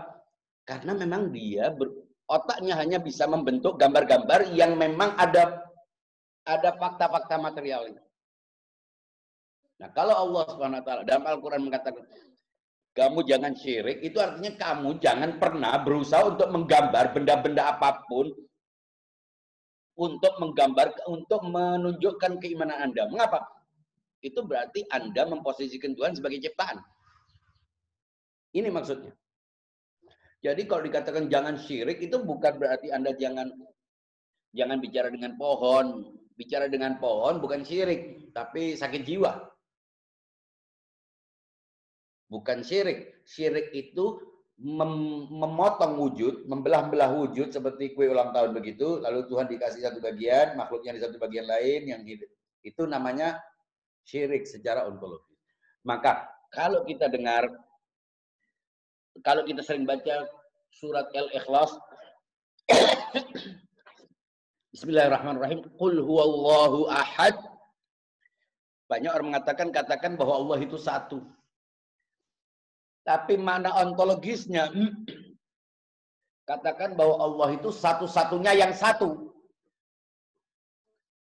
Karena 0.67 0.91
memang 0.99 1.31
dia 1.31 1.71
ber, 1.71 1.95
otaknya 2.27 2.75
hanya 2.75 2.99
bisa 2.99 3.23
membentuk 3.23 3.79
gambar-gambar 3.79 4.51
yang 4.51 4.75
memang 4.75 5.15
ada 5.15 5.63
ada 6.43 6.75
fakta-fakta 6.75 7.39
materialnya. 7.39 8.03
Nah, 9.79 9.89
kalau 9.95 10.15
Allah 10.27 10.43
Subhanahu 10.51 10.79
wa 10.83 10.85
taala 10.85 11.01
dalam 11.07 11.23
Al-Qur'an 11.23 11.63
mengatakan 11.63 12.03
kamu 12.95 13.27
jangan 13.27 13.53
syirik, 13.59 13.99
itu 14.03 14.15
artinya 14.23 14.55
kamu 14.55 15.03
jangan 15.03 15.31
pernah 15.35 15.75
berusaha 15.83 16.31
untuk 16.31 16.47
menggambar 16.47 17.11
benda-benda 17.11 17.75
apa 17.75 18.07
pun 18.07 18.31
untuk 19.95 20.35
menggambar, 20.43 20.91
untuk 21.07 21.41
menunjukkan 21.47 22.43
keimanan 22.43 22.91
Anda. 22.91 23.07
Mengapa? 23.07 23.47
Itu 24.19 24.43
berarti 24.43 24.83
Anda 24.91 25.23
memposisikan 25.27 25.95
Tuhan 25.95 26.15
sebagai 26.19 26.43
ciptaan. 26.43 26.83
Ini 28.55 28.71
maksudnya. 28.71 29.11
Jadi 30.43 30.61
kalau 30.69 30.85
dikatakan 30.85 31.25
jangan 31.25 31.57
syirik 31.57 31.99
itu 32.05 32.21
bukan 32.21 32.61
berarti 32.61 32.93
Anda 32.93 33.17
jangan 33.17 33.49
jangan 34.53 34.77
bicara 34.79 35.09
dengan 35.09 35.35
pohon. 35.39 36.15
Bicara 36.35 36.67
dengan 36.67 36.99
pohon 36.99 37.39
bukan 37.39 37.63
syirik, 37.63 38.31
tapi 38.35 38.75
sakit 38.75 39.07
jiwa. 39.07 39.31
Bukan 42.27 42.59
syirik. 42.59 43.23
Syirik 43.23 43.71
itu 43.71 44.19
mem 44.55 45.27
memotong 45.27 45.99
wujud, 45.99 46.47
membelah-belah 46.47 47.11
wujud 47.11 47.51
seperti 47.51 47.91
kue 47.91 48.07
ulang 48.07 48.31
tahun 48.31 48.55
begitu, 48.55 49.03
lalu 49.03 49.27
Tuhan 49.27 49.51
dikasih 49.51 49.83
satu 49.83 49.99
bagian, 49.99 50.55
makhluknya 50.55 50.95
di 50.95 51.01
satu 51.03 51.19
bagian 51.19 51.43
lain 51.43 51.91
yang 51.91 52.01
hidup. 52.07 52.31
Itu 52.63 52.87
namanya 52.87 53.43
syirik 54.07 54.47
secara 54.47 54.87
ontologi. 54.87 55.35
Maka 55.83 56.23
kalau 56.55 56.87
kita 56.87 57.11
dengar, 57.11 57.51
kalau 59.19 59.43
kita 59.43 59.59
sering 59.59 59.83
baca 59.83 60.23
surat 60.71 61.11
Al-Ikhlas, 61.11 61.75
Bismillahirrahmanirrahim, 64.75 65.67
Qul 65.75 65.99
huwallahu 65.99 66.87
ahad. 66.91 67.35
Banyak 68.91 69.11
orang 69.11 69.35
mengatakan, 69.35 69.71
katakan 69.71 70.19
bahwa 70.19 70.35
Allah 70.35 70.57
itu 70.63 70.77
satu. 70.79 71.23
Tapi 73.05 73.37
mana 73.37 73.69
ontologisnya? 73.85 74.65
Katakan 76.49 76.97
bahwa 76.97 77.21
Allah 77.21 77.49
itu 77.53 77.69
satu-satunya 77.69 78.57
yang 78.57 78.73
satu. 78.73 79.29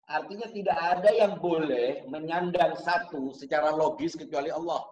Artinya 0.07 0.47
tidak 0.51 0.77
ada 0.79 1.09
yang 1.11 1.39
boleh 1.39 2.07
menyandang 2.07 2.75
satu 2.79 3.35
secara 3.35 3.71
logis 3.75 4.15
kecuali 4.15 4.51
Allah. 4.51 4.83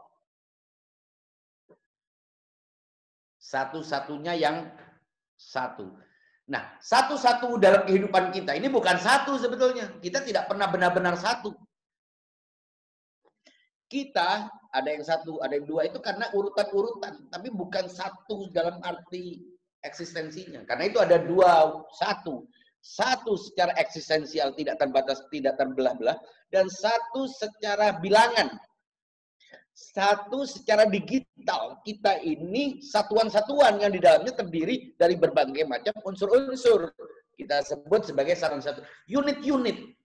Satu-satunya 3.40 4.36
yang 4.40 4.72
satu. 5.36 5.92
Nah, 6.52 6.76
satu-satu 6.84 7.56
dalam 7.60 7.88
kehidupan 7.88 8.36
kita 8.36 8.56
ini 8.56 8.68
bukan 8.68 9.00
satu 9.00 9.40
sebetulnya. 9.40 9.88
Kita 10.04 10.24
tidak 10.24 10.52
pernah 10.52 10.68
benar-benar 10.68 11.16
satu. 11.16 11.56
Kita 13.92 14.48
ada 14.72 14.88
yang 14.88 15.04
satu, 15.04 15.44
ada 15.44 15.60
yang 15.60 15.68
dua 15.68 15.92
itu 15.92 16.00
karena 16.00 16.32
urutan-urutan, 16.32 17.28
tapi 17.28 17.52
bukan 17.52 17.92
satu 17.92 18.48
dalam 18.56 18.80
arti 18.88 19.44
eksistensinya. 19.84 20.64
Karena 20.64 20.88
itu 20.88 21.04
ada 21.04 21.20
dua, 21.20 21.84
satu. 22.00 22.48
Satu 22.80 23.36
secara 23.36 23.76
eksistensial 23.78 24.56
tidak 24.56 24.80
terbatas, 24.80 25.22
tidak 25.28 25.60
terbelah-belah, 25.60 26.16
dan 26.50 26.72
satu 26.72 27.28
secara 27.30 28.00
bilangan. 28.00 28.56
Satu 29.76 30.48
secara 30.48 30.88
digital, 30.88 31.84
kita 31.84 32.24
ini 32.24 32.80
satuan-satuan 32.80 33.82
yang 33.84 33.92
di 33.92 34.00
dalamnya 34.00 34.34
terdiri 34.34 34.96
dari 34.96 35.20
berbagai 35.20 35.68
macam 35.68 35.94
unsur-unsur. 36.08 36.96
Kita 37.36 37.60
sebut 37.66 38.08
sebagai 38.08 38.40
satu-satu 38.40 38.82
unit-unit. 39.10 40.00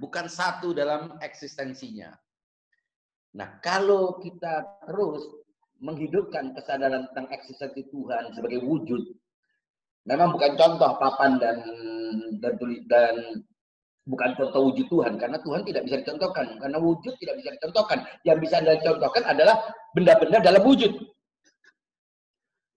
Bukan 0.00 0.26
satu 0.30 0.72
dalam 0.72 1.20
eksistensinya. 1.20 2.14
Nah, 3.30 3.62
kalau 3.62 4.18
kita 4.18 4.66
terus 4.90 5.22
menghidupkan 5.80 6.52
kesadaran 6.52 7.08
tentang 7.10 7.30
eksistensi 7.32 7.88
Tuhan 7.88 8.36
sebagai 8.36 8.60
wujud 8.66 9.00
memang 10.04 10.32
bukan 10.34 10.52
contoh 10.56 10.90
papan 11.00 11.40
dan 11.40 11.56
dan 12.42 12.52
tulis 12.60 12.80
dan 12.88 13.44
bukan 14.08 14.34
contoh 14.34 14.72
wujud 14.72 14.86
Tuhan 14.90 15.16
karena 15.20 15.38
Tuhan 15.40 15.62
tidak 15.62 15.82
bisa 15.86 15.96
dicontohkan. 16.02 16.46
Karena 16.58 16.78
wujud 16.82 17.14
tidak 17.22 17.34
bisa 17.38 17.50
dicontohkan. 17.54 17.98
Yang 18.26 18.38
bisa 18.48 18.54
anda 18.58 18.74
contohkan 18.82 19.22
adalah 19.28 19.56
benda-benda 19.94 20.38
dalam 20.42 20.62
wujud. 20.66 20.92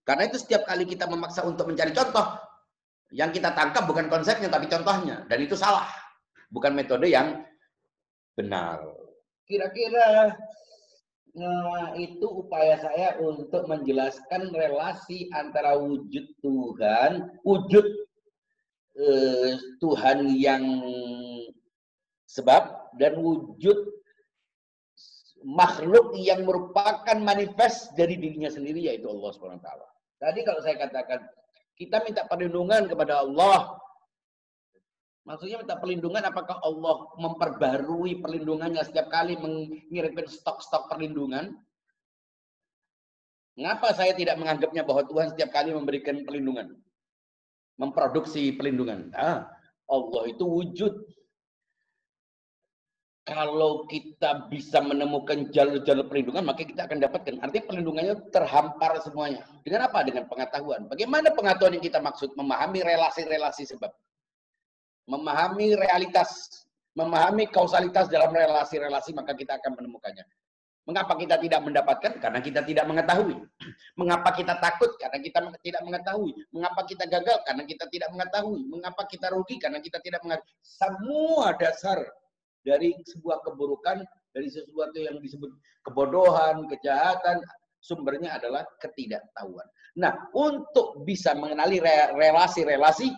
Karena 0.03 0.27
itu 0.27 0.37
setiap 0.37 0.67
kali 0.67 0.83
kita 0.83 1.07
memaksa 1.07 1.47
untuk 1.47 1.65
mencari 1.71 1.95
contoh 1.95 2.27
yang 3.15 3.31
kita 3.31 3.55
tangkap 3.55 3.87
bukan 3.87 4.11
konsepnya 4.11 4.51
tapi 4.51 4.69
contohnya. 4.69 5.25
Dan 5.25 5.41
itu 5.41 5.57
salah. 5.57 5.89
Bukan 6.53 6.75
metode 6.77 7.09
yang 7.09 7.41
benar 8.37 9.02
kira-kira 9.47 10.35
Nah, 11.33 11.97
itu 11.97 12.45
upaya 12.45 12.77
saya 12.77 13.17
untuk 13.17 13.65
menjelaskan 13.65 14.53
relasi 14.53 15.33
antara 15.33 15.73
wujud 15.81 16.29
Tuhan, 16.45 17.41
wujud 17.41 17.85
eh, 19.01 19.57
Tuhan 19.81 20.29
yang 20.37 20.61
sebab 22.29 22.93
dan 23.01 23.17
wujud 23.17 23.77
makhluk 25.41 26.13
yang 26.21 26.45
merupakan 26.45 27.17
manifest 27.17 27.97
dari 27.97 28.13
dirinya 28.13 28.53
sendiri 28.53 28.85
yaitu 28.85 29.09
Allah 29.09 29.33
SWT. 29.33 29.69
Tadi 30.21 30.39
kalau 30.45 30.61
saya 30.61 30.77
katakan 30.85 31.25
kita 31.73 31.97
minta 32.05 32.29
perlindungan 32.29 32.85
kepada 32.85 33.25
Allah 33.25 33.73
Maksudnya 35.23 35.63
minta 35.63 35.79
perlindungan 35.79 36.23
apakah 36.27 36.59
Allah 36.59 37.07
memperbarui 37.15 38.19
perlindungannya 38.19 38.83
setiap 38.83 39.07
kali 39.07 39.39
mengirimkan 39.39 40.27
stok-stok 40.27 40.91
perlindungan? 40.91 41.55
Mengapa 43.55 43.95
saya 43.95 44.11
tidak 44.11 44.35
menganggapnya 44.35 44.83
bahwa 44.83 45.07
Tuhan 45.07 45.31
setiap 45.31 45.55
kali 45.55 45.71
memberikan 45.71 46.27
perlindungan? 46.27 46.75
Memproduksi 47.79 48.51
perlindungan. 48.51 49.15
Ah, 49.15 49.47
Allah 49.87 50.23
itu 50.27 50.43
wujud. 50.43 50.91
Kalau 53.23 53.87
kita 53.87 54.51
bisa 54.51 54.83
menemukan 54.83 55.47
jalur-jalur 55.55 56.11
perlindungan, 56.11 56.43
maka 56.43 56.67
kita 56.67 56.83
akan 56.83 56.99
dapatkan. 56.99 57.39
Artinya 57.39 57.65
perlindungannya 57.71 58.15
terhampar 58.35 58.99
semuanya. 58.99 59.47
Dengan 59.63 59.87
apa? 59.87 60.03
Dengan 60.03 60.27
pengetahuan. 60.27 60.91
Bagaimana 60.91 61.31
pengetahuan 61.31 61.79
yang 61.79 61.85
kita 61.87 62.03
maksud? 62.03 62.35
Memahami 62.35 62.83
relasi-relasi 62.83 63.71
sebab 63.71 63.95
memahami 65.09 65.75
realitas, 65.75 66.47
memahami 66.95 67.49
kausalitas 67.49 68.07
dalam 68.07 68.31
relasi-relasi, 68.31 69.11
maka 69.15 69.35
kita 69.35 69.59
akan 69.59 69.75
menemukannya. 69.79 70.23
Mengapa 70.83 71.15
kita 71.15 71.39
tidak 71.39 71.63
mendapatkan? 71.63 72.13
Karena 72.19 72.39
kita 72.43 72.59
tidak 72.67 72.83
mengetahui. 72.91 73.39
Mengapa 73.99 74.35
kita 74.35 74.59
takut? 74.59 74.91
Karena 74.99 75.15
kita 75.23 75.39
tidak 75.63 75.81
mengetahui. 75.87 76.31
Mengapa 76.51 76.81
kita 76.83 77.07
gagal? 77.07 77.37
Karena 77.47 77.63
kita 77.63 77.85
tidak 77.87 78.09
mengetahui. 78.11 78.59
Mengapa 78.67 79.01
kita 79.07 79.31
rugi? 79.31 79.55
Karena 79.63 79.79
kita 79.79 80.03
tidak 80.03 80.19
mengetahui. 80.27 80.51
Semua 80.59 81.55
dasar 81.55 82.03
dari 82.67 82.99
sebuah 83.07 83.47
keburukan, 83.47 84.03
dari 84.35 84.51
sesuatu 84.51 84.99
yang 84.99 85.23
disebut 85.23 85.55
kebodohan, 85.87 86.67
kejahatan, 86.67 87.39
sumbernya 87.79 88.35
adalah 88.35 88.67
ketidaktahuan. 88.83 89.67
Nah, 89.99 90.15
untuk 90.35 91.03
bisa 91.07 91.31
mengenali 91.35 91.79
relasi-relasi, 92.15 93.11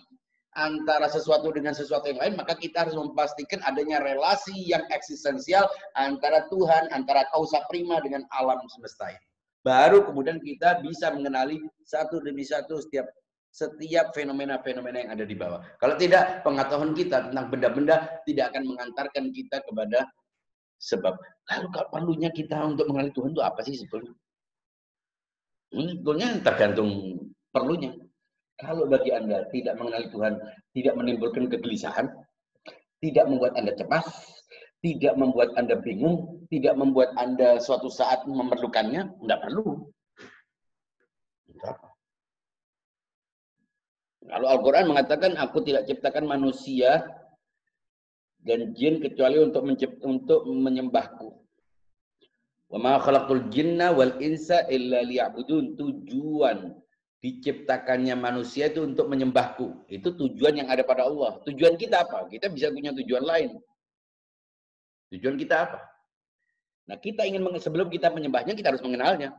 antara 0.56 1.06
sesuatu 1.12 1.52
dengan 1.52 1.76
sesuatu 1.76 2.08
yang 2.08 2.18
lain, 2.18 2.34
maka 2.40 2.56
kita 2.56 2.88
harus 2.88 2.96
memastikan 2.96 3.60
adanya 3.68 4.00
relasi 4.00 4.56
yang 4.66 4.82
eksistensial 4.88 5.68
antara 5.94 6.48
Tuhan, 6.48 6.88
antara 6.90 7.28
kausa 7.30 7.60
prima 7.68 8.00
dengan 8.00 8.24
alam 8.32 8.58
semesta 8.72 9.12
ini. 9.12 9.26
Baru 9.60 10.08
kemudian 10.08 10.40
kita 10.40 10.80
bisa 10.80 11.12
mengenali 11.12 11.60
satu 11.84 12.22
demi 12.24 12.46
satu 12.46 12.80
setiap 12.80 13.06
setiap 13.56 14.12
fenomena-fenomena 14.12 15.00
yang 15.00 15.12
ada 15.16 15.24
di 15.24 15.32
bawah. 15.32 15.64
Kalau 15.80 15.96
tidak, 15.96 16.44
pengetahuan 16.44 16.92
kita 16.92 17.32
tentang 17.32 17.48
benda-benda 17.48 18.20
tidak 18.28 18.52
akan 18.52 18.68
mengantarkan 18.68 19.24
kita 19.32 19.64
kepada 19.64 20.04
sebab. 20.76 21.16
Lalu 21.48 21.66
kalau 21.72 21.88
perlunya 21.88 22.28
kita 22.28 22.60
untuk 22.68 22.84
mengenali 22.92 23.16
Tuhan 23.16 23.32
itu 23.32 23.40
apa 23.40 23.60
sih 23.64 23.80
sebetulnya? 23.80 24.12
Hmm, 25.72 25.88
sebetulnya 25.88 26.28
tergantung 26.44 26.90
perlunya. 27.48 27.96
Kalau 28.56 28.88
bagi 28.88 29.12
Anda 29.12 29.44
tidak 29.52 29.76
mengenali 29.76 30.08
Tuhan, 30.08 30.40
tidak 30.72 30.94
menimbulkan 30.96 31.44
kegelisahan, 31.52 32.08
tidak 33.04 33.28
membuat 33.28 33.52
Anda 33.60 33.76
cemas, 33.76 34.08
tidak 34.80 35.12
membuat 35.20 35.52
Anda 35.60 35.76
bingung, 35.76 36.48
tidak 36.48 36.72
membuat 36.80 37.12
Anda 37.20 37.60
suatu 37.60 37.92
saat 37.92 38.24
memerlukannya, 38.24 39.12
tidak 39.20 39.38
perlu. 39.44 39.92
Kalau 44.26 44.48
Al-Quran 44.50 44.88
mengatakan, 44.88 45.36
aku 45.36 45.60
tidak 45.60 45.84
ciptakan 45.86 46.24
manusia 46.24 47.04
dan 48.40 48.72
jin 48.72 49.04
kecuali 49.04 49.36
untuk 49.36 49.68
untuk 50.02 50.40
menyembahku. 50.48 51.28
Wa 52.72 52.78
ma 52.80 52.98
khalaqtul 52.98 53.52
jinna 53.52 53.94
wal 53.94 54.18
insa 54.18 54.66
illa 54.66 55.02
liya'budun. 55.06 55.78
Tujuan 55.78 56.74
diciptakannya 57.24 58.12
manusia 58.14 58.68
itu 58.68 58.84
untuk 58.84 59.08
menyembahku. 59.08 59.88
Itu 59.88 60.12
tujuan 60.14 60.60
yang 60.64 60.68
ada 60.68 60.84
pada 60.84 61.08
Allah. 61.08 61.40
Tujuan 61.48 61.74
kita 61.80 62.04
apa? 62.04 62.28
Kita 62.28 62.52
bisa 62.52 62.68
punya 62.70 62.92
tujuan 62.92 63.24
lain. 63.24 63.56
Tujuan 65.14 65.38
kita 65.40 65.70
apa? 65.70 65.80
Nah, 66.86 66.96
kita 66.98 67.26
ingin 67.26 67.42
sebelum 67.58 67.90
kita 67.90 68.14
menyembahnya, 68.14 68.54
kita 68.54 68.70
harus 68.70 68.84
mengenalnya. 68.84 69.34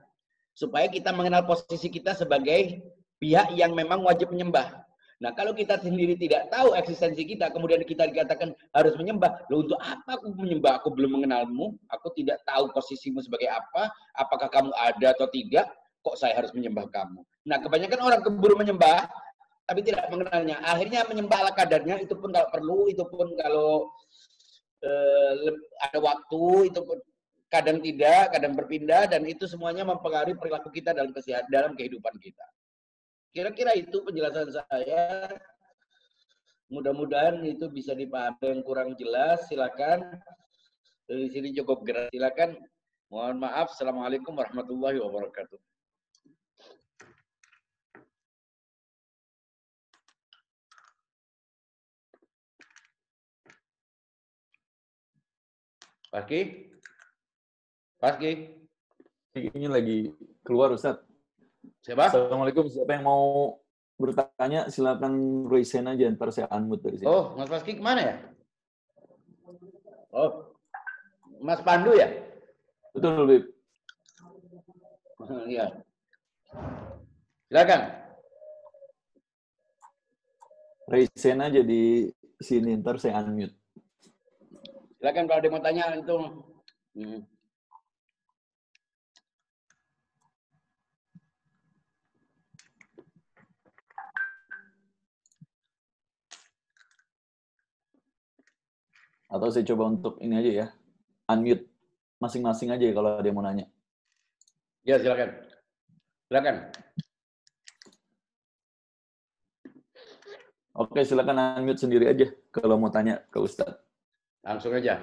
Supaya 0.57 0.89
kita 0.89 1.13
mengenal 1.13 1.45
posisi 1.45 1.87
kita 1.87 2.17
sebagai 2.17 2.81
pihak 3.21 3.53
yang 3.55 3.71
memang 3.77 4.03
wajib 4.03 4.33
menyembah. 4.33 4.83
Nah, 5.17 5.33
kalau 5.33 5.49
kita 5.49 5.81
sendiri 5.81 6.13
tidak 6.13 6.45
tahu 6.53 6.77
eksistensi 6.77 7.25
kita, 7.25 7.49
kemudian 7.49 7.81
kita 7.81 8.05
dikatakan 8.05 8.53
harus 8.69 8.93
menyembah. 8.99 9.49
Loh, 9.49 9.65
untuk 9.65 9.79
apa 9.81 10.13
aku 10.13 10.29
menyembah? 10.37 10.77
Aku 10.81 10.93
belum 10.93 11.17
mengenalmu. 11.17 11.73
Aku 11.89 12.13
tidak 12.13 12.37
tahu 12.45 12.69
posisimu 12.69 13.23
sebagai 13.25 13.49
apa. 13.49 13.89
Apakah 14.13 14.45
kamu 14.49 14.69
ada 14.77 15.17
atau 15.17 15.25
tidak 15.33 15.73
kok 16.05 16.21
saya 16.21 16.37
harus 16.37 16.53
menyembah 16.53 16.85
kamu? 16.93 17.25
Nah, 17.47 17.57
kebanyakan 17.63 17.99
orang 18.03 18.21
keburu 18.21 18.59
menyembah, 18.59 19.07
tapi 19.63 19.79
tidak 19.79 20.11
mengenalnya. 20.11 20.59
Akhirnya 20.67 21.07
menyembah 21.07 21.47
ala 21.47 21.51
kadarnya, 21.55 21.95
itu 22.03 22.11
pun 22.19 22.35
kalau 22.35 22.49
perlu, 22.51 22.79
itu 22.91 23.03
pun 23.07 23.31
kalau 23.39 23.87
eh, 24.83 25.55
ada 25.79 25.99
waktu, 26.03 26.71
itu 26.71 26.79
pun 26.83 26.99
kadang 27.47 27.79
tidak, 27.79 28.35
kadang 28.35 28.51
berpindah, 28.51 29.07
dan 29.07 29.23
itu 29.23 29.47
semuanya 29.47 29.87
mempengaruhi 29.87 30.35
perilaku 30.35 30.67
kita 30.75 30.91
dalam 30.91 31.15
kesehatan, 31.15 31.47
dalam 31.47 31.71
kehidupan 31.79 32.19
kita. 32.19 32.43
Kira-kira 33.31 33.71
itu 33.79 33.95
penjelasan 34.03 34.51
saya. 34.51 35.31
Mudah-mudahan 36.67 37.39
itu 37.47 37.71
bisa 37.71 37.95
dipahami 37.95 38.43
yang 38.43 38.59
kurang 38.65 38.91
jelas. 38.99 39.47
Silakan. 39.47 40.03
Dari 41.07 41.31
sini 41.31 41.55
cukup 41.55 41.87
gerak. 41.87 42.11
Silakan. 42.11 42.59
Mohon 43.07 43.47
maaf. 43.47 43.71
Assalamualaikum 43.71 44.35
warahmatullahi 44.35 44.99
wabarakatuh. 44.99 45.76
Paski? 56.07 56.71
Paski? 57.99 58.31
Ini 59.35 59.67
lagi 59.67 60.07
keluar 60.41 60.71
Ustaz. 60.71 61.03
Siapa? 61.83 62.07
Assalamualaikum. 62.07 62.71
Siapa 62.71 62.95
yang 62.95 63.05
mau 63.05 63.59
bertanya 63.97 64.71
silakan 64.71 65.45
raise 65.49 65.73
hand 65.75 65.91
aja 65.91 66.07
ntar 66.13 66.29
saya 66.31 66.47
unmute 66.53 66.85
dari 66.85 66.97
sini. 67.01 67.09
Oh, 67.09 67.33
Mas 67.35 67.49
Paski 67.51 67.75
ke 67.75 67.83
mana 67.83 68.01
ya? 68.05 68.15
Oh, 70.13 70.53
Mas 71.43 71.59
Pandu 71.65 71.91
ya? 71.97 72.07
Betul, 72.95 73.25
Bib. 73.27 73.43
Iya. 75.49 75.65
Silakan. 77.51 77.81
Raise 80.87 81.25
hand 81.27 81.41
aja 81.51 81.61
di 81.65 82.07
sini 82.39 82.79
ntar 82.79 82.95
saya 82.95 83.19
unmute. 83.25 83.56
Silakan 84.97 85.29
kalau 85.29 85.39
ada 85.39 85.49
mau 85.53 85.61
tanya 85.61 85.93
itu. 85.93 86.17
Hmm. 86.97 87.21
Atau 99.29 99.53
saya 99.53 99.67
coba 99.69 99.93
untuk 99.93 100.17
ini 100.17 100.33
aja 100.41 100.51
ya. 100.65 100.67
Unmute 101.29 101.69
masing-masing 102.17 102.73
aja 102.73 102.81
ya 102.81 102.93
kalau 102.97 103.21
ada 103.21 103.27
yang 103.27 103.37
mau 103.37 103.45
nanya. 103.45 103.69
Ya, 104.81 104.97
silakan. 104.97 105.29
Silakan. 106.25 106.55
Oke, 110.73 111.05
silakan 111.05 111.61
unmute 111.61 111.81
sendiri 111.85 112.09
aja 112.09 112.33
kalau 112.49 112.81
mau 112.81 112.89
tanya 112.89 113.21
ke 113.29 113.37
Ustadz. 113.37 113.86
Langsung 114.47 114.71
aja. 114.71 114.95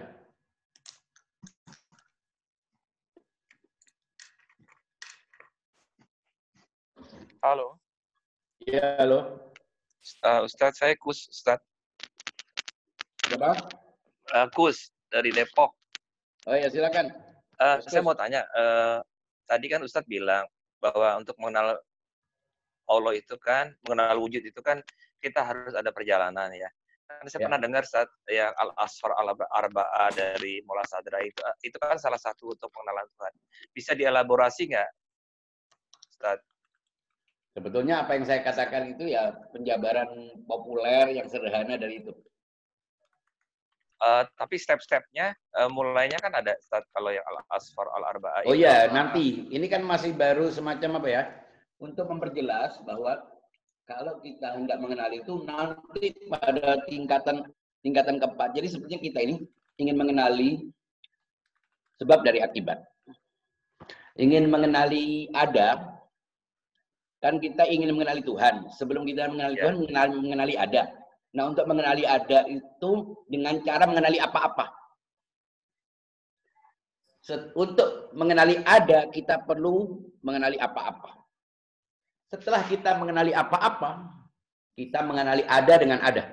Halo. 7.44 7.76
Ya, 8.64 8.96
halo. 8.96 9.52
Uh, 10.24 10.48
Ustadz, 10.48 10.80
saya 10.80 10.96
Kus, 10.96 11.28
Ustadz. 11.28 11.60
Siapa? 13.28 13.52
Uh, 14.32 14.48
Kus, 14.56 14.88
dari 15.12 15.28
Depok. 15.28 15.76
Oh 16.48 16.56
ya, 16.56 16.72
silakan. 16.72 17.12
Uh, 17.60 17.84
saya 17.84 18.00
mau 18.00 18.16
tanya, 18.16 18.48
uh, 18.56 19.04
tadi 19.44 19.68
kan 19.68 19.84
Ustadz 19.84 20.08
bilang 20.08 20.48
bahwa 20.80 21.20
untuk 21.20 21.36
mengenal 21.36 21.76
Allah 22.88 23.12
itu 23.12 23.36
kan, 23.36 23.76
mengenal 23.84 24.24
wujud 24.24 24.40
itu 24.40 24.60
kan, 24.64 24.80
kita 25.20 25.44
harus 25.44 25.76
ada 25.76 25.92
perjalanan 25.92 26.48
ya. 26.56 26.72
Saya 27.04 27.36
ya. 27.36 27.46
pernah 27.48 27.60
dengar 27.60 27.84
saat 27.84 28.08
yang 28.32 28.52
al 28.56 28.72
asfar 28.80 29.12
al 29.12 29.36
arbaa 29.36 30.08
dari 30.16 30.64
Mola 30.64 30.84
Sadra 30.88 31.20
itu, 31.20 31.40
itu 31.60 31.76
kan 31.76 32.00
salah 32.00 32.16
satu 32.16 32.56
untuk 32.56 32.72
pengenalan 32.72 33.04
Tuhan. 33.12 33.34
Bisa 33.76 33.92
dielaborasi 33.92 34.72
nggak, 34.72 34.90
Ustadz? 36.16 36.48
Sebetulnya 37.54 38.02
apa 38.02 38.18
yang 38.18 38.24
saya 38.26 38.40
katakan 38.42 38.98
itu 38.98 39.14
ya 39.14 39.30
penjabaran 39.52 40.10
populer 40.48 41.14
yang 41.14 41.28
sederhana 41.28 41.76
dari 41.78 42.02
itu. 42.02 42.10
Uh, 44.02 44.26
tapi 44.34 44.58
step-stepnya 44.58 45.32
uh, 45.54 45.70
mulainya 45.70 46.18
kan 46.18 46.34
ada 46.34 46.52
start 46.60 46.84
kalau 46.90 47.14
yang 47.14 47.22
al 47.24 47.40
asfar 47.54 47.86
al 47.94 48.04
arbaa. 48.10 48.42
Oh 48.48 48.56
iya, 48.56 48.90
nanti 48.90 49.46
ini 49.54 49.70
kan 49.70 49.86
masih 49.86 50.16
baru 50.16 50.50
semacam 50.50 50.98
apa 50.98 51.08
ya? 51.08 51.22
Untuk 51.78 52.10
memperjelas 52.10 52.80
bahwa 52.82 53.22
kalau 53.84 54.20
kita 54.24 54.56
hendak 54.56 54.80
mengenali 54.80 55.20
itu 55.20 55.44
nanti 55.44 56.12
pada 56.28 56.80
tingkatan 56.88 57.44
tingkatan 57.84 58.16
keempat. 58.16 58.56
Jadi 58.56 58.66
sepertinya 58.72 59.00
kita 59.00 59.18
ini 59.24 59.34
ingin 59.80 59.96
mengenali 59.96 60.50
sebab 62.00 62.24
dari 62.24 62.40
akibat. 62.40 62.80
Ingin 64.14 64.46
mengenali 64.46 65.26
ada, 65.34 65.94
Kan 67.24 67.40
kita 67.40 67.64
ingin 67.64 67.88
mengenali 67.96 68.20
Tuhan. 68.20 68.68
Sebelum 68.68 69.08
kita 69.08 69.32
mengenali 69.32 69.56
ya. 69.56 69.62
Tuhan, 69.64 69.74
mengenali, 69.80 70.14
mengenali 70.20 70.54
ada. 70.60 70.82
Nah, 71.32 71.48
untuk 71.48 71.64
mengenali 71.64 72.04
ada 72.04 72.44
itu 72.44 73.16
dengan 73.32 73.56
cara 73.64 73.88
mengenali 73.88 74.20
apa-apa. 74.20 74.68
Untuk 77.56 78.12
mengenali 78.12 78.60
ada, 78.68 79.08
kita 79.08 79.40
perlu 79.48 80.04
mengenali 80.20 80.60
apa-apa. 80.60 81.23
Setelah 82.28 82.62
kita 82.66 82.96
mengenali 82.96 83.32
apa-apa, 83.36 84.10
kita 84.74 85.04
mengenali 85.06 85.44
ada 85.46 85.74
dengan 85.78 86.00
ada. 86.02 86.24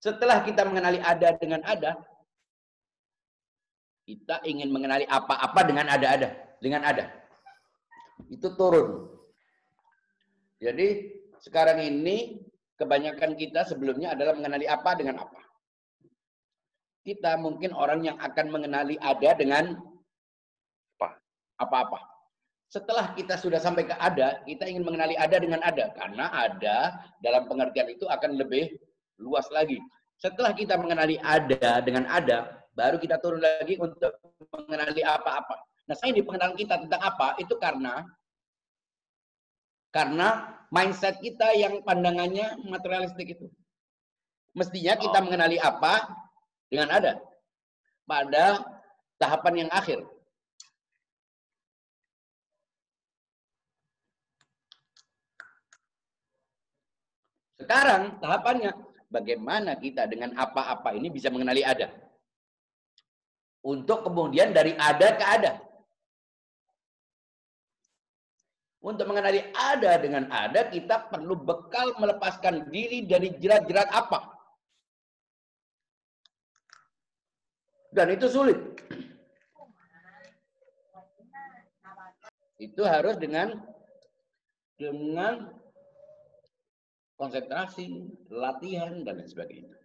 Setelah 0.00 0.40
kita 0.44 0.64
mengenali 0.64 1.00
ada 1.02 1.34
dengan 1.36 1.60
ada, 1.66 1.98
kita 4.06 4.38
ingin 4.46 4.70
mengenali 4.70 5.04
apa-apa 5.04 5.60
dengan 5.66 5.90
ada-ada, 5.90 6.30
dengan 6.62 6.86
ada. 6.86 7.10
Itu 8.30 8.54
turun. 8.54 9.12
Jadi 10.62 11.12
sekarang 11.42 11.82
ini 11.84 12.40
kebanyakan 12.80 13.36
kita 13.36 13.66
sebelumnya 13.68 14.16
adalah 14.16 14.32
mengenali 14.38 14.64
apa 14.64 14.94
dengan 14.96 15.20
apa. 15.20 15.40
Kita 17.02 17.38
mungkin 17.38 17.74
orang 17.76 18.02
yang 18.02 18.16
akan 18.18 18.46
mengenali 18.50 18.96
ada 18.98 19.30
dengan 19.36 19.74
apa-apa. 21.60 22.15
Setelah 22.66 23.14
kita 23.14 23.38
sudah 23.38 23.62
sampai 23.62 23.86
ke 23.86 23.94
ada, 23.94 24.42
kita 24.42 24.66
ingin 24.66 24.82
mengenali 24.82 25.14
ada 25.14 25.36
dengan 25.38 25.62
ada. 25.62 25.94
Karena 25.94 26.28
ada 26.34 26.78
dalam 27.22 27.46
pengertian 27.46 27.88
itu 27.94 28.04
akan 28.10 28.34
lebih 28.34 28.74
luas 29.22 29.46
lagi. 29.54 29.78
Setelah 30.18 30.56
kita 30.56 30.74
mengenali 30.80 31.20
ada 31.22 31.78
dengan 31.84 32.08
ada, 32.10 32.64
baru 32.74 32.96
kita 32.98 33.22
turun 33.22 33.40
lagi 33.40 33.78
untuk 33.78 34.16
mengenali 34.50 35.04
apa-apa. 35.04 35.56
Nah, 35.86 35.94
saya 35.94 36.10
di 36.10 36.24
pengenalan 36.26 36.58
kita 36.58 36.82
tentang 36.82 37.02
apa, 37.04 37.38
itu 37.38 37.54
karena 37.62 38.02
karena 39.94 40.52
mindset 40.68 41.16
kita 41.22 41.56
yang 41.56 41.80
pandangannya 41.86 42.58
materialistik 42.66 43.38
itu. 43.38 43.46
Mestinya 44.52 44.96
kita 44.96 45.18
oh. 45.20 45.24
mengenali 45.24 45.56
apa 45.60 46.04
dengan 46.68 46.90
ada 46.90 47.12
pada 48.08 48.64
tahapan 49.20 49.66
yang 49.66 49.70
akhir. 49.72 50.00
Sekarang 57.66 58.22
tahapannya 58.22 58.70
bagaimana 59.10 59.74
kita 59.74 60.06
dengan 60.06 60.38
apa-apa 60.38 60.94
ini 60.94 61.10
bisa 61.10 61.34
mengenali 61.34 61.66
ada. 61.66 61.90
Untuk 63.66 64.06
kemudian 64.06 64.54
dari 64.54 64.78
ada 64.78 65.18
ke 65.18 65.26
ada. 65.26 65.52
Untuk 68.78 69.10
mengenali 69.10 69.42
ada 69.50 69.98
dengan 69.98 70.30
ada, 70.30 70.70
kita 70.70 71.10
perlu 71.10 71.34
bekal 71.42 71.98
melepaskan 71.98 72.70
diri 72.70 73.02
dari 73.02 73.34
jerat-jerat 73.34 73.90
apa. 73.90 74.30
Dan 77.90 78.14
itu 78.14 78.30
sulit. 78.30 78.62
Itu 82.62 82.86
harus 82.86 83.18
dengan 83.18 83.58
dengan 84.78 85.65
konsentrasi, 87.16 88.12
latihan, 88.28 89.00
dan 89.02 89.20
lain 89.20 89.28
sebagainya. 89.28 89.76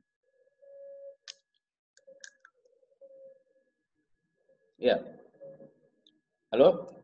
Ya. 4.81 4.97
Halo? 6.51 6.99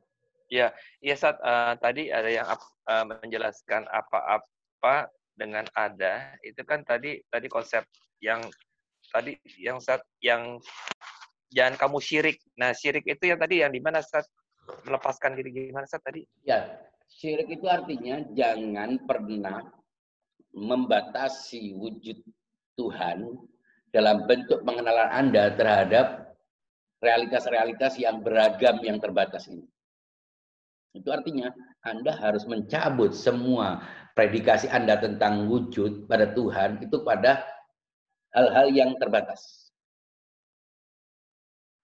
Ya, 0.52 0.72
ya 1.04 1.16
saat 1.16 1.40
uh, 1.44 1.76
tadi 1.80 2.12
ada 2.12 2.28
yang 2.28 2.48
uh, 2.88 3.06
menjelaskan 3.08 3.88
apa-apa 3.92 5.12
dengan 5.36 5.68
ada 5.76 6.36
itu 6.42 6.64
kan 6.64 6.82
tadi 6.88 7.20
tadi 7.30 7.48
konsep 7.52 7.84
yang 8.24 8.42
tadi 9.12 9.38
yang 9.60 9.78
saat 9.78 10.02
yang 10.24 10.60
jangan 11.52 11.76
kamu 11.80 12.00
syirik. 12.00 12.38
Nah, 12.60 12.72
syirik 12.76 13.08
itu 13.08 13.24
yang 13.28 13.40
tadi 13.40 13.64
yang 13.64 13.72
di 13.72 13.80
mana 13.84 14.04
saat 14.04 14.28
melepaskan 14.84 15.36
diri 15.40 15.72
gimana 15.72 15.88
saat 15.88 16.04
tadi? 16.04 16.24
Ya, 16.44 16.80
syirik 17.08 17.48
itu 17.52 17.68
artinya 17.68 18.24
jangan 18.36 19.00
pernah 19.04 19.77
membatasi 20.58 21.78
wujud 21.78 22.18
Tuhan 22.74 23.38
dalam 23.94 24.26
bentuk 24.26 24.66
pengenalan 24.66 25.10
Anda 25.14 25.54
terhadap 25.54 26.34
realitas-realitas 26.98 28.02
yang 28.02 28.26
beragam 28.26 28.82
yang 28.82 28.98
terbatas 28.98 29.46
ini. 29.46 29.66
Itu 30.98 31.14
artinya 31.14 31.54
Anda 31.86 32.10
harus 32.18 32.50
mencabut 32.50 33.14
semua 33.14 33.86
predikasi 34.18 34.66
Anda 34.74 34.98
tentang 34.98 35.46
wujud 35.46 36.10
pada 36.10 36.34
Tuhan 36.34 36.82
itu 36.82 37.06
pada 37.06 37.46
hal-hal 38.34 38.74
yang 38.74 38.98
terbatas. 38.98 39.70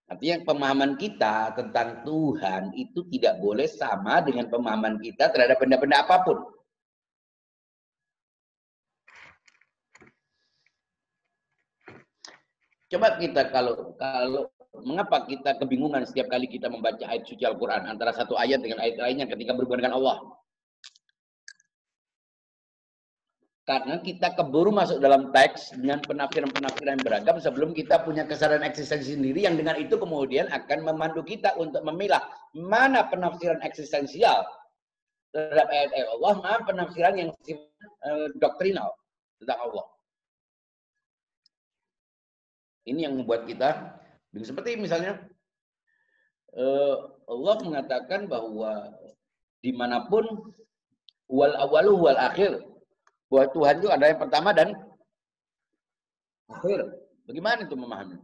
Artinya 0.09 0.45
pemahaman 0.45 0.93
kita 0.97 1.57
tentang 1.57 2.05
Tuhan 2.05 2.73
itu 2.77 3.05
tidak 3.09 3.41
boleh 3.41 3.65
sama 3.65 4.21
dengan 4.21 4.49
pemahaman 4.49 5.01
kita 5.01 5.29
terhadap 5.33 5.61
benda-benda 5.61 6.05
apa 6.05 6.21
pun. 6.21 6.52
Coba 12.93 13.17
kita 13.17 13.49
kalau 13.49 13.97
kalau 13.97 14.53
Mengapa 14.81 15.29
kita 15.29 15.53
kebingungan 15.61 16.01
setiap 16.01 16.33
kali 16.33 16.49
kita 16.49 16.65
membaca 16.65 17.05
ayat 17.05 17.29
suci 17.29 17.45
Al-Quran 17.45 17.85
antara 17.85 18.09
satu 18.09 18.33
ayat 18.33 18.57
dengan 18.65 18.81
ayat 18.81 18.97
lainnya 18.97 19.29
ketika 19.29 19.53
berhubungan 19.53 19.85
dengan 19.85 19.95
Allah? 20.01 20.17
Karena 23.63 24.01
kita 24.01 24.33
keburu 24.33 24.73
masuk 24.73 24.97
dalam 24.97 25.29
teks 25.29 25.77
dengan 25.77 26.01
penafsiran-penafsiran 26.03 26.99
beragam 27.05 27.37
sebelum 27.37 27.71
kita 27.71 28.01
punya 28.01 28.25
kesadaran 28.25 28.65
eksistensi 28.65 29.13
sendiri 29.13 29.45
yang 29.45 29.55
dengan 29.55 29.77
itu 29.77 29.93
kemudian 29.95 30.49
akan 30.49 30.83
memandu 30.83 31.21
kita 31.21 31.53
untuk 31.55 31.85
memilah 31.85 32.19
mana 32.57 33.07
penafsiran 33.07 33.61
eksistensial 33.61 34.41
terhadap 35.31 35.69
ayat-ayat 35.69 36.07
Allah, 36.17 36.33
mana 36.41 36.59
penafsiran 36.65 37.13
yang 37.15 37.29
uh, 38.03 38.27
doktrinal 38.41 38.89
tentang 39.37 39.69
Allah. 39.69 39.92
Ini 42.83 43.07
yang 43.07 43.15
membuat 43.15 43.47
kita 43.47 43.99
seperti 44.33 44.75
misalnya 44.75 45.21
eh, 46.57 46.95
Allah 47.29 47.55
mengatakan 47.61 48.25
bahwa 48.25 48.91
di 49.63 49.71
mana 49.71 50.09
pun 50.09 50.25
wal 51.31 51.55
awalu 51.55 51.93
wal 51.95 52.19
akhir 52.19 52.59
bahwa 53.31 53.45
Tuhan 53.55 53.75
itu 53.79 53.89
ada 53.89 54.05
yang 54.09 54.19
pertama 54.19 54.49
dan 54.51 54.77
akhir. 56.51 56.79
Bagaimana 57.23 57.65
itu 57.65 57.75
memahami? 57.79 58.17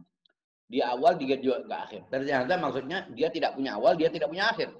Dia 0.70 0.94
awal, 0.94 1.18
dia 1.18 1.34
juga 1.40 1.66
ke 1.66 1.74
akhir. 1.74 2.00
Ternyata 2.14 2.54
maksudnya 2.54 2.98
dia 3.10 3.26
tidak 3.32 3.58
punya 3.58 3.74
awal, 3.74 3.98
dia 3.98 4.06
tidak 4.06 4.30
punya 4.30 4.54
akhir. 4.54 4.70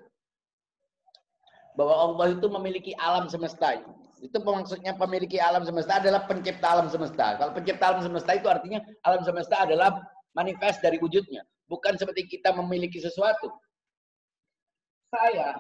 Bahwa 1.75 1.95
Allah 1.99 2.27
itu 2.37 2.47
memiliki 2.47 2.93
alam 2.95 3.27
semesta. 3.27 3.75
Itu 3.75 3.91
maksudnya 4.21 4.93
memiliki 5.01 5.41
alam 5.41 5.65
semesta 5.65 5.97
adalah 5.97 6.29
pencipta 6.29 6.67
alam 6.69 6.89
semesta. 6.93 7.41
Kalau 7.41 7.53
pencipta 7.57 7.85
alam 7.89 8.03
semesta 8.05 8.31
itu 8.37 8.47
artinya 8.47 8.81
alam 9.07 9.23
semesta 9.25 9.65
adalah 9.65 9.97
manifest 10.37 10.85
dari 10.85 11.01
wujudnya. 11.01 11.41
Bukan 11.71 11.97
seperti 11.97 12.27
kita 12.29 12.53
memiliki 12.53 13.01
sesuatu. 13.01 13.49
Saya 15.11 15.59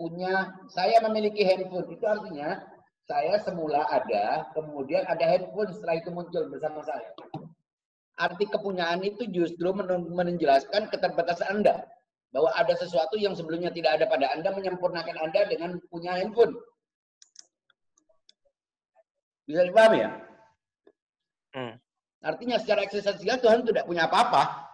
punya, 0.00 0.48
saya 0.72 0.98
memiliki 1.04 1.44
handphone. 1.44 1.86
Itu 1.92 2.04
artinya 2.08 2.60
saya 3.04 3.36
semula 3.44 3.84
ada, 3.90 4.48
kemudian 4.56 5.04
ada 5.04 5.24
handphone 5.26 5.70
setelah 5.76 5.96
itu 6.00 6.10
muncul 6.14 6.46
bersama 6.48 6.80
saya. 6.84 7.10
Arti 8.20 8.44
kepunyaan 8.48 9.00
itu 9.00 9.28
justru 9.32 9.72
menjelaskan 10.12 10.88
keterbatasan 10.92 11.60
Anda. 11.60 11.84
Bahwa 12.30 12.54
ada 12.54 12.70
sesuatu 12.78 13.18
yang 13.18 13.34
sebelumnya 13.34 13.74
tidak 13.74 13.98
ada 13.98 14.06
pada 14.06 14.30
Anda, 14.30 14.54
menyempurnakan 14.54 15.16
Anda 15.18 15.50
dengan 15.50 15.82
punya 15.90 16.14
handphone. 16.14 16.54
Bisa 19.50 19.66
dipahami 19.66 19.98
ya? 20.06 20.10
Hmm. 21.58 21.74
Artinya 22.22 22.62
secara 22.62 22.86
eksistensial 22.86 23.42
Tuhan 23.42 23.66
tidak 23.66 23.82
punya 23.90 24.06
apa-apa. 24.06 24.70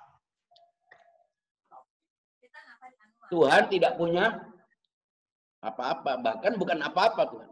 Tuhan 3.33 3.73
tidak 3.73 3.97
punya 3.97 4.37
apa-apa, 5.65 6.21
bahkan 6.21 6.53
bukan 6.61 6.79
apa-apa 6.85 7.23
Tuhan. 7.25 7.49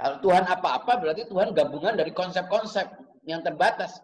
Kalau 0.00 0.16
Tuhan 0.24 0.44
apa-apa 0.48 0.92
berarti 0.96 1.28
Tuhan 1.28 1.52
gabungan 1.52 2.00
dari 2.00 2.16
konsep-konsep 2.16 2.88
yang 3.28 3.44
terbatas. 3.44 4.00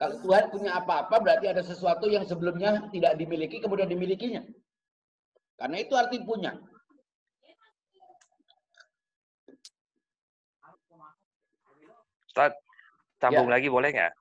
Kalau 0.00 0.16
Tuhan 0.24 0.48
punya 0.48 0.80
apa-apa 0.80 1.20
berarti 1.20 1.52
ada 1.52 1.60
sesuatu 1.60 2.08
yang 2.08 2.24
sebelumnya 2.24 2.88
tidak 2.88 3.20
dimiliki 3.20 3.60
kemudian 3.60 3.92
dimilikinya. 3.92 4.40
Karena 5.60 5.76
itu 5.76 5.92
arti 5.92 6.24
punya. 6.24 6.56
Ustaz, 12.36 12.52
sambung 13.16 13.48
ya. 13.48 13.56
lagi 13.56 13.72
boleh 13.72 13.88
nggak? 13.96 14.12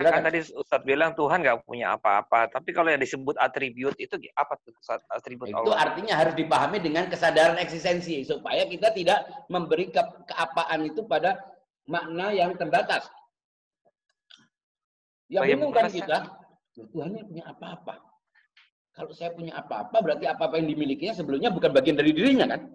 Kan 0.00 0.26
tadi 0.26 0.42
Ustaz 0.58 0.82
bilang 0.82 1.14
Tuhan 1.14 1.38
nggak 1.38 1.62
punya 1.62 1.94
apa-apa, 1.94 2.50
tapi 2.50 2.74
kalau 2.74 2.90
yang 2.90 2.98
disebut 2.98 3.38
atribut 3.38 3.94
itu 3.94 4.18
apa 4.34 4.58
tuh 4.58 4.74
Ustaz? 4.74 4.98
Atribut 5.06 5.46
Itu 5.46 5.70
Allah? 5.70 5.86
artinya 5.86 6.18
harus 6.18 6.34
dipahami 6.34 6.82
dengan 6.82 7.06
kesadaran 7.06 7.62
eksistensi 7.62 8.26
supaya 8.26 8.66
kita 8.66 8.90
tidak 8.90 9.22
memberi 9.46 9.86
ke 9.94 10.02
keapaan 10.26 10.82
itu 10.82 11.06
pada 11.06 11.38
makna 11.86 12.34
yang 12.34 12.58
terbatas. 12.58 13.06
Yang 15.30 15.42
oh, 15.46 15.48
bingung 15.54 15.70
kan 15.70 15.86
kita, 15.86 16.26
Tuhan 16.74 17.14
punya 17.22 17.44
apa-apa. 17.54 18.02
Kalau 18.90 19.14
saya 19.14 19.30
punya 19.30 19.54
apa-apa, 19.54 20.02
berarti 20.02 20.26
apa-apa 20.26 20.58
yang 20.58 20.74
dimilikinya 20.74 21.14
sebelumnya 21.14 21.54
bukan 21.54 21.70
bagian 21.70 21.94
dari 21.94 22.10
dirinya 22.10 22.50
kan? 22.50 22.66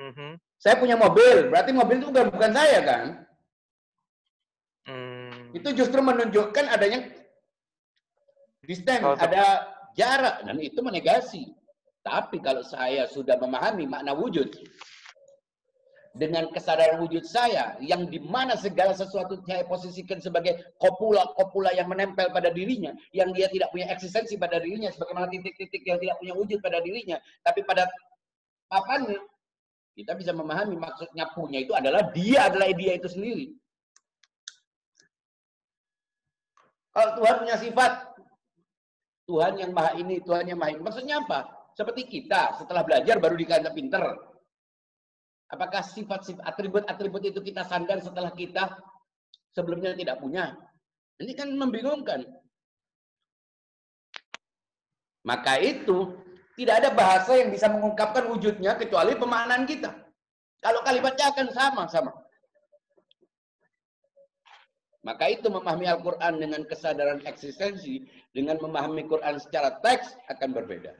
Mm 0.00 0.12
-hmm. 0.16 0.32
Saya 0.56 0.80
punya 0.80 0.96
mobil, 0.96 1.52
berarti 1.52 1.76
mobil 1.76 2.00
itu 2.00 2.08
bukan, 2.08 2.32
bukan 2.32 2.52
saya 2.56 2.80
kan? 2.80 3.04
Itu 5.52 5.68
justru 5.76 6.00
menunjukkan 6.00 6.64
adanya 6.68 7.08
distance, 8.64 9.04
oh, 9.04 9.16
ada 9.16 9.68
jarak 9.96 10.44
dan 10.44 10.56
itu 10.58 10.80
menegasi. 10.80 11.52
Tapi 12.02 12.42
kalau 12.42 12.66
saya 12.66 13.06
sudah 13.06 13.38
memahami 13.38 13.86
makna 13.86 14.10
wujud 14.10 14.50
dengan 16.12 16.52
kesadaran 16.52 17.00
wujud 17.00 17.24
saya 17.24 17.72
yang 17.80 18.04
di 18.04 18.20
mana 18.20 18.52
segala 18.52 18.92
sesuatu 18.92 19.40
saya 19.48 19.64
posisikan 19.64 20.20
sebagai 20.20 20.60
kopula-kopula 20.76 21.72
yang 21.72 21.88
menempel 21.88 22.28
pada 22.28 22.52
dirinya 22.52 22.92
yang 23.16 23.32
dia 23.32 23.48
tidak 23.48 23.72
punya 23.72 23.88
eksistensi 23.88 24.36
pada 24.36 24.60
dirinya 24.60 24.92
sebagaimana 24.92 25.32
titik-titik 25.32 25.80
yang 25.88 25.96
tidak 26.04 26.20
punya 26.20 26.34
wujud 26.36 26.58
pada 26.60 26.84
dirinya 26.84 27.16
tapi 27.40 27.64
pada 27.64 27.88
papannya 28.68 29.24
kita 29.96 30.12
bisa 30.12 30.36
memahami 30.36 30.76
maksudnya 30.76 31.32
punya 31.32 31.64
itu 31.64 31.72
adalah 31.72 32.04
dia 32.12 32.44
adalah 32.44 32.68
dia 32.76 32.92
itu 33.00 33.08
sendiri 33.08 33.56
Kalau 36.92 37.10
Tuhan 37.16 37.34
punya 37.40 37.56
sifat, 37.56 37.92
Tuhan 39.24 39.56
yang 39.56 39.72
maha 39.72 39.96
ini, 39.96 40.20
Tuhan 40.20 40.44
yang 40.44 40.60
maha 40.60 40.76
ini. 40.76 40.82
Maksudnya 40.84 41.24
apa? 41.24 41.48
Seperti 41.72 42.04
kita, 42.04 42.60
setelah 42.60 42.84
belajar 42.84 43.16
baru 43.16 43.32
dikata 43.32 43.72
pinter. 43.72 44.04
Apakah 45.48 45.80
sifat-sifat 45.80 46.44
atribut-atribut 46.44 47.24
itu 47.28 47.40
kita 47.40 47.64
sandar 47.64 48.00
setelah 48.00 48.32
kita 48.32 48.76
sebelumnya 49.56 49.96
tidak 49.96 50.20
punya? 50.20 50.52
Ini 51.20 51.32
kan 51.32 51.48
membingungkan. 51.52 52.24
Maka 55.24 55.60
itu 55.60 56.18
tidak 56.56 56.84
ada 56.84 56.90
bahasa 56.92 57.36
yang 57.36 57.48
bisa 57.48 57.68
mengungkapkan 57.72 58.28
wujudnya 58.28 58.76
kecuali 58.76 59.16
pemaknaan 59.16 59.64
kita. 59.64 59.92
Kalau 60.60 60.84
kalimatnya 60.84 61.32
akan 61.32 61.46
sama-sama. 61.52 62.21
Maka 65.02 65.34
itu 65.34 65.50
memahami 65.50 65.90
Al-Quran 65.90 66.38
dengan 66.38 66.62
kesadaran 66.62 67.26
eksistensi, 67.26 68.06
dengan 68.30 68.62
memahami 68.62 69.02
Quran 69.10 69.34
secara 69.42 69.82
teks 69.82 70.14
akan 70.30 70.54
berbeda. 70.54 70.94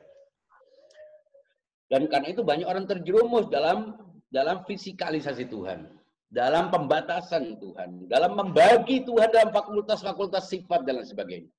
Dan 1.87 2.11
karena 2.11 2.35
itu 2.35 2.43
banyak 2.43 2.67
orang 2.67 2.89
terjerumus 2.91 3.47
dalam 3.47 3.95
dalam 4.33 4.67
fisikalisasi 4.67 5.47
Tuhan, 5.47 5.87
dalam 6.33 6.73
pembatasan 6.73 7.61
Tuhan, 7.63 8.11
dalam 8.11 8.33
membagi 8.35 9.07
Tuhan 9.07 9.29
dalam 9.31 9.55
fakultas-fakultas 9.55 10.51
sifat 10.51 10.83
dan 10.83 10.99
lain 10.99 11.07
sebagainya. 11.07 11.53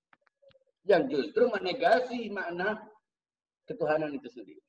Yang 0.84 1.04
justru 1.16 1.48
menegasi 1.48 2.28
makna 2.28 2.82
ketuhanan 3.70 4.12
itu 4.12 4.28
sendiri. 4.28 4.60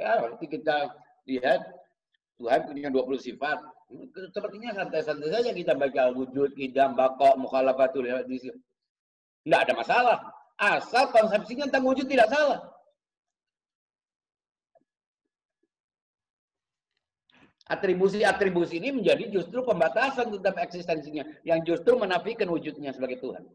Ya, 0.00 0.22
kita 0.38 0.96
lihat 1.28 1.60
Tuhan 2.40 2.60
punya 2.64 2.88
20 2.88 3.20
sifat, 3.20 3.58
Sepertinya 4.34 4.74
santai-santai 4.74 5.30
saja 5.30 5.50
kita 5.54 5.72
baca 5.78 6.10
wujud, 6.10 6.58
idam, 6.58 6.98
bakok, 6.98 7.38
mukhalafatul 7.38 8.06
di 8.26 8.36
sini. 8.42 8.58
Tidak 9.46 9.60
ada 9.62 9.72
masalah. 9.78 10.18
Asal 10.58 11.14
konsepsinya 11.14 11.70
tentang 11.70 11.86
wujud 11.86 12.10
tidak 12.10 12.26
salah. 12.26 12.66
Atribusi-atribusi 17.66 18.78
ini 18.78 18.94
menjadi 18.94 19.26
justru 19.30 19.62
pembatasan 19.62 20.34
tentang 20.34 20.56
eksistensinya. 20.66 21.22
Yang 21.46 21.74
justru 21.74 21.94
menafikan 21.98 22.50
wujudnya 22.50 22.90
sebagai 22.90 23.22
Tuhan. 23.22 23.46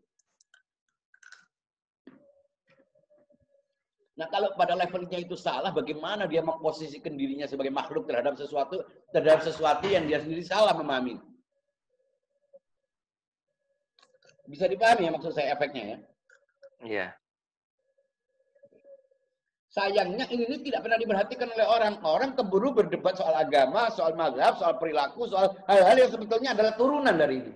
Nah 4.21 4.29
kalau 4.29 4.53
pada 4.53 4.77
levelnya 4.77 5.17
itu 5.17 5.33
salah, 5.33 5.73
bagaimana 5.73 6.29
dia 6.29 6.45
memposisikan 6.45 7.17
dirinya 7.17 7.49
sebagai 7.49 7.73
makhluk 7.73 8.05
terhadap 8.05 8.37
sesuatu 8.37 8.85
terhadap 9.09 9.41
sesuatu 9.41 9.89
yang 9.89 10.05
dia 10.05 10.21
sendiri 10.21 10.45
salah 10.45 10.77
memahami? 10.77 11.17
Bisa 14.45 14.69
dipahami 14.69 15.09
ya 15.09 15.11
maksud 15.17 15.33
saya 15.33 15.57
efeknya 15.57 15.81
ya? 15.81 15.97
Iya. 16.85 17.07
Sayangnya 19.73 20.29
ini 20.29 20.69
tidak 20.69 20.85
pernah 20.85 21.01
diperhatikan 21.01 21.49
oleh 21.57 21.65
orang. 21.65 21.93
Orang 22.05 22.37
keburu 22.37 22.77
berdebat 22.77 23.17
soal 23.17 23.33
agama, 23.33 23.89
soal 23.89 24.13
mazhab, 24.13 24.53
soal 24.61 24.77
perilaku, 24.77 25.25
soal 25.33 25.49
hal-hal 25.65 25.97
yang 25.97 26.11
sebetulnya 26.13 26.53
adalah 26.53 26.77
turunan 26.77 27.17
dari 27.17 27.41
ini. 27.41 27.53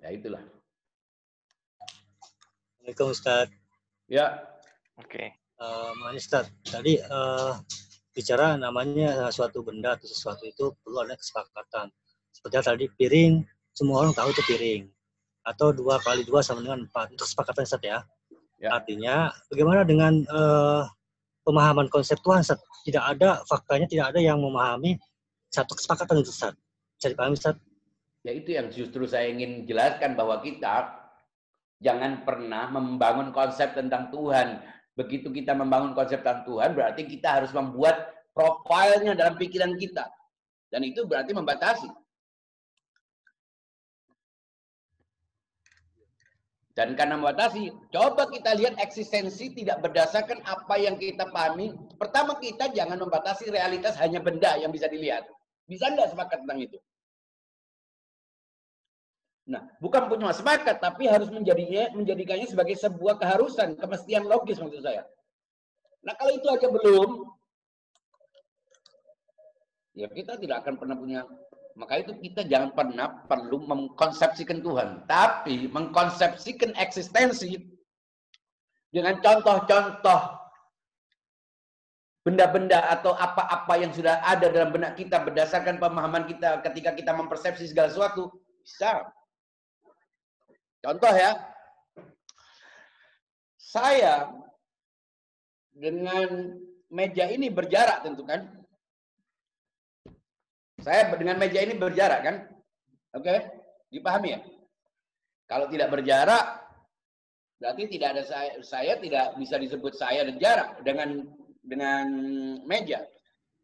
Ya 0.00 0.16
itulah. 0.16 0.40
Assalamualaikum 2.80 3.12
Ustaz. 3.12 3.46
Ya. 4.08 4.48
Oke. 4.96 5.12
Okay. 5.12 5.26
Uh, 5.60 6.16
Ustaz, 6.16 6.48
tadi 6.64 6.96
uh, 7.04 7.60
bicara 8.16 8.56
namanya 8.56 9.28
suatu 9.28 9.60
benda 9.60 10.00
atau 10.00 10.08
sesuatu 10.08 10.48
itu 10.48 10.72
perlu 10.80 11.04
ada 11.04 11.12
kesepakatan. 11.20 11.92
Seperti 12.32 12.54
tadi 12.64 12.86
piring, 12.96 13.44
semua 13.76 14.08
orang 14.08 14.16
tahu 14.16 14.32
itu 14.32 14.40
piring. 14.48 14.88
Atau 15.44 15.76
dua 15.76 16.00
kali 16.00 16.24
dua 16.24 16.40
sama 16.40 16.64
dengan 16.64 16.88
empat. 16.88 17.12
Itu 17.12 17.28
kesepakatan 17.28 17.68
Ustaz 17.68 17.84
ya. 17.84 18.00
ya. 18.56 18.72
Artinya 18.72 19.28
bagaimana 19.52 19.84
dengan 19.84 20.24
uh, 20.32 20.88
pemahaman 21.44 21.92
konsep 21.92 22.16
Tuhan 22.24 22.40
Ustaz? 22.40 22.56
Tidak 22.88 23.04
ada 23.04 23.44
faktanya, 23.44 23.84
tidak 23.84 24.16
ada 24.16 24.20
yang 24.24 24.40
memahami 24.40 24.96
satu 25.52 25.76
kesepakatan 25.76 26.24
itu 26.24 26.32
Ustaz. 26.32 26.56
Bisa 26.96 27.12
dipahami 27.12 27.36
Ustaz? 27.36 27.60
Ya 28.20 28.32
itu 28.36 28.52
yang 28.52 28.68
justru 28.68 29.08
saya 29.08 29.32
ingin 29.32 29.64
jelaskan 29.64 30.12
bahwa 30.12 30.44
kita 30.44 30.92
jangan 31.80 32.22
pernah 32.28 32.68
membangun 32.68 33.32
konsep 33.32 33.72
tentang 33.72 34.12
Tuhan. 34.12 34.60
Begitu 34.92 35.32
kita 35.32 35.56
membangun 35.56 35.96
konsep 35.96 36.20
tentang 36.20 36.44
Tuhan, 36.44 36.76
berarti 36.76 37.08
kita 37.08 37.40
harus 37.40 37.52
membuat 37.56 38.12
profilnya 38.36 39.16
dalam 39.16 39.40
pikiran 39.40 39.72
kita. 39.80 40.04
Dan 40.68 40.84
itu 40.84 41.08
berarti 41.08 41.32
membatasi. 41.32 41.88
Dan 46.76 46.94
karena 46.94 47.18
membatasi, 47.18 47.72
coba 47.90 48.30
kita 48.30 48.54
lihat 48.56 48.78
eksistensi 48.78 49.52
tidak 49.52 49.82
berdasarkan 49.84 50.40
apa 50.46 50.78
yang 50.78 50.96
kita 50.96 51.28
pahami. 51.28 51.74
Pertama 51.98 52.38
kita 52.38 52.70
jangan 52.70 53.00
membatasi 53.00 53.50
realitas 53.50 53.98
hanya 53.98 54.22
benda 54.22 54.54
yang 54.56 54.70
bisa 54.70 54.86
dilihat. 54.86 55.26
Bisa 55.66 55.90
enggak 55.90 56.14
sepakat 56.14 56.40
tentang 56.46 56.60
itu? 56.62 56.78
Nah, 59.48 59.64
bukan 59.80 60.06
punya 60.10 60.36
sepakat, 60.36 60.78
tapi 60.84 61.08
harus 61.08 61.32
menjadinya 61.32 61.90
menjadikannya 61.96 62.46
sebagai 62.46 62.76
sebuah 62.76 63.16
keharusan, 63.16 63.78
kemestian 63.80 64.28
logis 64.28 64.60
maksud 64.60 64.84
saya. 64.84 65.08
Nah, 66.04 66.12
kalau 66.16 66.32
itu 66.36 66.46
aja 66.48 66.68
belum, 66.68 67.10
ya 69.96 70.06
kita 70.12 70.36
tidak 70.36 70.64
akan 70.64 70.74
pernah 70.76 70.96
punya 70.96 71.20
maka 71.78 72.02
itu 72.02 72.12
kita 72.20 72.44
jangan 72.44 72.76
pernah 72.76 73.24
perlu 73.24 73.64
mengkonsepsikan 73.64 74.60
Tuhan, 74.60 75.08
tapi 75.08 75.70
mengkonsepsikan 75.70 76.76
eksistensi 76.76 77.56
dengan 78.90 79.16
contoh-contoh 79.22 80.40
benda-benda 82.20 82.84
atau 82.90 83.16
apa-apa 83.16 83.80
yang 83.80 83.96
sudah 83.96 84.20
ada 84.20 84.52
dalam 84.52 84.74
benak 84.74 84.98
kita 84.98 85.24
berdasarkan 85.24 85.80
pemahaman 85.80 86.28
kita 86.28 86.60
ketika 86.68 86.92
kita 86.92 87.16
mempersepsi 87.16 87.70
segala 87.70 87.88
sesuatu 87.88 88.28
bisa. 88.60 89.08
Contoh 90.80 91.12
ya, 91.12 91.36
saya 93.60 94.32
dengan 95.76 96.56
meja 96.88 97.28
ini 97.28 97.52
berjarak 97.52 98.00
tentu 98.00 98.24
kan. 98.24 98.48
Saya 100.80 101.12
dengan 101.20 101.36
meja 101.36 101.60
ini 101.60 101.76
berjarak 101.76 102.20
kan? 102.24 102.36
Oke, 103.12 103.44
dipahami 103.92 104.32
ya? 104.32 104.40
Kalau 105.44 105.68
tidak 105.68 105.92
berjarak, 105.92 106.64
berarti 107.60 107.84
tidak 107.92 108.08
ada 108.16 108.22
saya, 108.24 108.52
saya 108.64 108.94
tidak 108.96 109.36
bisa 109.36 109.60
disebut 109.60 109.92
saya 109.92 110.24
dan 110.24 110.40
jarak 110.40 110.80
dengan 110.80 111.28
dengan 111.60 112.06
meja. 112.64 113.04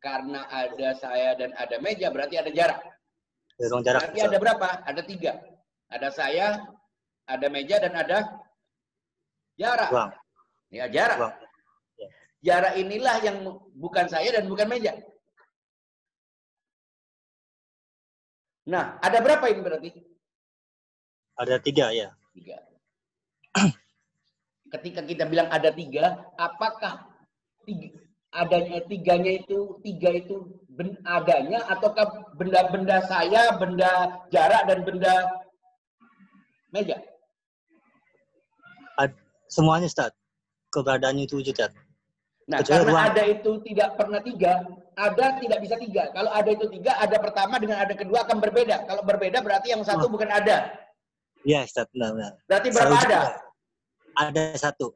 Karena 0.05 0.45
ada 0.53 0.93
saya 1.01 1.33
dan 1.41 1.57
ada 1.57 1.81
meja, 1.81 2.13
berarti 2.13 2.37
ada 2.37 2.53
jarak. 2.53 2.85
jarak. 3.57 4.13
Berarti 4.13 4.21
ada 4.21 4.37
berapa? 4.37 4.69
Ada 4.85 5.03
tiga. 5.09 5.33
Ada 5.89 6.09
saya, 6.13 6.47
ada 7.27 7.47
meja, 7.51 7.77
dan 7.83 7.93
ada 7.95 8.19
jarak. 9.59 9.91
Ruang. 9.91 10.11
Ya, 10.71 10.87
jarak. 10.87 11.19
Ruang. 11.19 11.35
Jarak 12.47 12.75
inilah 12.79 13.17
yang 13.27 13.39
bukan 13.75 14.07
saya 14.07 14.31
dan 14.31 14.47
bukan 14.47 14.71
meja. 14.71 14.95
Nah, 18.67 18.99
ada 19.03 19.19
berapa 19.23 19.47
ini 19.51 19.61
berarti? 19.63 19.91
Ada 21.39 21.63
tiga 21.63 21.91
ya. 21.95 22.11
Tiga. 22.35 22.59
Ketika 24.75 25.07
kita 25.07 25.27
bilang 25.31 25.47
ada 25.51 25.71
tiga, 25.71 26.27
apakah 26.35 27.07
tiga, 27.63 27.95
adanya 28.35 28.83
tiganya 28.91 29.39
itu 29.39 29.79
tiga 29.87 30.11
itu 30.11 30.59
ben, 30.75 30.99
adanya 31.07 31.63
ataukah 31.71 32.35
benda-benda 32.35 33.03
saya, 33.07 33.55
benda 33.55 34.23
jarak 34.35 34.67
dan 34.67 34.83
benda 34.83 35.15
meja? 36.75 36.99
Semuanya 39.49 39.87
Ustaz. 39.87 40.13
Keberadaannya 40.71 41.25
itu 41.27 41.39
wujud 41.41 41.55
Ustaz. 41.55 41.73
Nah, 42.47 42.63
Kecuali 42.63 42.79
karena 42.79 42.93
ruang. 42.95 43.07
ada 43.11 43.23
itu 43.27 43.51
tidak 43.67 43.91
pernah 43.99 44.21
tiga, 44.23 44.53
ada 44.95 45.27
tidak 45.43 45.59
bisa 45.67 45.75
tiga. 45.83 46.03
Kalau 46.15 46.31
ada 46.31 46.47
itu 46.47 46.67
tiga, 46.71 46.93
ada 46.95 47.17
pertama 47.19 47.59
dengan 47.59 47.83
ada 47.83 47.91
kedua 47.91 48.23
akan 48.23 48.39
berbeda. 48.39 48.87
Kalau 48.87 49.03
berbeda 49.03 49.43
berarti 49.43 49.75
yang 49.75 49.83
satu 49.83 50.07
Oh. 50.07 50.11
bukan 50.15 50.31
ada. 50.31 50.71
Iya 51.43 51.67
Ustaz, 51.67 51.91
benar-benar. 51.91 52.39
Berarti 52.47 52.69
berapa 52.71 52.87
Selalu 52.87 53.03
ada? 53.03 53.19
juga. 53.19 53.35
Ada 54.17 54.43
satu. 54.63 54.87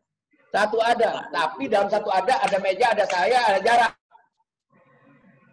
Satu 0.51 0.79
ada. 0.79 1.11
Tapi 1.31 1.65
dalam 1.67 1.89
satu 1.91 2.09
ada, 2.11 2.35
ada 2.39 2.59
meja, 2.63 2.87
ada 2.95 3.05
saya, 3.11 3.39
ada 3.51 3.59
jarak. 3.63 3.93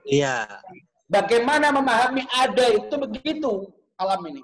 Iya. 0.05 0.35
Bagaimana 1.07 1.71
memahami 1.71 2.23
ada 2.29 2.65
itu 2.77 2.93
begitu 2.99 3.51
alam 3.97 4.21
ini. 4.27 4.43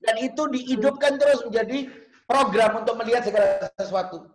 Dan 0.00 0.16
itu 0.16 0.42
dihidupkan 0.48 1.20
terus 1.20 1.44
menjadi 1.44 1.92
program 2.30 2.86
untuk 2.86 2.94
melihat 3.02 3.26
segala 3.26 3.66
sesuatu. 3.74 4.30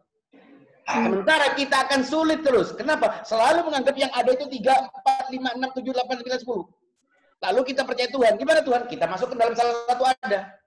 Sementara 0.86 1.56
kita 1.56 1.88
akan 1.88 2.04
sulit 2.04 2.44
terus. 2.44 2.76
Kenapa? 2.76 3.24
Selalu 3.24 3.72
menganggap 3.72 3.96
yang 3.96 4.12
ada 4.12 4.36
itu 4.36 4.46
3, 4.52 4.60
4, 4.60 5.32
5, 5.32 5.56
6, 5.64 5.80
7, 5.80 5.96
8, 5.96 6.20
9, 6.28 6.44
10. 6.44 6.68
Lalu 7.42 7.62
kita 7.72 7.82
percaya 7.88 8.10
Tuhan. 8.12 8.34
Gimana 8.36 8.60
Tuhan? 8.62 8.84
Kita 8.92 9.06
masuk 9.08 9.34
ke 9.34 9.36
dalam 9.40 9.56
salah 9.56 9.74
satu 9.88 10.04
ada. 10.04 10.60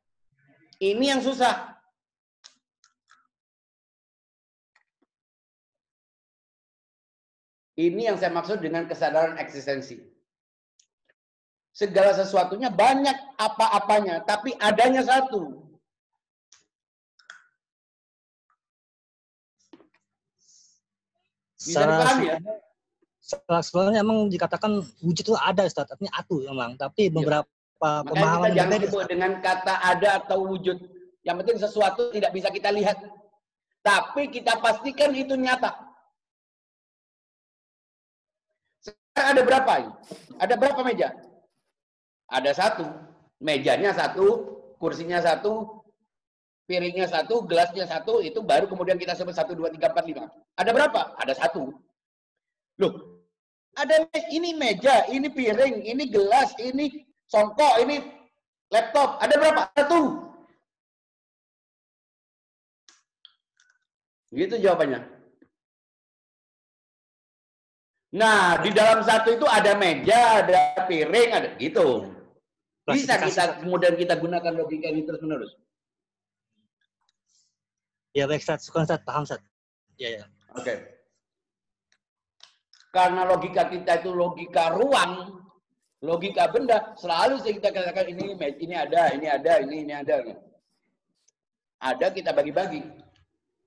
Ini 0.81 1.05
yang 1.15 1.21
susah. 1.21 1.77
Ini 7.79 8.11
yang 8.11 8.17
saya 8.19 8.35
maksud 8.35 8.59
dengan 8.59 8.91
kesadaran 8.91 9.39
eksistensi. 9.39 10.03
Segala 11.71 12.11
sesuatunya 12.11 12.75
banyak 12.75 13.39
apa-apanya, 13.39 14.27
tapi 14.27 14.51
adanya 14.59 15.07
satu. 15.07 15.68
Bisa 21.69 21.85
Secara, 21.85 21.93
dipahami 22.01 22.25
ya? 22.25 22.39
secara 23.21 23.61
sebenarnya 23.61 24.01
emang 24.01 24.19
dikatakan 24.33 24.81
wujud 25.05 25.25
itu 25.29 25.37
ada 25.37 25.69
Ustaz, 25.69 25.85
artinya 25.85 26.13
atu 26.17 26.41
emang. 26.49 26.81
Tapi 26.81 27.13
beberapa 27.13 27.45
Makanya 27.45 28.01
kita 28.01 28.09
pemahaman 28.09 28.51
jangan 28.57 28.71
berbeda, 28.73 28.87
sebut 28.89 28.99
Ustaz. 29.05 29.13
dengan 29.13 29.33
kata 29.45 29.75
ada 29.85 30.09
atau 30.25 30.39
wujud. 30.49 30.79
Yang 31.23 31.37
penting 31.45 31.57
sesuatu 31.61 32.03
tidak 32.09 32.31
bisa 32.33 32.49
kita 32.49 32.73
lihat. 32.73 32.97
Tapi 33.85 34.23
kita 34.33 34.57
pastikan 34.65 35.13
itu 35.13 35.37
nyata. 35.37 35.71
Sekarang 38.81 39.29
ada 39.37 39.43
berapa 39.45 39.73
ini? 39.85 39.93
Ada 40.41 40.55
berapa 40.57 40.81
meja? 40.83 41.09
Ada 42.33 42.51
satu. 42.57 42.87
Mejanya 43.39 43.95
satu, 43.95 44.27
kursinya 44.83 45.23
satu, 45.23 45.78
piringnya 46.69 47.09
satu, 47.09 47.49
gelasnya 47.49 47.89
satu, 47.89 48.21
itu 48.21 48.45
baru 48.45 48.69
kemudian 48.69 49.01
kita 49.01 49.17
sebut 49.17 49.33
satu, 49.33 49.57
dua, 49.57 49.73
tiga, 49.73 49.89
empat, 49.89 50.05
lima. 50.05 50.29
Ada 50.61 50.71
berapa? 50.77 51.17
Ada 51.17 51.33
satu. 51.41 51.73
Loh, 52.77 53.25
ada 53.73 54.05
ini 54.29 54.53
meja, 54.53 55.09
ini 55.09 55.33
piring, 55.33 55.89
ini 55.89 56.05
gelas, 56.13 56.53
ini 56.61 57.09
songkok, 57.25 57.81
ini 57.81 58.05
laptop. 58.69 59.17
Ada 59.25 59.35
berapa? 59.41 59.61
Satu. 59.73 60.01
Gitu 64.29 64.61
jawabannya. 64.61 65.09
Nah, 68.13 68.61
di 68.61 68.73
dalam 68.77 69.01
satu 69.05 69.37
itu 69.37 69.49
ada 69.49 69.73
meja, 69.77 70.45
ada 70.45 70.85
piring, 70.85 71.31
ada 71.33 71.49
gitu. 71.57 72.13
Bisa 72.89 73.21
kita 73.21 73.61
kemudian 73.65 73.97
kita 74.01 74.17
gunakan 74.17 74.53
logika 74.53 74.89
ini 74.89 75.05
terus 75.05 75.21
menerus. 75.21 75.53
Ya 78.17 78.25
baik 78.25 78.41
Ustaz, 78.41 78.65
syukur 78.65 78.85
Ustaz, 78.85 79.01
paham 79.05 79.25
Ustaz. 79.29 79.41
Ya, 80.01 80.21
ya. 80.21 80.25
Oke. 80.57 80.75
Karena 82.89 83.29
logika 83.29 83.69
kita 83.69 84.01
itu 84.01 84.11
logika 84.17 84.73
ruang, 84.73 85.45
logika 86.01 86.49
benda, 86.49 86.97
selalu 86.97 87.45
kita 87.45 87.69
katakan 87.69 88.09
ini 88.09 88.33
ini 88.35 88.75
ada, 88.75 89.13
ini 89.13 89.27
ada, 89.29 89.53
ini 89.61 89.77
ini 89.85 89.93
ada. 89.93 90.25
Ada 91.79 92.07
kita 92.11 92.33
bagi-bagi. 92.33 92.83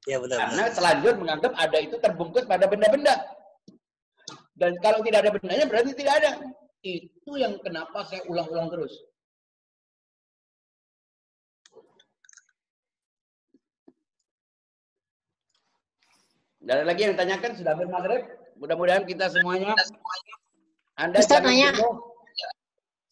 Ya 0.09 0.17
benar. 0.17 0.37
Karena 0.49 0.63
benar. 0.65 0.75
selanjutnya 0.75 1.19
menganggap 1.21 1.53
ada 1.53 1.77
itu 1.77 1.95
terbungkus 2.01 2.45
pada 2.49 2.65
benda-benda. 2.65 3.13
Dan 4.57 4.73
kalau 4.81 5.05
tidak 5.05 5.25
ada 5.25 5.31
bendanya 5.37 5.65
berarti 5.69 5.91
tidak 5.93 6.13
ada. 6.17 6.31
Itu 6.81 7.37
yang 7.37 7.61
kenapa 7.61 8.01
saya 8.09 8.25
ulang-ulang 8.25 8.73
terus. 8.73 8.93
Tidak 16.61 16.73
ada 16.77 16.85
lagi 16.85 17.01
yang 17.09 17.17
tanyakan 17.17 17.51
sudah 17.57 17.73
hampir 17.73 17.89
maghrib. 17.89 18.23
Mudah-mudahan 18.61 19.03
kita 19.09 19.33
semuanya. 19.33 19.73
Anda 20.93 21.17
Ustaz 21.17 21.41
jangan 21.41 21.49
nanya. 21.49 21.69
jenuh. 21.73 21.95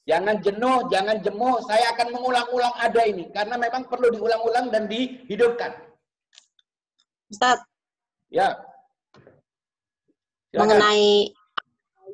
Jangan 0.09 0.35
jenuh, 0.41 0.77
jangan 0.89 1.17
jemu. 1.21 1.51
Saya 1.65 1.85
akan 1.93 2.07
mengulang-ulang 2.13 2.73
ada 2.77 3.01
ini 3.05 3.29
karena 3.33 3.57
memang 3.57 3.89
perlu 3.89 4.09
diulang-ulang 4.13 4.69
dan 4.69 4.85
dihidupkan. 4.85 5.73
Ustaz, 7.29 7.61
Ya. 8.29 8.57
Silakan. 10.49 10.65
mengenai 10.65 11.33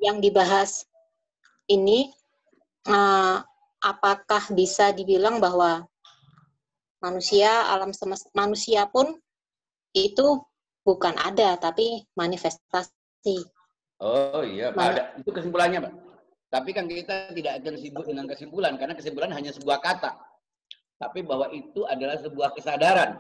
yang 0.04 0.20
dibahas 0.20 0.88
ini, 1.72 2.12
eh, 2.88 3.38
apakah 3.84 4.44
bisa 4.52 4.92
dibilang 4.92 5.40
bahwa 5.40 5.88
manusia, 7.00 7.48
alam 7.72 7.92
semesta, 7.96 8.28
manusia 8.36 8.88
pun 8.92 9.16
itu 9.96 10.40
bukan 10.86 11.18
ada, 11.18 11.58
tapi 11.58 12.06
manifestasi. 12.14 13.42
Oh 14.00 14.46
iya, 14.46 14.70
Pak. 14.70 14.86
Ada. 14.86 15.04
Itu 15.20 15.34
kesimpulannya, 15.34 15.82
Pak. 15.82 15.94
Tapi 16.54 16.70
kan 16.72 16.86
kita 16.86 17.34
tidak 17.34 17.60
akan 17.60 17.76
sibuk 17.82 18.06
dengan 18.06 18.30
kesimpulan, 18.30 18.78
karena 18.78 18.94
kesimpulan 18.94 19.34
hanya 19.34 19.50
sebuah 19.50 19.82
kata. 19.82 20.14
Tapi 21.02 21.26
bahwa 21.26 21.50
itu 21.52 21.84
adalah 21.90 22.22
sebuah 22.22 22.54
kesadaran. 22.54 23.18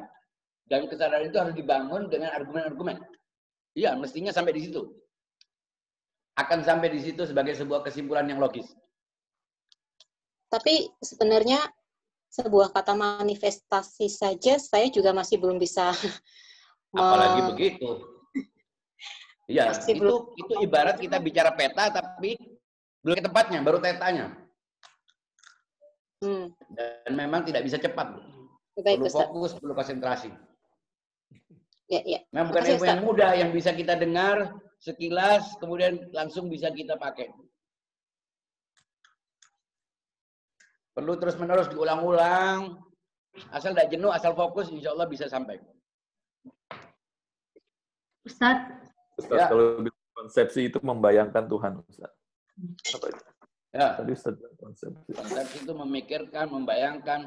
Dan 0.70 0.86
kesadaran 0.88 1.28
itu 1.28 1.38
harus 1.41 1.57
dibangun 1.57 2.07
dengan 2.07 2.32
argumen-argumen. 2.38 3.01
Iya, 3.76 3.97
mestinya 3.99 4.32
sampai 4.32 4.55
di 4.55 4.70
situ. 4.70 4.82
Akan 6.39 6.63
sampai 6.63 6.93
di 6.93 7.01
situ 7.03 7.28
sebagai 7.28 7.57
sebuah 7.57 7.84
kesimpulan 7.84 8.30
yang 8.30 8.39
logis. 8.39 8.72
Tapi 10.47 10.88
sebenarnya 11.03 11.59
sebuah 12.32 12.72
kata 12.76 12.95
manifestasi 12.95 14.11
saja 14.11 14.59
saya 14.59 14.91
juga 14.91 15.16
masih 15.16 15.39
belum 15.39 15.55
bisa 15.55 15.95
Apalagi 16.95 17.41
begitu. 17.53 17.89
Iya, 19.45 19.69
Masih 19.69 20.01
itu 20.01 20.33
itu 20.41 20.53
ibarat 20.65 20.97
kita 20.97 21.21
bicara 21.21 21.53
peta 21.53 21.93
tapi 21.93 22.33
Belum 23.05 23.21
ke 23.21 23.25
tempatnya, 23.29 23.61
baru 23.61 23.77
tetanya. 23.77 24.33
Hmm. 26.25 26.49
Dan 26.73 27.13
memang 27.13 27.45
tidak 27.45 27.61
bisa 27.61 27.77
cepat. 27.77 28.17
Baik, 28.81 28.97
Perlu 28.97 29.05
Ustaz. 29.05 29.29
fokus, 29.29 29.51
perlu 29.61 29.73
konsentrasi. 29.77 30.33
Ya, 31.85 32.01
ya. 32.01 32.19
Memang 32.33 32.49
bukan 32.49 32.65
Makasih, 32.65 32.81
yang 32.81 33.01
mudah 33.05 33.31
yang 33.37 33.53
bisa 33.53 33.77
kita 33.77 33.93
dengar 33.93 34.57
sekilas, 34.81 35.53
kemudian 35.61 36.01
langsung 36.17 36.49
bisa 36.49 36.73
kita 36.73 36.97
pakai. 36.97 37.29
Perlu 40.97 41.13
terus-menerus 41.21 41.69
diulang-ulang. 41.69 42.81
Asal 43.53 43.77
tidak 43.77 43.93
jenuh, 43.93 44.09
asal 44.09 44.33
fokus, 44.33 44.73
insya 44.73 44.97
Allah 44.97 45.05
bisa 45.05 45.29
sampai. 45.29 45.61
Ustadz, 48.26 48.73
Ustaz, 49.15 49.38
Ya. 49.38 49.45
kalau 49.47 49.80
bilang 49.80 50.09
konsepsi 50.17 50.67
itu 50.67 50.80
membayangkan 50.82 51.45
Tuhan, 51.45 51.71
Ustaz. 51.86 52.11
Apa 52.91 53.05
itu? 53.13 53.23
Ya, 53.71 53.88
Tadi 53.95 54.11
Ustaz 54.11 54.34
bilang 54.36 54.57
konsepsi. 54.57 55.09
konsep 55.13 55.45
itu 55.61 55.71
memikirkan, 55.71 56.45
membayangkan. 56.49 57.21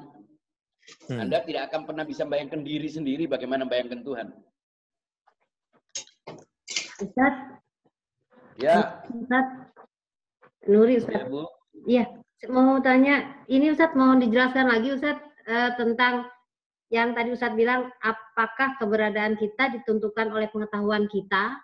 Hmm. 1.07 1.21
Anda 1.21 1.45
tidak 1.45 1.69
akan 1.71 1.85
pernah 1.85 2.05
bisa 2.05 2.25
bayangkan 2.25 2.65
diri 2.65 2.89
sendiri 2.89 3.29
bagaimana 3.29 3.69
bayangkan 3.69 4.01
Tuhan. 4.03 4.29
Ustadz, 6.99 7.39
Ya, 8.59 9.07
Ustadz, 9.07 9.71
Nuri 10.67 10.99
ya 10.99 11.01
Ustadz. 11.07 11.31
Bu. 11.31 11.47
Iya, 11.87 12.05
mau 12.51 12.83
tanya, 12.83 13.39
ini 13.47 13.71
Ustadz 13.71 13.95
mau 13.95 14.19
dijelaskan 14.19 14.67
lagi 14.67 14.99
Ustadz 14.99 15.23
eh, 15.47 15.71
tentang 15.79 16.27
yang 16.89 17.13
tadi 17.13 17.37
Ustadz 17.37 17.53
bilang, 17.53 17.93
apakah 18.01 18.81
keberadaan 18.81 19.37
kita 19.37 19.77
ditentukan 19.77 20.33
oleh 20.33 20.49
pengetahuan 20.49 21.05
kita? 21.09 21.61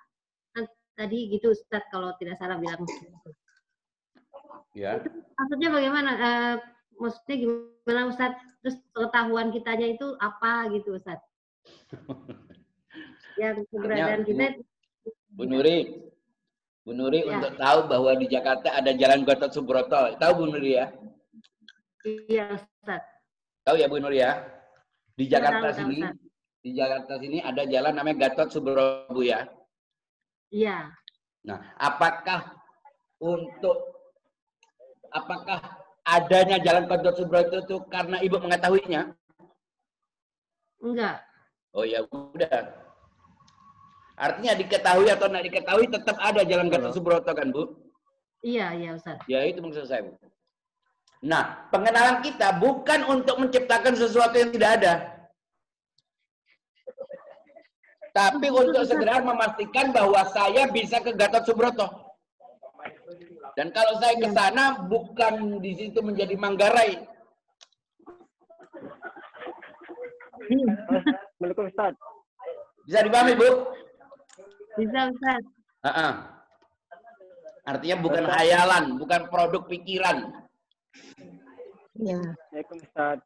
Kan 0.52 0.64
Tadi 0.94 1.32
gitu 1.32 1.50
Ustadz 1.50 1.88
kalau 1.88 2.12
tidak 2.20 2.36
salah 2.38 2.60
bilang. 2.60 2.84
Ya, 4.76 5.00
Maksudnya 5.38 5.70
bagaimana? 5.72 6.10
Eh, 6.14 6.54
maksudnya 7.00 7.36
gimana 7.40 8.00
Ustadz? 8.12 8.38
Terus 8.60 8.76
pengetahuan 8.92 9.48
kitanya 9.50 9.86
itu 9.90 10.14
apa 10.20 10.68
gitu 10.70 10.94
Ustadz? 11.00 11.24
Yang 13.40 13.66
keberadaan 13.72 14.22
kita 14.28 14.60
Bu 15.34 15.48
Nuri. 15.48 16.04
Bu 16.84 16.92
Nuri 16.92 17.24
Ya. 17.26 17.40
untuk 17.40 17.56
tahu 17.58 17.78
bahwa 17.90 18.12
di 18.14 18.28
Jakarta 18.28 18.76
ada 18.76 18.92
Jalan 18.94 19.24
Gatot 19.26 19.50
Subroto. 19.50 20.14
Tahu 20.20 20.32
Bu 20.36 20.44
Nuri 20.52 20.78
ya? 20.78 20.92
Iya 22.04 22.54
Ustadz. 22.54 23.08
Tahu 23.64 23.76
ya 23.80 23.88
Bu 23.88 23.98
Nuri 23.98 24.20
ya? 24.22 24.53
Di 25.14 25.24
Iya, 25.30 25.38
Jakarta 25.38 25.66
tahu, 25.70 25.78
sini, 25.78 25.96
Ustaz. 26.02 26.14
di 26.64 26.70
Jakarta 26.74 27.14
sini 27.22 27.38
ada 27.38 27.62
jalan 27.70 27.92
namanya 27.94 28.16
Gatot 28.26 28.48
Subroto 28.50 29.14
Bu 29.14 29.22
ya. 29.22 29.46
Iya. 30.50 30.90
Nah, 31.46 31.60
apakah 31.78 32.50
untuk 33.22 33.78
apakah 35.14 35.60
adanya 36.02 36.58
jalan 36.58 36.90
Gatot 36.90 37.14
Subroto 37.14 37.62
itu 37.62 37.76
karena 37.86 38.18
Ibu 38.18 38.36
mengetahuinya? 38.42 39.14
Enggak. 40.82 41.22
Oh 41.74 41.86
ya 41.86 42.02
udah. 42.10 42.82
Artinya 44.14 44.54
diketahui 44.54 45.10
atau 45.10 45.26
tidak 45.26 45.44
diketahui 45.50 45.86
tetap 45.90 46.16
ada 46.18 46.42
jalan 46.42 46.66
Gatot 46.70 46.90
Subroto 46.94 47.30
kan 47.30 47.54
Bu? 47.54 47.70
Iya, 48.42 48.74
iya 48.74 48.90
Ustadz. 48.98 49.22
Ya 49.30 49.46
itu 49.46 49.62
maksud 49.62 49.86
saya 49.86 50.10
Bu. 50.10 50.18
Nah, 51.24 51.72
pengenalan 51.72 52.20
kita 52.20 52.60
bukan 52.60 53.00
untuk 53.08 53.40
menciptakan 53.40 53.96
sesuatu 53.96 54.36
yang 54.36 54.52
tidak 54.52 54.70
ada. 54.76 54.94
Tapi 58.12 58.46
untuk 58.52 58.84
segera 58.84 59.24
memastikan 59.24 59.90
bahwa 59.90 60.20
saya 60.30 60.68
bisa 60.68 61.00
ke 61.00 61.16
Gatot 61.16 61.48
Subroto. 61.48 61.88
Dan 63.56 63.72
kalau 63.72 63.96
saya 63.98 64.20
ke 64.20 64.28
sana 64.36 64.84
bukan 64.84 65.64
di 65.64 65.72
situ 65.74 66.04
menjadi 66.04 66.36
Manggarai. 66.36 67.00
Assalamualaikum 70.44 71.72
Ustaz. 71.72 71.96
Bisa 72.84 73.00
dipahami, 73.00 73.32
Bu? 73.32 73.48
Bisa 74.76 75.08
Ustadz. 75.08 75.48
Ha-ha. 75.88 76.08
Artinya 77.64 77.96
bukan 78.04 78.24
hayalan, 78.28 78.84
bukan 79.00 79.20
produk 79.32 79.64
pikiran. 79.64 80.43
Ya. 81.94 82.18
Assalamualaikum 82.18 82.78
Ustaz. 82.82 83.18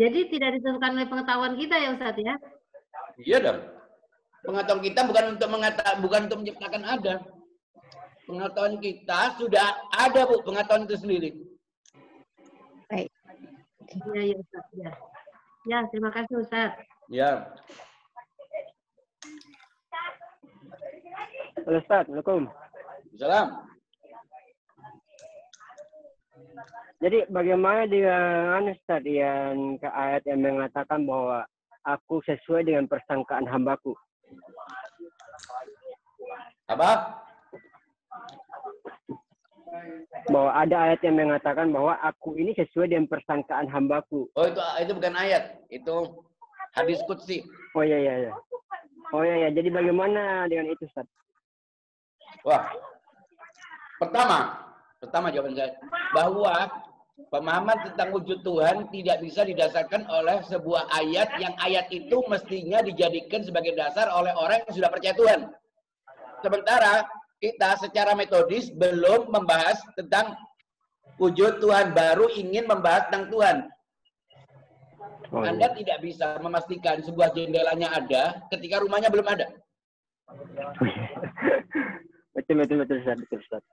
Jadi 0.00 0.20
tidak 0.32 0.50
ditentukan 0.56 0.92
oleh 0.96 1.08
pengetahuan 1.08 1.54
kita 1.60 1.76
ya 1.76 1.88
Ustadz 1.92 2.24
ya? 2.24 2.34
Iya 3.20 3.38
dong. 3.44 3.60
Pengetahuan 4.42 4.82
kita 4.82 5.00
bukan 5.06 5.24
untuk 5.36 5.48
mengata, 5.52 5.86
bukan 6.00 6.20
untuk 6.26 6.38
menciptakan 6.42 6.82
ada. 6.82 7.14
Pengetahuan 8.24 8.76
kita 8.80 9.36
sudah 9.36 9.66
ada, 9.92 10.20
Bu, 10.24 10.40
pengetahuan 10.42 10.88
itu 10.88 10.96
sendiri. 10.96 11.30
Iya, 13.92 14.20
iya 14.24 14.36
Ustadz. 14.40 14.72
Ya. 14.72 14.92
ya, 15.68 15.78
terima 15.92 16.08
kasih 16.16 16.34
Ustadz. 16.40 16.80
Ya. 17.12 17.52
Halo 21.62 21.78
Ustaz. 21.78 22.08
Assalamualaikum. 22.08 22.48
Salam. 23.20 23.71
Jadi 27.02 27.26
bagaimana 27.34 27.82
dengan 27.90 28.70
Ustaz 28.70 29.02
yang 29.02 29.74
ke 29.82 29.90
ayat 29.90 30.22
yang 30.22 30.38
mengatakan 30.38 31.02
bahwa 31.02 31.42
aku 31.82 32.22
sesuai 32.22 32.62
dengan 32.62 32.86
persangkaan 32.86 33.42
hambaku. 33.42 33.90
Apa? 36.70 37.18
Bahwa 40.30 40.54
ada 40.54 40.76
ayat 40.86 41.02
yang 41.02 41.18
mengatakan 41.18 41.74
bahwa 41.74 41.98
aku 42.06 42.38
ini 42.38 42.54
sesuai 42.54 42.94
dengan 42.94 43.10
persangkaan 43.10 43.66
hambaku. 43.66 44.30
Oh, 44.38 44.46
itu 44.46 44.62
itu 44.86 44.92
bukan 44.94 45.18
ayat. 45.18 45.58
Itu 45.74 46.22
hadis 46.78 47.02
qudsi. 47.10 47.42
Oh 47.74 47.82
iya 47.82 47.98
iya 47.98 48.14
iya. 48.30 48.32
Oh 49.10 49.26
iya 49.26 49.36
iya. 49.42 49.48
Jadi 49.50 49.74
bagaimana 49.74 50.46
dengan 50.46 50.70
itu 50.70 50.86
Ustaz? 50.86 51.10
Wah. 52.46 52.62
Pertama, 53.98 54.54
pertama 55.02 55.34
jawaban 55.34 55.58
saya 55.58 55.74
bahwa 56.14 56.54
pemahaman 57.28 57.78
tentang 57.86 58.10
wujud 58.16 58.42
Tuhan 58.42 58.90
tidak 58.90 59.22
bisa 59.22 59.46
didasarkan 59.46 60.08
oleh 60.08 60.42
sebuah 60.48 60.90
ayat 60.90 61.28
yang 61.38 61.54
ayat 61.60 61.86
itu 61.92 62.24
mestinya 62.26 62.82
dijadikan 62.82 63.44
sebagai 63.44 63.76
dasar 63.76 64.10
oleh 64.10 64.32
orang 64.34 64.64
yang 64.66 64.74
sudah 64.74 64.90
percaya 64.90 65.14
Tuhan. 65.14 65.40
Sementara 66.42 67.06
kita 67.38 67.78
secara 67.78 68.18
metodis 68.18 68.72
belum 68.74 69.30
membahas 69.30 69.78
tentang 69.94 70.34
wujud 71.18 71.62
Tuhan, 71.62 71.94
baru 71.94 72.26
ingin 72.34 72.66
membahas 72.66 73.06
tentang 73.10 73.30
Tuhan. 73.30 73.56
Oh, 75.32 75.40
Anda 75.40 75.72
tidak 75.72 76.04
bisa 76.04 76.36
memastikan 76.44 77.00
sebuah 77.00 77.32
jendelanya 77.32 77.88
ada 77.96 78.36
ketika 78.52 78.84
rumahnya 78.84 79.08
belum 79.08 79.24
ada. 79.24 79.48
betul 82.36 82.54
betul 82.60 82.76
betul 82.84 82.96
Ustaz. 83.00 83.16
Betul 83.16 83.40
Ustaz. 83.40 83.64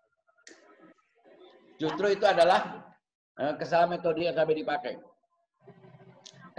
Justru 1.80 2.12
itu 2.12 2.26
adalah 2.28 2.92
kesalahan 3.40 3.96
metode 3.96 4.28
yang 4.28 4.36
sampai 4.36 4.60
dipakai. 4.60 4.94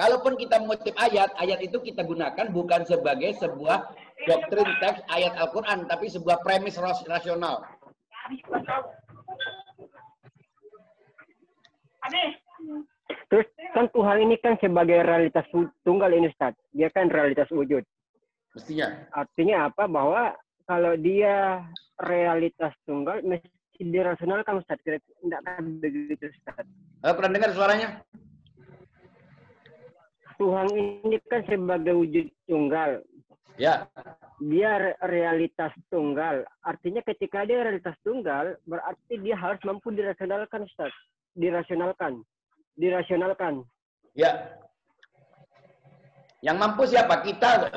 Kalaupun 0.01 0.33
kita 0.41 0.57
mengutip 0.65 0.97
ayat, 0.97 1.29
ayat 1.37 1.61
itu 1.61 1.77
kita 1.85 2.01
gunakan 2.01 2.49
bukan 2.49 2.89
sebagai 2.89 3.37
sebuah 3.37 3.93
doktrin 4.25 4.69
teks 4.81 5.05
ayat 5.13 5.37
Al-Quran, 5.37 5.85
tapi 5.85 6.09
sebuah 6.09 6.41
premis 6.41 6.81
ras- 6.81 7.05
rasional. 7.05 7.61
Terus 13.29 13.47
kan 13.77 13.87
Tuhan 13.93 14.17
ini 14.25 14.41
kan 14.41 14.57
sebagai 14.57 15.05
realitas 15.05 15.45
tunggal 15.85 16.11
ini 16.17 16.33
Ustaz. 16.33 16.57
Dia 16.73 16.89
kan 16.89 17.13
realitas 17.13 17.53
wujud. 17.53 17.85
Mestinya. 18.57 18.89
Artinya 19.13 19.69
apa? 19.69 19.85
Bahwa 19.85 20.33
kalau 20.65 20.97
dia 20.97 21.61
realitas 22.01 22.73
tunggal 22.89 23.21
mesti 23.21 23.60
dirasionalkan 23.81 24.61
Ustaz. 24.61 24.77
Tidak 24.85 25.01
tidak 25.01 25.41
akan 25.49 25.81
begitu 25.81 26.29
Ustaz. 26.29 26.69
Eh, 27.01 27.15
pernah 27.17 27.33
dengar 27.33 27.51
suaranya? 27.57 28.05
Tuhan 30.41 30.69
ini 30.73 31.21
kan 31.29 31.45
sebagai 31.45 31.97
wujud 31.97 32.27
tunggal. 32.49 33.05
Ya. 33.61 33.85
Dia 34.41 34.71
re- 34.81 34.99
realitas 35.05 35.69
tunggal. 35.93 36.49
Artinya 36.65 37.05
ketika 37.05 37.45
dia 37.45 37.61
realitas 37.61 37.93
tunggal, 38.01 38.57
berarti 38.65 39.21
dia 39.21 39.37
harus 39.37 39.61
mampu 39.69 39.93
dirasionalkan 39.93 40.65
Ustaz. 40.65 40.89
Dirasionalkan. 41.37 42.25
Dirasionalkan. 42.81 43.69
Ya. 44.17 44.57
Yang 46.41 46.57
mampu 46.57 46.89
siapa? 46.89 47.21
Kita. 47.21 47.69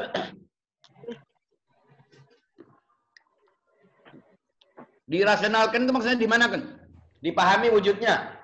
Dirasionalkan 5.04 5.84
itu 5.84 5.92
maksudnya 5.92 6.20
di 6.20 6.30
mana 6.30 6.46
kan? 6.48 6.62
Dipahami 7.20 7.68
wujudnya. 7.72 8.40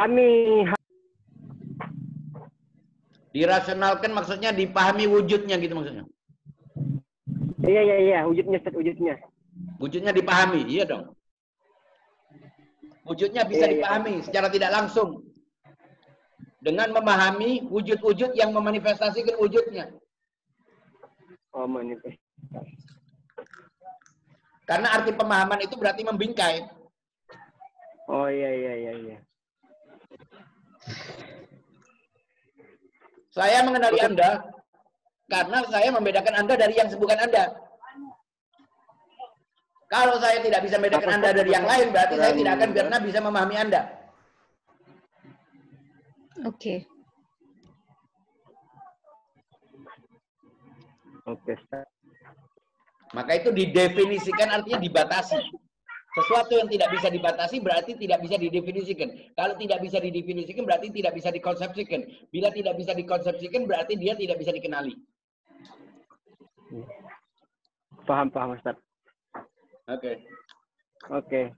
Kami 0.00 0.28
Dirasionalkan 3.32 4.12
maksudnya 4.12 4.52
dipahami 4.52 5.08
wujudnya 5.08 5.56
gitu 5.56 5.72
maksudnya. 5.72 6.04
Iya 7.64 7.80
iya 7.80 7.96
iya, 7.96 8.18
wujudnya 8.28 8.60
Ustaz, 8.60 8.74
wujudnya. 8.76 9.14
Wujudnya 9.80 10.12
dipahami, 10.12 10.68
iya 10.68 10.84
dong. 10.84 11.16
Wujudnya 13.08 13.42
bisa 13.48 13.64
Iya, 13.64 13.68
iya. 13.72 13.74
dipahami 13.80 14.14
secara 14.20 14.46
tidak 14.52 14.70
langsung. 14.70 15.24
Dengan 16.62 16.94
memahami 16.94 17.66
wujud-wujud 17.66 18.38
yang 18.38 18.54
memanifestasikan 18.54 19.34
wujudnya. 19.40 19.90
Oh, 21.50 21.66
manifest. 21.66 22.21
Karena 24.62 24.88
arti 24.94 25.12
pemahaman 25.12 25.60
itu 25.60 25.74
berarti 25.76 26.02
membingkai. 26.06 26.64
Oh 28.08 28.28
iya 28.28 28.50
iya 28.50 28.72
iya 28.78 28.92
iya. 28.98 29.18
Saya 33.32 33.64
mengenali 33.64 33.98
Anda 34.00 34.44
karena 35.32 35.58
saya 35.64 35.88
membedakan 35.88 36.34
Anda 36.44 36.54
dari 36.56 36.74
yang 36.76 36.88
bukan 36.92 37.18
Anda. 37.20 37.44
Kalau 39.92 40.16
saya 40.20 40.40
tidak 40.40 40.64
bisa 40.64 40.80
membedakan 40.80 41.20
Anda 41.20 41.30
dari 41.36 41.50
yang 41.52 41.68
lain, 41.68 41.92
berarti 41.92 42.14
saya 42.16 42.32
tidak 42.32 42.52
akan 42.56 42.70
pernah 42.72 42.98
bisa 43.00 43.18
memahami 43.20 43.56
Anda. 43.60 43.82
Oke. 46.48 46.88
Oke, 51.28 51.52
Ustaz. 51.54 52.01
Maka 53.12 53.36
itu 53.36 53.52
didefinisikan 53.52 54.48
artinya 54.48 54.80
dibatasi. 54.80 55.40
Sesuatu 56.12 56.52
yang 56.60 56.68
tidak 56.68 56.92
bisa 56.92 57.08
dibatasi 57.08 57.56
berarti 57.64 57.96
tidak 57.96 58.20
bisa 58.20 58.36
didefinisikan. 58.36 59.08
Kalau 59.32 59.56
tidak 59.56 59.80
bisa 59.80 59.96
didefinisikan 59.96 60.68
berarti 60.68 60.92
tidak 60.92 61.12
bisa 61.16 61.32
dikonsepsikan. 61.32 62.00
Bila 62.28 62.52
tidak 62.52 62.76
bisa 62.76 62.92
dikonsepsikan 62.92 63.64
berarti 63.64 63.96
dia 63.96 64.12
tidak 64.12 64.36
bisa 64.36 64.52
dikenali. 64.52 64.92
Paham 68.04 68.28
paham 68.28 68.56
Ustaz. 68.56 68.76
Oke. 69.88 70.20
Oke. 71.08 71.52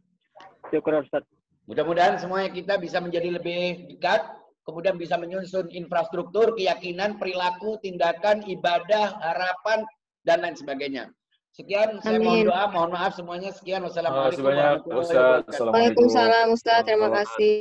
Syukur 0.70 1.02
Ustaz. 1.02 1.26
Mudah-mudahan 1.66 2.20
semuanya 2.20 2.52
kita 2.52 2.76
bisa 2.76 3.00
menjadi 3.00 3.40
lebih 3.40 3.88
dekat, 3.96 4.20
kemudian 4.68 5.00
bisa 5.00 5.16
menyusun 5.16 5.72
infrastruktur, 5.72 6.52
keyakinan, 6.52 7.16
perilaku, 7.16 7.80
tindakan, 7.80 8.44
ibadah, 8.44 9.16
harapan, 9.18 9.80
dan 10.28 10.44
lain 10.44 10.54
sebagainya. 10.54 11.08
Sekian, 11.54 12.02
saya 12.02 12.18
mohon 12.18 12.42
Amin. 12.42 12.50
doa, 12.50 12.66
mohon 12.66 12.90
maaf 12.90 13.14
semuanya. 13.14 13.54
Sekian, 13.54 13.78
Terima 13.78 13.94
kasih 13.94 14.02
wassalamualaikum 14.02 14.42
banyak, 14.42 14.74
warahmatullahi 14.90 15.06
wabarakatuh. 15.14 15.70
Waalaikumsalam 15.70 16.46
Ustaz, 16.50 16.78
terima 16.82 17.08
kasih. 17.14 17.54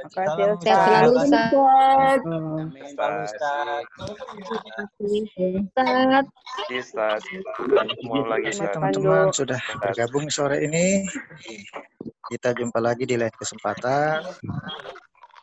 Makasih 0.00 0.44
Sehat 0.64 0.80
selalu 0.80 1.12
Ustaz. 1.20 1.52
Amin. 2.24 2.66
Ustaz. 2.72 3.84
Ustaz. 4.96 6.24
Ustaz. 6.72 7.20
Mau 8.08 8.24
lagi 8.24 8.48
Terima 8.48 8.48
kasih 8.48 8.48
Ustaz. 8.48 8.72
teman-teman 8.72 9.26
sudah 9.36 9.60
bergabung 9.76 10.26
sore 10.32 10.64
ini. 10.64 11.04
Kita 12.24 12.56
jumpa 12.56 12.80
lagi 12.80 13.04
di 13.04 13.20
lain 13.20 13.36
kesempatan. 13.36 14.24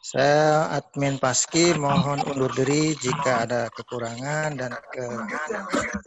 Saya 0.02 0.66
admin 0.74 1.22
Paski 1.22 1.78
mohon 1.78 2.26
undur 2.26 2.50
diri 2.58 2.98
jika 2.98 3.46
ada 3.46 3.70
kekurangan 3.70 4.58
dan 4.58 4.74
ke 4.90 5.06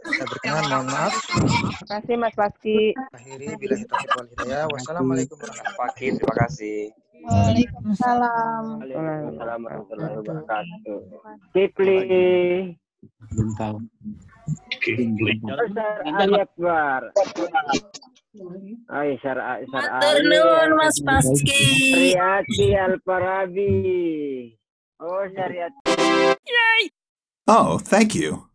tidak 0.03 0.27
berkenan 0.35 0.63
mohon 0.67 0.87
maaf. 0.91 1.15
Terima 1.31 1.87
kasih 1.87 2.15
Mas 2.19 2.35
Paski. 2.35 2.91
Akhiri 3.15 3.55
bila 3.55 3.79
taufiq 3.87 4.11
wal 4.19 4.27
hidayah. 4.35 4.67
Wassalamualaikum 4.67 5.39
warahmatullahi 5.39 5.95
Kid, 5.95 6.13
terima 6.19 6.35
kasih. 6.43 6.79
Waalaikumsalam. 7.23 8.63
Waalaikumsalam 8.83 9.59
warahmatullahi 9.63 10.13
wabarakatuh. 10.19 10.99
Kipli. 11.55 11.99
belum 13.31 13.49
tahu. 13.55 13.77
Ustaz 14.83 16.03
Ali 16.03 16.35
Akbar. 16.35 17.01
Ay, 18.89 19.17
Sir, 19.21 19.37
uh, 19.39 19.63
ah, 19.73 19.99
afternoon, 19.99 20.75
Mas 20.75 20.99
Paski. 21.01 22.15
Alparabi. 22.75 24.57
Oh, 24.99 25.23
Yay! 25.25 26.89
Oh, 27.47 27.77
thank 27.77 28.15
you. 28.15 28.47